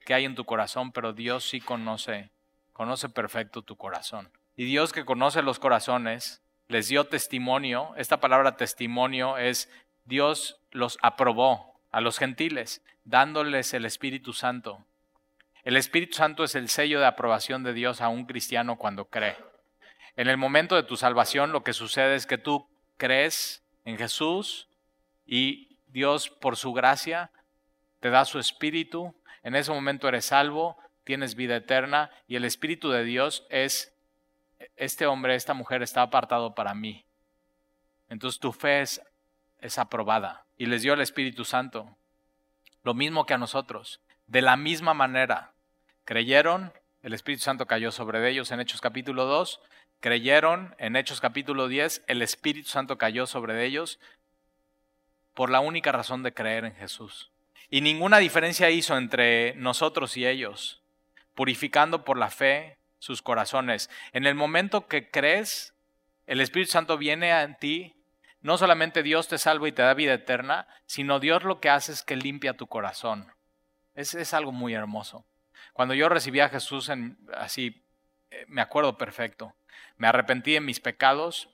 que 0.05 0.13
hay 0.15 0.25
en 0.25 0.35
tu 0.35 0.45
corazón, 0.45 0.91
pero 0.91 1.13
Dios 1.13 1.47
sí 1.47 1.61
conoce, 1.61 2.31
conoce 2.73 3.09
perfecto 3.09 3.61
tu 3.61 3.75
corazón. 3.75 4.31
Y 4.55 4.65
Dios 4.65 4.91
que 4.91 5.05
conoce 5.05 5.43
los 5.43 5.59
corazones, 5.59 6.41
les 6.67 6.87
dio 6.87 7.05
testimonio. 7.05 7.93
Esta 7.95 8.19
palabra 8.19 8.57
testimonio 8.57 9.37
es 9.37 9.69
Dios 10.05 10.59
los 10.71 10.97
aprobó 11.01 11.79
a 11.91 12.01
los 12.01 12.17
gentiles, 12.17 12.83
dándoles 13.05 13.73
el 13.73 13.85
Espíritu 13.85 14.33
Santo. 14.33 14.85
El 15.63 15.77
Espíritu 15.77 16.15
Santo 16.15 16.43
es 16.43 16.55
el 16.55 16.69
sello 16.69 16.99
de 16.99 17.05
aprobación 17.05 17.63
de 17.63 17.73
Dios 17.73 18.01
a 18.01 18.09
un 18.09 18.25
cristiano 18.25 18.77
cuando 18.77 19.05
cree. 19.05 19.37
En 20.15 20.27
el 20.27 20.37
momento 20.37 20.75
de 20.75 20.83
tu 20.83 20.97
salvación 20.97 21.51
lo 21.51 21.63
que 21.63 21.73
sucede 21.73 22.15
es 22.15 22.25
que 22.25 22.37
tú 22.37 22.67
crees 22.97 23.63
en 23.85 23.97
Jesús 23.97 24.67
y 25.25 25.77
Dios 25.87 26.29
por 26.29 26.57
su 26.57 26.73
gracia 26.73 27.31
te 27.99 28.09
da 28.09 28.25
su 28.25 28.39
Espíritu. 28.39 29.15
En 29.43 29.55
ese 29.55 29.71
momento 29.71 30.07
eres 30.07 30.25
salvo, 30.25 30.77
tienes 31.03 31.35
vida 31.35 31.57
eterna 31.57 32.11
y 32.27 32.35
el 32.35 32.45
Espíritu 32.45 32.89
de 32.89 33.03
Dios 33.03 33.45
es, 33.49 33.93
este 34.75 35.05
hombre, 35.07 35.35
esta 35.35 35.53
mujer 35.53 35.81
está 35.83 36.01
apartado 36.01 36.55
para 36.55 36.73
mí. 36.73 37.05
Entonces 38.09 38.39
tu 38.39 38.51
fe 38.51 38.81
es, 38.81 39.01
es 39.59 39.77
aprobada 39.77 40.45
y 40.57 40.65
les 40.65 40.81
dio 40.81 40.93
el 40.93 41.01
Espíritu 41.01 41.45
Santo. 41.45 41.95
Lo 42.83 42.93
mismo 42.93 43.25
que 43.25 43.33
a 43.33 43.37
nosotros. 43.37 44.01
De 44.29 44.43
la 44.43 44.57
misma 44.57 44.93
manera, 44.93 45.53
creyeron, 46.05 46.71
el 47.01 47.15
Espíritu 47.15 47.41
Santo 47.41 47.65
cayó 47.65 47.91
sobre 47.91 48.29
ellos 48.29 48.51
en 48.51 48.59
Hechos 48.59 48.79
capítulo 48.79 49.25
2, 49.25 49.59
creyeron 49.99 50.75
en 50.77 50.95
Hechos 50.95 51.19
capítulo 51.19 51.67
10, 51.67 52.03
el 52.05 52.21
Espíritu 52.21 52.69
Santo 52.69 52.99
cayó 52.99 53.25
sobre 53.25 53.65
ellos 53.65 53.99
por 55.33 55.49
la 55.49 55.61
única 55.61 55.91
razón 55.91 56.21
de 56.21 56.31
creer 56.31 56.65
en 56.65 56.75
Jesús. 56.75 57.31
Y 57.71 57.81
ninguna 57.81 58.19
diferencia 58.19 58.69
hizo 58.69 58.95
entre 58.99 59.55
nosotros 59.55 60.15
y 60.15 60.27
ellos, 60.27 60.83
purificando 61.33 62.05
por 62.05 62.15
la 62.15 62.29
fe 62.29 62.77
sus 62.99 63.23
corazones. 63.23 63.89
En 64.11 64.27
el 64.27 64.35
momento 64.35 64.85
que 64.85 65.09
crees, 65.09 65.73
el 66.27 66.39
Espíritu 66.39 66.69
Santo 66.69 66.99
viene 66.99 67.33
a 67.33 67.51
ti, 67.57 67.95
no 68.41 68.59
solamente 68.59 69.01
Dios 69.01 69.27
te 69.27 69.39
salva 69.39 69.67
y 69.67 69.71
te 69.71 69.81
da 69.81 69.95
vida 69.95 70.13
eterna, 70.13 70.67
sino 70.85 71.19
Dios 71.19 71.41
lo 71.41 71.59
que 71.59 71.71
hace 71.71 71.93
es 71.93 72.03
que 72.03 72.15
limpia 72.15 72.53
tu 72.53 72.67
corazón. 72.67 73.33
Es, 73.99 74.13
es 74.13 74.33
algo 74.33 74.53
muy 74.53 74.73
hermoso. 74.73 75.25
Cuando 75.73 75.93
yo 75.93 76.07
recibí 76.07 76.39
a 76.39 76.47
Jesús 76.47 76.87
en, 76.87 77.17
así, 77.35 77.83
eh, 78.31 78.45
me 78.47 78.61
acuerdo 78.61 78.97
perfecto. 78.97 79.53
Me 79.97 80.07
arrepentí 80.07 80.53
de 80.53 80.61
mis 80.61 80.79
pecados, 80.79 81.49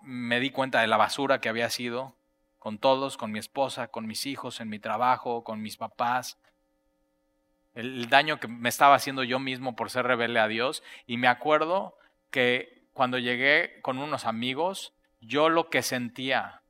me 0.00 0.40
di 0.40 0.48
cuenta 0.48 0.80
de 0.80 0.86
la 0.86 0.96
basura 0.96 1.42
que 1.42 1.50
había 1.50 1.68
sido 1.68 2.16
con 2.58 2.78
todos, 2.78 3.18
con 3.18 3.32
mi 3.32 3.38
esposa, 3.38 3.88
con 3.88 4.06
mis 4.06 4.24
hijos, 4.24 4.62
en 4.62 4.70
mi 4.70 4.78
trabajo, 4.78 5.44
con 5.44 5.60
mis 5.60 5.76
papás. 5.76 6.38
El, 7.74 8.08
daño 8.08 8.40
que 8.40 8.48
me 8.48 8.70
estaba 8.70 8.94
haciendo 8.94 9.22
yo 9.22 9.38
mismo 9.38 9.76
por 9.76 9.90
ser 9.90 10.06
rebelde 10.06 10.40
a 10.40 10.48
Dios. 10.48 10.82
Y 11.06 11.18
me 11.18 11.28
acuerdo 11.28 11.98
que 12.30 12.88
cuando 12.94 13.18
llegué 13.18 13.78
con 13.82 13.98
unos 13.98 14.24
amigos, 14.24 14.94
yo 15.20 15.50
lo 15.50 15.68
que 15.68 15.82
sentía 15.82 16.62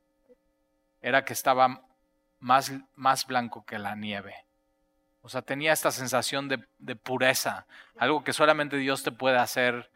era 0.99 1.23
que 1.23 1.31
estaba 1.31 1.85
más, 2.39 2.73
más 2.95 3.25
blanco 3.25 3.63
que 3.65 3.79
la 3.79 3.95
nieve. 3.95 4.35
O 5.23 5.29
sea, 5.29 5.41
tenía 5.41 5.71
esta 5.71 5.89
sensación 5.89 6.49
de, 6.49 6.63
de, 6.79 6.97
pureza, 6.97 7.65
algo 7.97 8.25
que 8.25 8.33
solamente 8.33 8.75
Dios 8.77 9.03
te 9.03 9.11
puede 9.11 9.37
hacer 9.37 9.89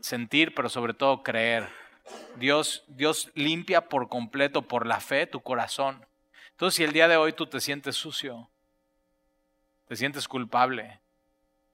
sentir, 0.00 0.52
pero 0.52 0.68
sobre 0.68 0.94
todo 0.94 1.22
creer. 1.22 1.68
Dios, 2.36 2.84
Dios 2.88 3.30
limpia 3.34 3.88
por 3.88 4.08
completo, 4.08 4.62
por 4.62 4.84
la 4.84 4.98
fe, 5.00 5.28
tu 5.28 5.40
corazón. 5.40 6.04
Entonces, 6.50 6.76
si 6.76 6.82
el 6.82 6.92
día 6.92 7.06
de 7.06 7.16
hoy 7.16 7.32
tú 7.32 7.46
te 7.46 7.60
sientes 7.60 7.94
sucio, 7.94 8.48
te 9.86 9.94
sientes 9.94 10.26
culpable, 10.26 10.98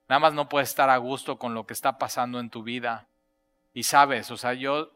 nada 0.07 0.19
más 0.19 0.33
no 0.33 0.47
puedes 0.47 0.69
estar 0.69 0.91
a 0.91 0.97
gusto 0.97 1.39
con 1.39 1.55
lo 1.55 1.65
que 1.65 1.73
está 1.73 1.97
pasando 1.97 2.39
en 2.39 2.51
tu 2.51 2.61
vida. 2.61 3.07
Y 3.73 3.81
sabes, 3.83 4.29
o 4.29 4.37
sea, 4.37 4.53
yo, 4.53 4.91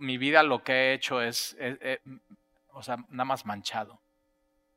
mi 0.00 0.18
vida 0.18 0.42
lo 0.42 0.64
que 0.64 0.72
he 0.72 0.94
hecho 0.94 1.22
es, 1.22 1.56
o 2.72 2.82
sea, 2.82 2.96
nada 3.08 3.24
más 3.24 3.46
manchado. 3.46 4.00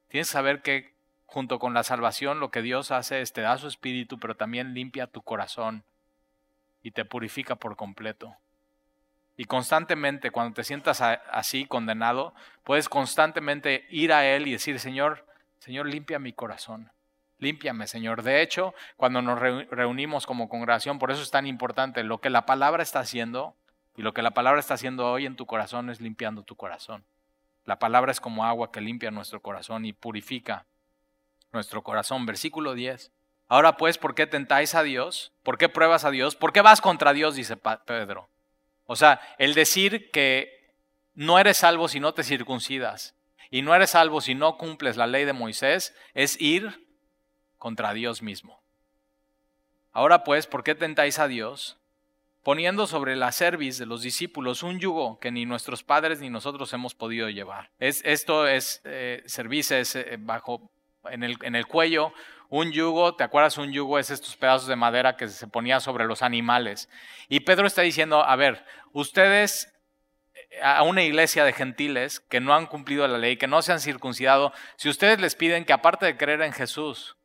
Tienes 0.07 0.27
que 0.27 0.33
saber 0.33 0.61
que 0.61 0.97
junto 1.28 1.59
con 1.59 1.73
la 1.73 1.84
salvación 1.84 2.39
lo 2.39 2.49
que 2.49 2.63
Dios 2.63 2.89
hace 2.89 3.21
es 3.21 3.34
te 3.34 3.41
da 3.41 3.57
su 3.57 3.67
espíritu, 3.67 4.17
pero 4.17 4.36
también 4.36 4.73
limpia 4.73 5.05
tu 5.05 5.21
corazón 5.21 5.84
y 6.82 6.91
te 6.91 7.05
purifica 7.05 7.55
por 7.55 7.75
completo. 7.75 8.36
Y 9.36 9.45
constantemente, 9.45 10.32
cuando 10.32 10.55
te 10.55 10.63
sientas 10.63 10.99
así 11.01 11.65
condenado, 11.65 12.34
puedes 12.63 12.89
constantemente 12.89 13.86
ir 13.91 14.11
a 14.11 14.25
Él 14.25 14.47
y 14.47 14.53
decir, 14.53 14.80
Señor, 14.80 15.28
Señor, 15.59 15.88
limpia 15.88 16.17
mi 16.17 16.34
corazón. 16.34 16.91
Límpiame, 17.39 17.86
Señor. 17.86 18.23
De 18.23 18.41
hecho, 18.41 18.73
cuando 18.95 19.21
nos 19.21 19.39
reunimos 19.39 20.25
como 20.25 20.49
congregación, 20.49 20.97
por 20.97 21.11
eso 21.11 21.21
es 21.21 21.30
tan 21.30 21.45
importante 21.45 22.03
lo 22.03 22.19
que 22.19 22.32
la 22.32 22.47
palabra 22.47 22.82
está 22.82 22.99
haciendo 22.99 23.55
y 23.95 24.01
lo 24.01 24.13
que 24.13 24.23
la 24.23 24.32
palabra 24.32 24.59
está 24.59 24.73
haciendo 24.73 25.11
hoy 25.11 25.28
en 25.28 25.36
tu 25.36 25.45
corazón 25.45 25.91
es 25.91 26.01
limpiando 26.01 26.41
tu 26.41 26.55
corazón. 26.55 27.03
La 27.65 27.78
palabra 27.78 28.11
es 28.11 28.19
como 28.19 28.45
agua 28.45 28.71
que 28.71 28.82
limpia 28.82 29.11
nuestro 29.11 29.41
corazón 29.41 29.86
y 29.86 29.93
purifica 29.93 30.65
nuestro 31.52 31.84
corazón. 31.84 32.26
Versículo 32.26 32.74
10. 32.74 33.12
Ahora 33.48 33.78
pues, 33.78 33.98
¿por 33.98 34.14
qué 34.14 34.28
tentáis 34.28 34.76
a 34.76 34.84
Dios? 34.84 35.32
¿Por 35.43 35.58
qué 35.58 35.70
pruebas 35.70 36.04
a 36.06 36.12
Dios? 36.12 36.36
¿Por 36.36 36.52
qué 36.52 36.62
vas 36.62 36.82
contra 36.82 37.14
Dios? 37.14 37.36
Dice 37.36 37.58
Pedro. 37.58 38.30
O 38.86 38.95
sea, 38.95 39.22
el 39.38 39.54
decir 39.54 40.12
que 40.12 40.74
no 41.14 41.39
eres 41.39 41.58
salvo 41.58 41.88
si 41.88 42.00
no 42.00 42.14
te 42.14 42.24
circuncidas 42.24 43.16
y 43.50 43.62
no 43.62 43.74
eres 43.74 43.91
salvo 43.91 44.22
si 44.22 44.36
no 44.36 44.58
cumples 44.58 44.98
la 44.98 45.08
ley 45.08 45.26
de 45.26 45.34
Moisés 45.34 45.95
es 46.14 46.39
ir 46.41 46.88
contra 47.58 47.93
Dios 47.93 48.22
mismo. 48.22 48.62
Ahora 49.91 50.24
pues, 50.24 50.45
¿por 50.45 50.64
qué 50.64 50.76
tentáis 50.76 51.18
a 51.20 51.28
Dios? 51.28 51.78
Poniendo 52.43 52.88
sobre 52.88 53.16
la 53.16 53.32
cerviz 53.32 53.78
de 53.78 53.86
los 53.86 54.02
discípulos 54.02 54.64
un 54.64 54.80
yugo 54.80 55.20
que 55.20 55.32
ni 55.32 55.45
nuestros 55.45 55.84
padres 55.84 56.20
ni 56.22 56.30
nosotros 56.30 56.72
hemos 56.74 56.95
podido 56.95 57.30
llevar. 57.30 57.72
Es, 57.80 58.02
esto 58.06 58.48
es 58.48 58.82
eh, 58.86 59.24
eh 59.26 60.18
bajo 60.20 60.70
en 61.06 61.24
el, 61.24 61.38
en 61.41 61.56
el 61.56 61.68
cuello 61.68 62.14
un 62.50 62.72
yugo, 62.72 63.16
¿te 63.16 63.24
acuerdas? 63.24 63.58
Un 63.58 63.72
yugo 63.72 64.00
es 64.00 64.10
estos 64.10 64.36
pedazos 64.38 64.68
de 64.68 64.76
madera 64.76 65.18
que 65.18 65.28
se 65.28 65.48
ponía 65.48 65.80
sobre 65.80 66.06
los 66.06 66.22
animales. 66.22 66.89
Y 67.28 67.41
Pedro 67.41 67.68
está 67.68 67.82
diciendo, 67.82 68.24
a 68.24 68.36
ver, 68.36 68.66
ustedes 68.93 69.74
eh, 70.34 70.62
a 70.62 70.84
una 70.84 71.04
iglesia 71.04 71.43
de 71.43 71.54
gentiles 71.54 72.20
que 72.22 72.39
no 72.39 72.54
han 72.54 72.68
cumplido 72.68 73.08
la 73.08 73.18
ley, 73.18 73.38
que 73.38 73.48
no 73.48 73.62
se 73.62 73.74
han 73.74 73.82
circuncidado, 73.82 74.54
si 74.78 74.89
ustedes 74.89 75.20
les 75.20 75.36
piden 75.36 75.66
que 75.66 75.74
aparte 75.74 76.06
de 76.06 76.18
creer 76.18 76.41
en 76.41 76.54
Jesús 76.54 77.18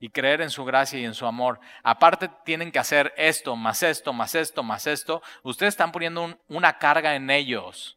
y 0.00 0.10
creer 0.10 0.40
en 0.40 0.50
su 0.50 0.64
gracia 0.64 0.98
y 0.98 1.04
en 1.04 1.14
su 1.14 1.26
amor, 1.26 1.60
aparte 1.84 2.28
tienen 2.44 2.72
que 2.72 2.80
hacer 2.80 3.14
esto, 3.16 3.54
más 3.54 3.82
esto, 3.82 4.12
más 4.12 4.34
esto, 4.34 4.62
más 4.62 4.86
esto, 4.86 5.22
ustedes 5.42 5.74
están 5.74 5.92
poniendo 5.92 6.38
una 6.48 6.78
carga 6.78 7.14
en 7.14 7.30
ellos 7.30 7.96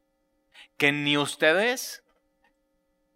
que 0.78 0.92
ni 0.92 1.18
ustedes 1.18 2.04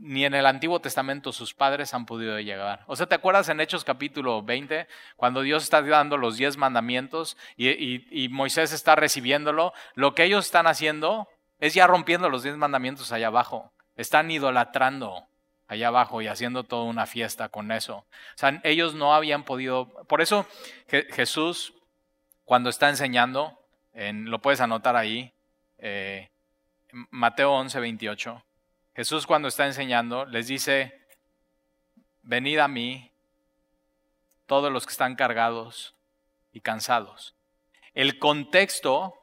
ni 0.03 0.25
en 0.25 0.33
el 0.33 0.45
Antiguo 0.45 0.81
Testamento 0.81 1.31
sus 1.31 1.53
padres 1.53 1.93
han 1.93 2.05
podido 2.05 2.37
llegar. 2.37 2.83
O 2.87 2.95
sea, 2.97 3.05
¿te 3.05 3.15
acuerdas 3.15 3.47
en 3.47 3.61
Hechos 3.61 3.85
capítulo 3.85 4.43
20, 4.43 4.85
cuando 5.15 5.41
Dios 5.41 5.63
está 5.63 5.81
dando 5.81 6.17
los 6.17 6.35
diez 6.35 6.57
mandamientos 6.57 7.37
y, 7.55 8.27
Moisés 8.29 8.73
está 8.73 8.97
recibiéndolo? 8.97 9.71
Lo 9.95 10.13
que 10.13 10.25
ellos 10.25 10.45
están 10.45 10.67
haciendo 10.67 11.29
es 11.59 11.73
ya 11.73 11.87
rompiendo 11.87 12.29
los 12.29 12.43
diez 12.43 12.57
mandamientos 12.57 13.13
allá 13.13 13.27
abajo. 13.27 13.71
Están 13.95 14.29
idolatrando 14.29 15.25
allá 15.67 15.87
abajo 15.87 16.21
y 16.21 16.27
haciendo 16.27 16.65
toda 16.65 16.83
una 16.83 17.05
fiesta 17.05 17.47
con 17.47 17.71
eso. 17.71 17.99
O 17.99 18.05
sea, 18.35 18.59
ellos 18.65 18.95
no 18.95 19.13
habían 19.15 19.43
podido... 19.43 19.85
Por 20.07 20.21
eso 20.21 20.45
Jesús, 20.89 21.75
cuando 22.43 22.69
está 22.69 22.89
enseñando, 22.89 23.57
en, 23.93 24.29
lo 24.29 24.39
puedes 24.39 24.59
anotar 24.59 24.97
ahí, 24.97 25.31
eh, 25.77 26.29
Mateo 27.09 27.53
11, 27.53 27.79
28. 27.79 28.43
Jesús 28.95 29.25
cuando 29.25 29.47
está 29.47 29.65
enseñando 29.65 30.25
les 30.25 30.47
dice, 30.47 31.01
venid 32.21 32.59
a 32.59 32.67
mí 32.67 33.11
todos 34.45 34.71
los 34.71 34.85
que 34.85 34.91
están 34.91 35.15
cargados 35.15 35.95
y 36.51 36.61
cansados. 36.61 37.35
El 37.93 38.19
contexto 38.19 39.13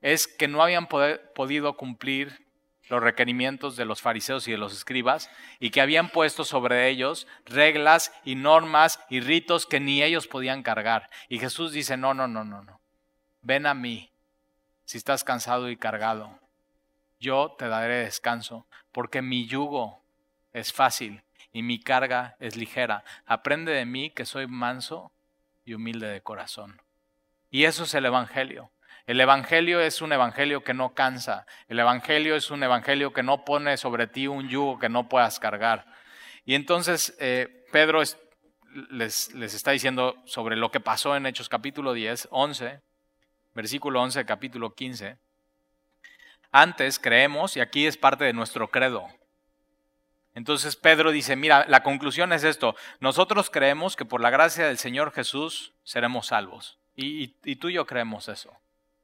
es 0.00 0.26
que 0.26 0.48
no 0.48 0.62
habían 0.62 0.88
podido 0.88 1.76
cumplir 1.76 2.44
los 2.88 3.02
requerimientos 3.02 3.76
de 3.76 3.84
los 3.84 4.02
fariseos 4.02 4.46
y 4.46 4.52
de 4.52 4.58
los 4.58 4.74
escribas 4.74 5.30
y 5.58 5.70
que 5.70 5.80
habían 5.80 6.10
puesto 6.10 6.44
sobre 6.44 6.88
ellos 6.88 7.26
reglas 7.46 8.12
y 8.24 8.34
normas 8.34 9.00
y 9.08 9.20
ritos 9.20 9.66
que 9.66 9.80
ni 9.80 10.02
ellos 10.02 10.26
podían 10.26 10.62
cargar. 10.62 11.08
Y 11.28 11.38
Jesús 11.38 11.72
dice, 11.72 11.96
no, 11.96 12.12
no, 12.12 12.28
no, 12.28 12.44
no, 12.44 12.62
no. 12.62 12.80
Ven 13.40 13.66
a 13.66 13.74
mí 13.74 14.12
si 14.84 14.98
estás 14.98 15.24
cansado 15.24 15.70
y 15.70 15.76
cargado 15.76 16.43
yo 17.18 17.54
te 17.58 17.68
daré 17.68 18.04
descanso, 18.04 18.66
porque 18.92 19.22
mi 19.22 19.46
yugo 19.46 20.02
es 20.52 20.72
fácil 20.72 21.22
y 21.52 21.62
mi 21.62 21.78
carga 21.80 22.36
es 22.40 22.56
ligera. 22.56 23.04
Aprende 23.26 23.72
de 23.72 23.86
mí 23.86 24.10
que 24.10 24.24
soy 24.24 24.46
manso 24.46 25.12
y 25.64 25.74
humilde 25.74 26.08
de 26.08 26.20
corazón. 26.20 26.80
Y 27.50 27.64
eso 27.64 27.84
es 27.84 27.94
el 27.94 28.06
Evangelio. 28.06 28.70
El 29.06 29.20
Evangelio 29.20 29.80
es 29.80 30.00
un 30.00 30.12
Evangelio 30.12 30.64
que 30.64 30.74
no 30.74 30.94
cansa. 30.94 31.46
El 31.68 31.78
Evangelio 31.78 32.36
es 32.36 32.50
un 32.50 32.62
Evangelio 32.62 33.12
que 33.12 33.22
no 33.22 33.44
pone 33.44 33.76
sobre 33.76 34.06
ti 34.06 34.26
un 34.26 34.48
yugo 34.48 34.78
que 34.78 34.88
no 34.88 35.08
puedas 35.08 35.38
cargar. 35.38 35.86
Y 36.44 36.54
entonces 36.54 37.16
eh, 37.20 37.66
Pedro 37.70 38.02
les, 38.90 39.34
les 39.34 39.54
está 39.54 39.70
diciendo 39.70 40.16
sobre 40.24 40.56
lo 40.56 40.70
que 40.70 40.80
pasó 40.80 41.16
en 41.16 41.26
Hechos 41.26 41.48
capítulo 41.48 41.92
10, 41.92 42.28
11, 42.30 42.80
versículo 43.54 44.02
11, 44.02 44.24
capítulo 44.24 44.74
15. 44.74 45.18
Antes 46.56 47.00
creemos, 47.00 47.56
y 47.56 47.60
aquí 47.60 47.84
es 47.84 47.96
parte 47.96 48.22
de 48.22 48.32
nuestro 48.32 48.68
credo. 48.68 49.08
Entonces 50.36 50.76
Pedro 50.76 51.10
dice, 51.10 51.34
mira, 51.34 51.64
la 51.66 51.82
conclusión 51.82 52.32
es 52.32 52.44
esto, 52.44 52.76
nosotros 53.00 53.50
creemos 53.50 53.96
que 53.96 54.04
por 54.04 54.20
la 54.20 54.30
gracia 54.30 54.68
del 54.68 54.78
Señor 54.78 55.10
Jesús 55.10 55.72
seremos 55.82 56.28
salvos. 56.28 56.78
Y, 56.94 57.26
tú 57.56 57.70
y 57.70 57.72
yo 57.72 57.86
creemos 57.86 58.28
eso. 58.28 58.52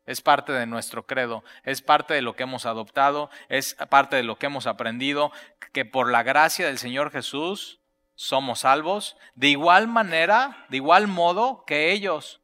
Es 0.07 0.21
parte 0.21 0.53
de 0.53 0.67
nuestro 0.67 1.09
credo, 1.09 1.43
es 1.65 1.83
parte 1.83 2.15
de 2.15 2.23
lo 2.23 2.37
que 2.37 2.45
hemos 2.45 2.67
adoptado, 2.67 3.31
es 3.49 3.75
parte 3.89 4.15
de 4.15 4.23
lo 4.23 4.39
que 4.39 4.47
hemos 4.47 4.69
aprendido, 4.69 5.33
que 5.73 5.85
por 5.85 6.09
la 6.09 6.23
gracia 6.23 6.67
del 6.67 6.79
Señor 6.79 7.11
Jesús 7.11 7.81
somos 8.15 8.61
salvos, 8.61 9.17
de 9.35 9.49
igual 9.49 9.89
manera, 9.89 10.67
de 10.69 10.77
igual 10.77 11.09
modo 11.09 11.65
que 11.67 11.91
ellos. 11.91 12.40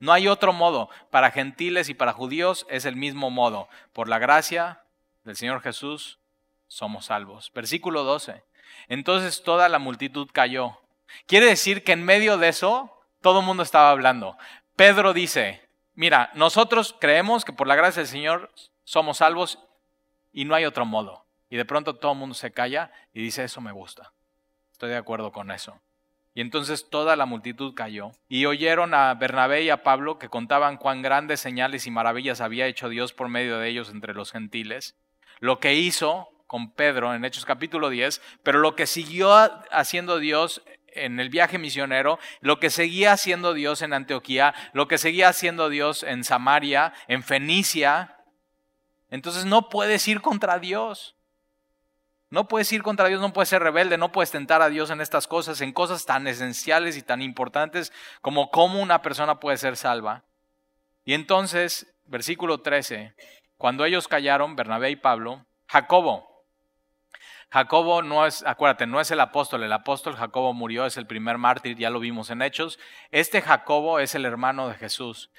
No 0.00 0.12
hay 0.12 0.26
otro 0.26 0.52
modo. 0.52 0.90
Para 1.10 1.30
gentiles 1.30 1.88
y 1.88 1.94
para 1.94 2.12
judíos 2.12 2.66
es 2.68 2.84
el 2.84 2.96
mismo 2.96 3.30
modo. 3.30 3.68
Por 3.92 4.08
la 4.08 4.18
gracia 4.18 4.82
del 5.24 5.36
Señor 5.36 5.60
Jesús 5.60 6.18
somos 6.66 7.06
salvos. 7.06 7.52
Versículo 7.54 8.02
12. 8.02 8.42
Entonces 8.88 9.42
toda 9.44 9.68
la 9.68 9.78
multitud 9.78 10.28
cayó. 10.32 10.80
Quiere 11.26 11.46
decir 11.46 11.84
que 11.84 11.92
en 11.92 12.04
medio 12.04 12.38
de 12.38 12.48
eso 12.48 12.96
todo 13.20 13.40
el 13.40 13.46
mundo 13.46 13.62
estaba 13.62 13.90
hablando. 13.90 14.36
Pedro 14.74 15.12
dice, 15.12 15.68
mira, 15.94 16.30
nosotros 16.34 16.96
creemos 16.98 17.44
que 17.44 17.52
por 17.52 17.66
la 17.66 17.76
gracia 17.76 18.00
del 18.00 18.10
Señor 18.10 18.50
somos 18.84 19.18
salvos 19.18 19.58
y 20.32 20.44
no 20.44 20.54
hay 20.54 20.64
otro 20.64 20.86
modo. 20.86 21.26
Y 21.50 21.56
de 21.56 21.64
pronto 21.64 21.96
todo 21.96 22.12
el 22.12 22.18
mundo 22.18 22.34
se 22.34 22.52
calla 22.52 22.90
y 23.12 23.20
dice, 23.20 23.44
eso 23.44 23.60
me 23.60 23.72
gusta. 23.72 24.12
Estoy 24.72 24.90
de 24.90 24.96
acuerdo 24.96 25.32
con 25.32 25.50
eso. 25.50 25.78
Y 26.34 26.40
entonces 26.40 26.88
toda 26.88 27.16
la 27.16 27.26
multitud 27.26 27.74
cayó 27.74 28.12
y 28.28 28.46
oyeron 28.46 28.94
a 28.94 29.12
Bernabé 29.14 29.62
y 29.64 29.70
a 29.70 29.82
Pablo 29.82 30.18
que 30.18 30.28
contaban 30.28 30.76
cuán 30.76 31.02
grandes 31.02 31.40
señales 31.40 31.86
y 31.86 31.90
maravillas 31.90 32.40
había 32.40 32.66
hecho 32.66 32.88
Dios 32.88 33.12
por 33.12 33.28
medio 33.28 33.58
de 33.58 33.68
ellos 33.68 33.90
entre 33.90 34.14
los 34.14 34.30
gentiles. 34.30 34.96
Lo 35.40 35.58
que 35.58 35.74
hizo 35.74 36.28
con 36.46 36.72
Pedro 36.72 37.14
en 37.14 37.24
Hechos 37.24 37.44
capítulo 37.44 37.90
10, 37.90 38.20
pero 38.42 38.60
lo 38.60 38.76
que 38.76 38.86
siguió 38.86 39.32
haciendo 39.70 40.18
Dios 40.18 40.62
en 40.88 41.20
el 41.20 41.30
viaje 41.30 41.58
misionero, 41.58 42.18
lo 42.40 42.58
que 42.60 42.70
seguía 42.70 43.12
haciendo 43.12 43.54
Dios 43.54 43.82
en 43.82 43.92
Antioquía, 43.92 44.54
lo 44.72 44.88
que 44.88 44.98
seguía 44.98 45.28
haciendo 45.28 45.68
Dios 45.68 46.02
en 46.02 46.24
Samaria, 46.24 46.92
en 47.08 47.22
Fenicia. 47.22 48.16
Entonces 49.10 49.44
no 49.44 49.68
puedes 49.68 50.06
ir 50.08 50.20
contra 50.20 50.58
Dios. 50.58 51.16
No 52.30 52.46
puedes 52.46 52.72
ir 52.72 52.82
contra 52.82 53.08
Dios, 53.08 53.20
no 53.20 53.32
puedes 53.32 53.48
ser 53.48 53.62
rebelde, 53.62 53.98
no 53.98 54.12
puedes 54.12 54.30
tentar 54.30 54.62
a 54.62 54.68
Dios 54.68 54.90
en 54.90 55.00
estas 55.00 55.26
cosas, 55.26 55.60
en 55.60 55.72
cosas 55.72 56.06
tan 56.06 56.26
esenciales 56.28 56.96
y 56.96 57.02
tan 57.02 57.22
importantes 57.22 57.92
como 58.20 58.50
cómo 58.50 58.80
una 58.80 59.02
persona 59.02 59.40
puede 59.40 59.56
ser 59.56 59.76
salva. 59.76 60.22
Y 61.04 61.14
entonces, 61.14 61.92
versículo 62.04 62.60
13, 62.60 63.14
cuando 63.56 63.84
ellos 63.84 64.06
callaron, 64.06 64.54
Bernabé 64.54 64.90
y 64.90 64.96
Pablo, 64.96 65.44
Jacobo, 65.66 66.30
Jacobo 67.52 68.02
no 68.02 68.24
es, 68.24 68.44
acuérdate, 68.46 68.86
no 68.86 69.00
es 69.00 69.10
el 69.10 69.18
apóstol, 69.18 69.64
el 69.64 69.72
apóstol 69.72 70.14
Jacobo 70.14 70.52
murió, 70.52 70.86
es 70.86 70.96
el 70.96 71.08
primer 71.08 71.36
mártir, 71.36 71.76
ya 71.76 71.90
lo 71.90 71.98
vimos 71.98 72.30
en 72.30 72.42
Hechos. 72.42 72.78
Este 73.10 73.42
Jacobo 73.42 73.98
es 73.98 74.14
el 74.14 74.24
hermano 74.24 74.68
de 74.68 74.76
Jesús. 74.76 75.30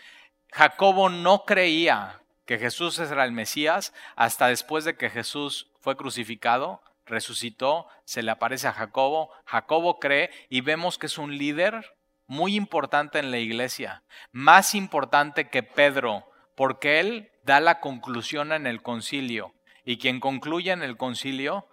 Jacobo 0.51 1.07
no 1.09 1.45
creía 1.45 2.20
que 2.51 2.59
Jesús 2.59 2.99
era 2.99 3.23
el 3.23 3.31
Mesías 3.31 3.93
hasta 4.17 4.47
después 4.47 4.83
de 4.83 4.97
que 4.97 5.09
Jesús 5.09 5.71
fue 5.79 5.95
crucificado, 5.95 6.81
resucitó, 7.05 7.87
se 8.03 8.23
le 8.23 8.31
aparece 8.31 8.67
a 8.67 8.73
Jacobo. 8.73 9.31
Jacobo 9.45 9.99
cree 9.99 10.31
y 10.49 10.59
vemos 10.59 10.97
que 10.97 11.05
es 11.05 11.17
un 11.17 11.37
líder 11.37 11.95
muy 12.27 12.57
importante 12.57 13.19
en 13.19 13.31
la 13.31 13.37
iglesia, 13.37 14.03
más 14.33 14.75
importante 14.75 15.47
que 15.47 15.63
Pedro, 15.63 16.29
porque 16.57 16.99
él 16.99 17.31
da 17.45 17.61
la 17.61 17.79
conclusión 17.79 18.51
en 18.51 18.67
el 18.67 18.81
concilio. 18.81 19.53
Y 19.85 19.97
quien 19.97 20.19
concluye 20.19 20.73
en 20.73 20.83
el 20.83 20.97
concilio 20.97 21.69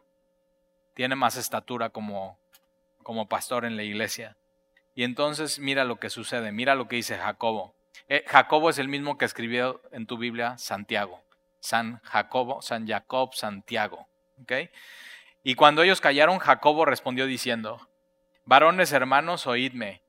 tiene 0.94 1.16
más 1.16 1.36
estatura 1.36 1.90
como, 1.90 2.38
como 3.02 3.28
pastor 3.28 3.64
en 3.64 3.76
la 3.76 3.82
iglesia. 3.82 4.36
Y 4.94 5.02
entonces 5.02 5.58
mira 5.58 5.84
lo 5.84 5.96
que 5.96 6.08
sucede, 6.08 6.52
mira 6.52 6.76
lo 6.76 6.86
que 6.86 6.94
dice 6.94 7.18
Jacobo. 7.18 7.74
Eh, 8.08 8.24
Jacobo 8.26 8.70
es 8.70 8.78
el 8.78 8.88
mismo 8.88 9.18
que 9.18 9.24
escribió 9.24 9.80
en 9.92 10.06
tu 10.06 10.18
Biblia 10.18 10.56
Santiago. 10.58 11.22
San 11.60 12.00
Jacobo, 12.04 12.62
San 12.62 12.86
Jacob, 12.86 13.34
Santiago. 13.34 14.08
¿okay? 14.42 14.70
Y 15.42 15.54
cuando 15.54 15.82
ellos 15.82 16.00
callaron, 16.00 16.38
Jacobo 16.38 16.84
respondió 16.84 17.26
diciendo, 17.26 17.88
varones 18.44 18.92
hermanos, 18.92 19.46
oídme. 19.46 20.02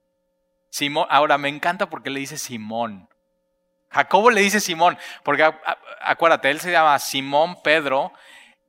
Simón, 0.70 1.08
ahora 1.10 1.38
me 1.38 1.50
encanta 1.50 1.90
porque 1.90 2.10
le 2.10 2.20
dice 2.20 2.38
Simón. 2.38 3.10
Jacobo 3.90 4.30
le 4.30 4.42
dice 4.42 4.60
Simón, 4.60 4.98
porque 5.24 5.50
acuérdate, 6.02 6.52
él 6.52 6.60
se 6.60 6.72
llama 6.72 7.00
Simón 7.00 7.62
Pedro 7.64 8.14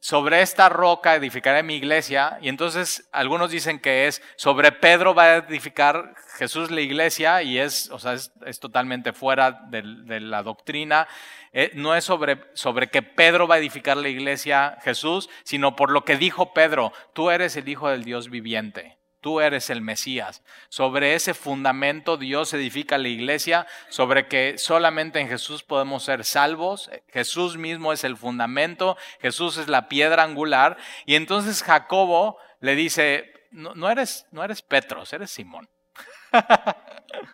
sobre 0.00 0.40
esta 0.40 0.70
roca 0.70 1.14
edificaré 1.14 1.62
mi 1.62 1.76
iglesia. 1.76 2.38
Y 2.40 2.48
entonces 2.48 3.08
algunos 3.12 3.50
dicen 3.50 3.78
que 3.78 4.06
es 4.06 4.22
sobre 4.36 4.72
Pedro 4.72 5.14
va 5.14 5.24
a 5.24 5.36
edificar 5.36 6.14
Jesús 6.38 6.70
la 6.70 6.80
iglesia 6.80 7.42
y 7.42 7.58
es, 7.58 7.90
o 7.90 7.98
sea, 7.98 8.14
es, 8.14 8.60
totalmente 8.60 9.12
fuera 9.12 9.52
de, 9.68 9.82
la 10.20 10.42
doctrina. 10.42 11.06
Eh, 11.52 11.70
no 11.74 11.94
es 11.94 12.04
sobre, 12.04 12.40
sobre 12.54 12.88
que 12.88 13.02
Pedro 13.02 13.46
va 13.46 13.56
a 13.56 13.58
edificar 13.58 13.96
la 13.96 14.08
iglesia 14.08 14.78
Jesús, 14.82 15.28
sino 15.44 15.76
por 15.76 15.90
lo 15.90 16.04
que 16.04 16.16
dijo 16.16 16.54
Pedro, 16.54 16.92
tú 17.12 17.30
eres 17.30 17.56
el 17.56 17.68
Hijo 17.68 17.88
del 17.88 18.04
Dios 18.04 18.30
viviente. 18.30 18.99
Tú 19.20 19.40
eres 19.40 19.68
el 19.68 19.82
Mesías. 19.82 20.42
Sobre 20.70 21.14
ese 21.14 21.34
fundamento 21.34 22.16
Dios 22.16 22.54
edifica 22.54 22.96
la 22.96 23.08
iglesia, 23.08 23.66
sobre 23.90 24.28
que 24.28 24.56
solamente 24.56 25.20
en 25.20 25.28
Jesús 25.28 25.62
podemos 25.62 26.04
ser 26.04 26.24
salvos. 26.24 26.90
Jesús 27.08 27.58
mismo 27.58 27.92
es 27.92 28.02
el 28.04 28.16
fundamento, 28.16 28.96
Jesús 29.20 29.58
es 29.58 29.68
la 29.68 29.88
piedra 29.88 30.22
angular. 30.22 30.78
Y 31.04 31.16
entonces 31.16 31.62
Jacobo 31.62 32.38
le 32.60 32.74
dice, 32.74 33.30
no, 33.50 33.90
eres, 33.90 34.26
no 34.30 34.42
eres 34.42 34.62
Petros, 34.62 35.12
eres 35.12 35.30
Simón. 35.30 35.68
o 36.32 36.40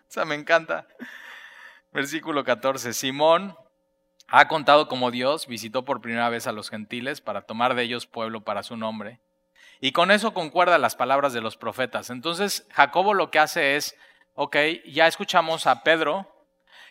sea, 0.08 0.24
me 0.24 0.34
encanta. 0.34 0.88
Versículo 1.92 2.42
14, 2.42 2.94
Simón 2.94 3.56
ha 4.26 4.48
contado 4.48 4.88
como 4.88 5.12
Dios 5.12 5.46
visitó 5.46 5.84
por 5.84 6.00
primera 6.00 6.28
vez 6.30 6.48
a 6.48 6.52
los 6.52 6.68
gentiles 6.68 7.20
para 7.20 7.42
tomar 7.42 7.76
de 7.76 7.84
ellos 7.84 8.08
pueblo 8.08 8.42
para 8.42 8.64
su 8.64 8.76
nombre 8.76 9.20
y 9.80 9.92
con 9.92 10.10
eso 10.10 10.32
concuerda 10.32 10.78
las 10.78 10.96
palabras 10.96 11.32
de 11.32 11.40
los 11.40 11.56
profetas. 11.56 12.10
Entonces, 12.10 12.66
Jacobo 12.72 13.14
lo 13.14 13.30
que 13.30 13.38
hace 13.38 13.76
es, 13.76 13.96
ok, 14.34 14.56
ya 14.86 15.06
escuchamos 15.06 15.66
a 15.66 15.82
Pedro, 15.82 16.46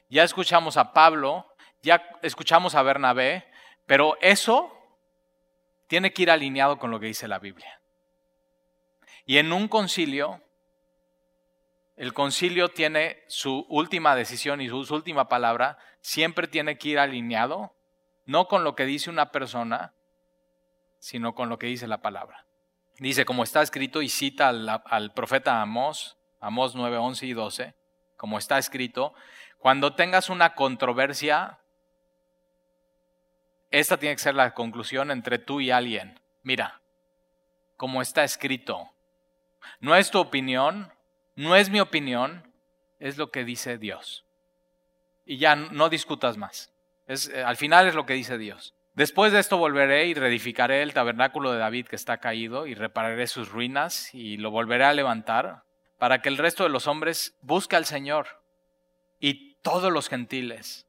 ya 0.10 0.24
escuchamos 0.24 0.78
a 0.78 0.94
Pablo, 0.94 1.48
ya 1.82 2.04
escuchamos 2.22 2.76
a 2.76 2.84
Bernabé, 2.84 3.46
pero 3.86 4.18
eso 4.22 4.72
tiene 5.88 6.14
que 6.14 6.24
ir 6.24 6.32
alineado 6.32 6.78
con 6.78 6.92
lo 6.92 7.00
que 7.00 7.08
dice 7.08 7.28
la 7.28 7.40
Biblia. 7.40 7.82
Y 9.26 9.38
en 9.38 9.52
un 9.52 9.68
concilio, 9.68 10.42
el 11.96 12.14
concilio 12.14 12.70
tiene 12.70 13.24
su 13.28 13.66
última 13.70 14.16
decisión 14.16 14.62
y 14.62 14.68
su 14.68 14.94
última 14.94 15.28
palabra, 15.28 15.78
siempre 16.02 16.48
tiene 16.48 16.78
que 16.78 16.90
ir 16.90 17.00
alineado, 17.00 17.76
no 18.26 18.48
con 18.48 18.64
lo 18.64 18.76
que 18.76 18.86
dice 18.86 19.10
una 19.10 19.32
persona, 19.32 19.94
sino 21.00 21.34
con 21.34 21.50
lo 21.50 21.58
que 21.58 21.68
dice 21.68 21.88
la 21.88 22.02
palabra. 22.02 22.45
Dice, 23.00 23.26
como 23.26 23.44
está 23.44 23.62
escrito, 23.62 24.02
y 24.02 24.10
cita 24.10 24.50
al, 24.50 25.14
profeta 25.14 25.62
Amós, 25.62 26.18
Amós 26.40 26.76
9, 26.76 26.98
11 26.98 27.26
y 27.26 27.34
12, 27.34 27.74
como 28.16 28.38
está 28.38 28.58
escrito, 28.58 29.14
cuando 29.58 29.96
tengas 29.96 30.30
una 30.30 30.56
controversia, 30.56 31.60
esta 33.72 33.98
tiene 33.98 34.16
que 34.16 34.22
ser 34.22 34.36
la 34.36 34.54
conclusión 34.54 35.12
entre 35.12 35.40
tú 35.40 35.60
y 35.60 35.72
alguien. 35.72 36.20
Mira, 36.44 36.80
como 37.76 38.02
está 38.02 38.24
escrito, 38.24 38.92
no 39.80 39.96
es 39.96 40.12
tu 40.12 40.20
opinión, 40.20 40.94
no 41.36 41.56
es 41.56 41.70
mi 41.70 41.82
opinión, 41.82 42.50
es 43.00 43.18
lo 43.18 43.32
que 43.32 43.44
dice 43.44 43.78
Dios. 43.78 44.24
Y 45.26 45.38
ya 45.38 45.56
no 45.56 45.90
discutas 45.90 46.38
más. 46.38 46.72
Es, 47.08 47.28
eh, 47.30 47.44
al 47.44 47.58
final 47.58 47.88
es 47.88 47.96
lo 47.96 48.06
que 48.06 48.14
dice 48.14 48.38
Dios. 48.38 48.74
Después 48.96 49.34
de 49.34 49.40
esto 49.40 49.58
volveré 49.58 50.08
y 50.08 50.14
reedificaré 50.14 50.82
el 50.82 50.94
tabernáculo 50.94 51.52
de 51.52 51.60
David 51.60 51.88
que 51.88 51.98
está 51.98 52.20
caído 52.20 52.66
y 52.66 52.76
repararé 52.76 53.28
sus 53.28 53.50
ruinas 53.50 54.14
y 54.16 54.38
lo 54.38 54.52
volveré 54.52 54.86
a 54.86 54.94
levantar 54.94 55.64
para 55.98 56.22
que 56.22 56.30
el 56.30 56.38
resto 56.38 56.64
de 56.64 56.70
los 56.70 56.88
hombres 56.88 57.36
busque 57.42 57.76
al 57.76 57.84
Señor 57.84 58.42
y 59.20 59.56
todos 59.56 59.92
los 59.92 60.08
gentiles 60.08 60.88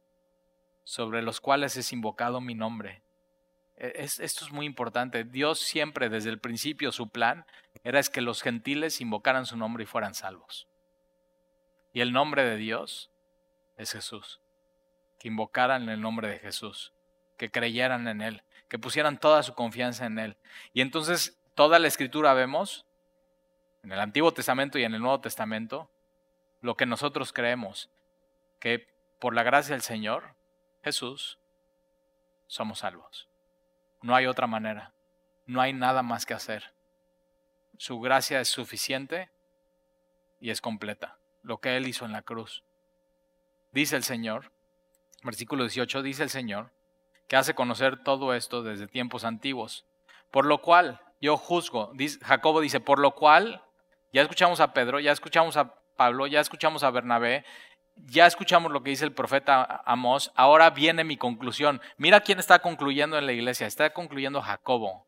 sobre 0.85 1.21
los 1.21 1.41
cuales 1.41 1.77
es 1.77 1.93
invocado 1.93 2.41
mi 2.41 2.55
nombre. 2.55 3.03
E, 3.77 3.93
esto 3.97 4.45
es 4.45 4.53
muy 4.53 4.67
importante. 4.67 5.25
Dios 5.25 5.59
siempre, 5.59 6.09
desde 6.09 6.31
el 6.31 6.39
principio, 6.39 6.93
su 6.93 7.09
plan 7.09 7.45
era 7.83 7.99
es 7.99 8.09
que 8.09 8.21
los 8.21 8.41
gentiles 8.41 9.01
invocaran 9.01 9.47
su 9.47 9.57
nombre 9.57 9.83
y 9.83 9.87
fueran 9.87 10.15
salvos. 10.15 10.69
Y 11.93 12.03
el 12.03 12.13
nombre 12.13 12.45
de 12.45 12.57
Dios 12.57 13.11
es 13.77 13.91
Jesús. 13.91 14.41
Que 15.19 15.27
invocaran 15.27 15.89
el 15.89 16.01
nombre 16.01 16.29
de 16.29 16.39
Jesús 16.39 16.93
que 17.37 17.51
creyeran 17.51 18.09
en 18.09 18.21
Él, 18.21 18.43
que 18.69 18.79
pusieran 18.79 19.19
toda 19.19 19.43
su 19.43 19.55
confianza 19.55 20.07
en 20.07 20.19
Él. 20.19 20.37
Y 20.73 20.81
entonces 20.81 21.39
toda 21.55 21.79
la 21.79 21.89
escritura 21.89 22.35
vemos, 22.35 22.85
en 23.83 23.93
el 23.93 24.01
Antiguo 24.01 24.33
Testamento 24.33 24.79
y 24.79 24.85
en 24.85 24.95
el 24.95 25.01
Nuevo 25.01 25.21
Testamento, 25.21 25.89
lo 26.61 26.77
que 26.77 26.87
nosotros 26.87 27.33
creemos, 27.33 27.89
que 28.59 28.89
por 29.19 29.35
la 29.35 29.43
gracia 29.43 29.75
del 29.75 29.83
Señor, 29.83 30.35
Jesús, 30.83 31.39
somos 32.47 32.81
salvos. 32.81 33.29
No 34.03 34.15
hay 34.15 34.27
otra 34.27 34.47
manera. 34.47 34.93
No 35.47 35.61
hay 35.61 35.73
nada 35.73 36.03
más 36.03 36.27
que 36.27 36.35
hacer. 36.35 36.73
Su 37.79 38.01
gracia 38.01 38.41
es 38.41 38.49
suficiente 38.49 39.31
y 40.41 40.51
es 40.51 40.61
completa. 40.61 41.19
Lo 41.43 41.59
que 41.59 41.77
Él 41.77 41.87
hizo 41.87 42.05
en 42.05 42.13
la 42.13 42.23
cruz. 42.23 42.63
Dice 43.73 43.97
el 43.97 44.03
Señor, 44.03 44.51
versículo 45.23 45.65
18, 45.65 46.03
dice 46.03 46.23
el 46.23 46.31
Señor, 46.31 46.71
que 47.29 47.37
hace 47.37 47.55
conocer 47.55 48.03
todo 48.03 48.35
esto 48.35 48.63
desde 48.63 48.87
tiempos 48.87 49.25
antiguos. 49.25 49.85
Por 50.31 50.47
lo 50.47 50.61
cual 50.61 51.01
yo 51.21 51.37
juzgo, 51.37 51.93
Jacobo 52.23 52.61
dice, 52.61 52.81
por 52.81 52.99
lo 52.99 53.13
cual, 53.13 53.63
ya 54.13 54.23
escuchamos 54.23 54.61
a 54.61 54.73
Pedro, 54.73 55.01
ya 55.01 55.13
escuchamos 55.13 55.57
a 55.57 55.75
Pablo, 55.97 56.27
ya 56.27 56.41
escuchamos 56.41 56.83
a 56.83 56.91
Bernabé, 56.91 57.45
ya 57.97 58.27
escuchamos 58.27 58.71
lo 58.71 58.83
que 58.83 58.91
dice 58.91 59.05
el 59.05 59.13
profeta 59.13 59.83
Amós, 59.87 60.31
ahora 60.35 60.71
viene 60.71 61.05
mi 61.05 61.17
conclusión. 61.17 61.81
Mira 61.97 62.21
quién 62.21 62.39
está 62.39 62.59
concluyendo 62.59 63.19
en 63.19 63.27
la 63.27 63.33
iglesia, 63.33 63.67
está 63.67 63.91
concluyendo 63.91 64.43
Jacobo, 64.43 65.07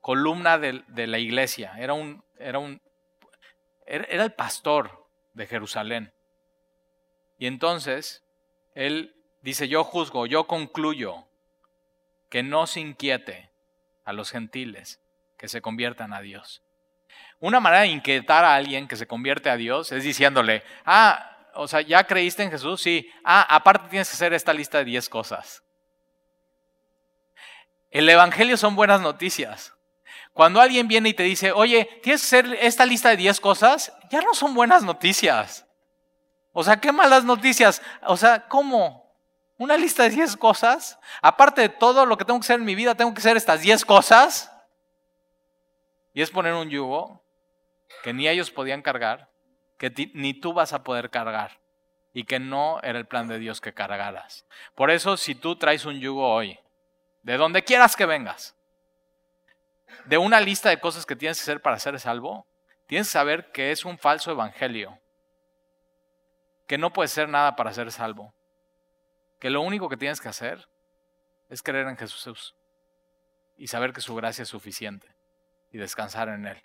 columna 0.00 0.58
de, 0.58 1.06
la 1.06 1.18
iglesia, 1.18 1.72
era, 1.78 1.92
un, 1.92 2.22
era, 2.38 2.58
un, 2.58 2.80
era 3.86 4.24
el 4.24 4.32
pastor 4.32 5.06
de 5.34 5.46
Jerusalén. 5.46 6.12
Y 7.38 7.46
entonces, 7.46 8.22
él 8.74 9.14
dice, 9.40 9.66
yo 9.66 9.82
juzgo, 9.82 10.26
yo 10.26 10.46
concluyo 10.46 11.26
que 12.30 12.42
no 12.42 12.66
se 12.66 12.80
inquiete 12.80 13.50
a 14.04 14.14
los 14.14 14.30
gentiles 14.30 15.00
que 15.36 15.48
se 15.48 15.60
conviertan 15.60 16.14
a 16.14 16.20
Dios. 16.20 16.62
Una 17.40 17.60
manera 17.60 17.82
de 17.82 17.88
inquietar 17.88 18.44
a 18.44 18.54
alguien 18.54 18.88
que 18.88 18.96
se 18.96 19.06
convierte 19.06 19.50
a 19.50 19.56
Dios 19.56 19.92
es 19.92 20.04
diciéndole, 20.04 20.62
ah, 20.86 21.48
o 21.54 21.66
sea, 21.66 21.80
¿ya 21.80 22.04
creíste 22.04 22.42
en 22.42 22.50
Jesús? 22.50 22.80
Sí. 22.80 23.10
Ah, 23.24 23.46
aparte 23.48 23.88
tienes 23.88 24.08
que 24.08 24.14
hacer 24.14 24.32
esta 24.32 24.52
lista 24.52 24.78
de 24.78 24.84
10 24.84 25.08
cosas. 25.08 25.62
El 27.90 28.08
Evangelio 28.08 28.56
son 28.56 28.76
buenas 28.76 29.00
noticias. 29.00 29.74
Cuando 30.32 30.60
alguien 30.60 30.86
viene 30.86 31.08
y 31.08 31.14
te 31.14 31.24
dice, 31.24 31.50
oye, 31.50 31.88
tienes 32.02 32.20
que 32.20 32.26
hacer 32.26 32.58
esta 32.60 32.86
lista 32.86 33.08
de 33.08 33.16
10 33.16 33.40
cosas, 33.40 33.92
ya 34.10 34.20
no 34.20 34.34
son 34.34 34.54
buenas 34.54 34.84
noticias. 34.84 35.66
O 36.52 36.62
sea, 36.62 36.80
qué 36.80 36.92
malas 36.92 37.24
noticias. 37.24 37.82
O 38.02 38.16
sea, 38.16 38.46
¿cómo? 38.48 39.09
¿Una 39.60 39.76
lista 39.76 40.04
de 40.04 40.08
10 40.08 40.38
cosas? 40.38 40.98
Aparte 41.20 41.60
de 41.60 41.68
todo 41.68 42.06
lo 42.06 42.16
que 42.16 42.24
tengo 42.24 42.40
que 42.40 42.46
hacer 42.46 42.60
en 42.60 42.64
mi 42.64 42.74
vida, 42.74 42.94
tengo 42.94 43.12
que 43.12 43.18
hacer 43.18 43.36
estas 43.36 43.60
10 43.60 43.84
cosas. 43.84 44.50
Y 46.14 46.22
es 46.22 46.30
poner 46.30 46.54
un 46.54 46.70
yugo 46.70 47.22
que 48.02 48.14
ni 48.14 48.26
ellos 48.26 48.50
podían 48.50 48.80
cargar, 48.80 49.28
que 49.76 49.92
ni 50.14 50.32
tú 50.32 50.54
vas 50.54 50.72
a 50.72 50.82
poder 50.82 51.10
cargar 51.10 51.60
y 52.14 52.24
que 52.24 52.40
no 52.40 52.80
era 52.82 52.98
el 52.98 53.06
plan 53.06 53.28
de 53.28 53.38
Dios 53.38 53.60
que 53.60 53.74
cargaras. 53.74 54.46
Por 54.74 54.90
eso, 54.90 55.18
si 55.18 55.34
tú 55.34 55.56
traes 55.56 55.84
un 55.84 56.00
yugo 56.00 56.26
hoy, 56.26 56.58
de 57.20 57.36
donde 57.36 57.62
quieras 57.62 57.96
que 57.96 58.06
vengas, 58.06 58.56
de 60.06 60.16
una 60.16 60.40
lista 60.40 60.70
de 60.70 60.80
cosas 60.80 61.04
que 61.04 61.16
tienes 61.16 61.36
que 61.36 61.42
hacer 61.42 61.60
para 61.60 61.78
ser 61.78 62.00
salvo, 62.00 62.46
tienes 62.86 63.08
que 63.08 63.12
saber 63.12 63.52
que 63.52 63.72
es 63.72 63.84
un 63.84 63.98
falso 63.98 64.30
evangelio, 64.30 64.98
que 66.66 66.78
no 66.78 66.94
puedes 66.94 67.10
ser 67.10 67.28
nada 67.28 67.56
para 67.56 67.74
ser 67.74 67.92
salvo, 67.92 68.32
que 69.40 69.50
lo 69.50 69.62
único 69.62 69.88
que 69.88 69.96
tienes 69.96 70.20
que 70.20 70.28
hacer 70.28 70.68
es 71.48 71.62
creer 71.62 71.88
en 71.88 71.96
Jesús 71.96 72.54
y 73.56 73.66
saber 73.66 73.92
que 73.92 74.00
su 74.00 74.14
gracia 74.14 74.42
es 74.42 74.48
suficiente 74.48 75.08
y 75.72 75.78
descansar 75.78 76.28
en 76.28 76.46
Él. 76.46 76.62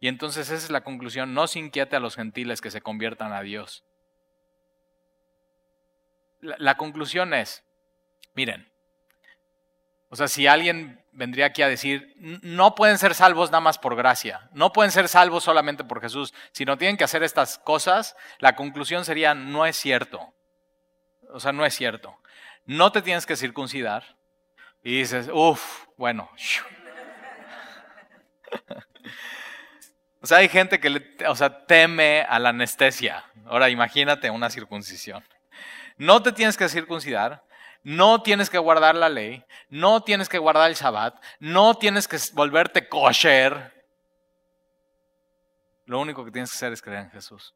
Y 0.00 0.08
entonces 0.08 0.50
esa 0.50 0.64
es 0.64 0.70
la 0.70 0.82
conclusión, 0.82 1.32
no 1.32 1.46
se 1.46 1.60
inquiete 1.60 1.96
a 1.96 2.00
los 2.00 2.16
gentiles 2.16 2.60
que 2.60 2.72
se 2.72 2.82
conviertan 2.82 3.32
a 3.32 3.40
Dios. 3.42 3.84
La, 6.40 6.76
conclusión 6.76 7.34
es, 7.34 7.62
miren, 8.34 8.68
o 10.08 10.16
sea, 10.16 10.26
si 10.26 10.48
alguien 10.48 11.04
vendría 11.12 11.46
aquí 11.46 11.62
a 11.62 11.68
decir, 11.68 12.14
no 12.16 12.74
pueden 12.74 12.98
ser 12.98 13.14
salvos 13.14 13.50
nada 13.52 13.60
más 13.60 13.78
por 13.78 13.94
gracia, 13.94 14.50
no 14.52 14.72
pueden 14.72 14.90
ser 14.90 15.06
salvos 15.06 15.44
solamente 15.44 15.84
por 15.84 16.00
Jesús, 16.00 16.34
sino 16.50 16.76
tienen 16.76 16.96
que 16.96 17.04
hacer 17.04 17.22
estas 17.22 17.58
cosas, 17.58 18.16
la 18.40 18.56
conclusión 18.56 19.04
sería, 19.04 19.34
no 19.34 19.66
es 19.66 19.76
cierto. 19.76 20.34
O 21.32 21.40
sea, 21.40 21.52
no 21.52 21.64
es 21.64 21.74
cierto. 21.74 22.16
No 22.64 22.92
te 22.92 23.02
tienes 23.02 23.26
que 23.26 23.36
circuncidar. 23.36 24.16
Y 24.82 24.98
dices, 24.98 25.28
uff, 25.32 25.86
bueno. 25.96 26.30
O 30.22 30.26
sea, 30.26 30.38
hay 30.38 30.48
gente 30.48 30.78
que 30.78 31.00
teme 31.66 32.22
a 32.22 32.38
la 32.38 32.50
anestesia. 32.50 33.24
Ahora 33.44 33.68
imagínate 33.70 34.30
una 34.30 34.50
circuncisión. 34.50 35.24
No 35.96 36.22
te 36.22 36.30
tienes 36.30 36.56
que 36.56 36.68
circuncidar, 36.68 37.44
no 37.82 38.22
tienes 38.22 38.48
que 38.48 38.58
guardar 38.58 38.94
la 38.94 39.08
ley, 39.08 39.44
no 39.68 40.04
tienes 40.04 40.28
que 40.28 40.38
guardar 40.38 40.70
el 40.70 40.76
Shabbat, 40.76 41.20
no 41.40 41.74
tienes 41.74 42.06
que 42.06 42.18
volverte 42.34 42.88
kosher. 42.88 43.72
Lo 45.86 45.98
único 45.98 46.24
que 46.24 46.30
tienes 46.30 46.50
que 46.50 46.56
hacer 46.56 46.72
es 46.72 46.80
creer 46.80 47.00
en 47.00 47.10
Jesús. 47.10 47.54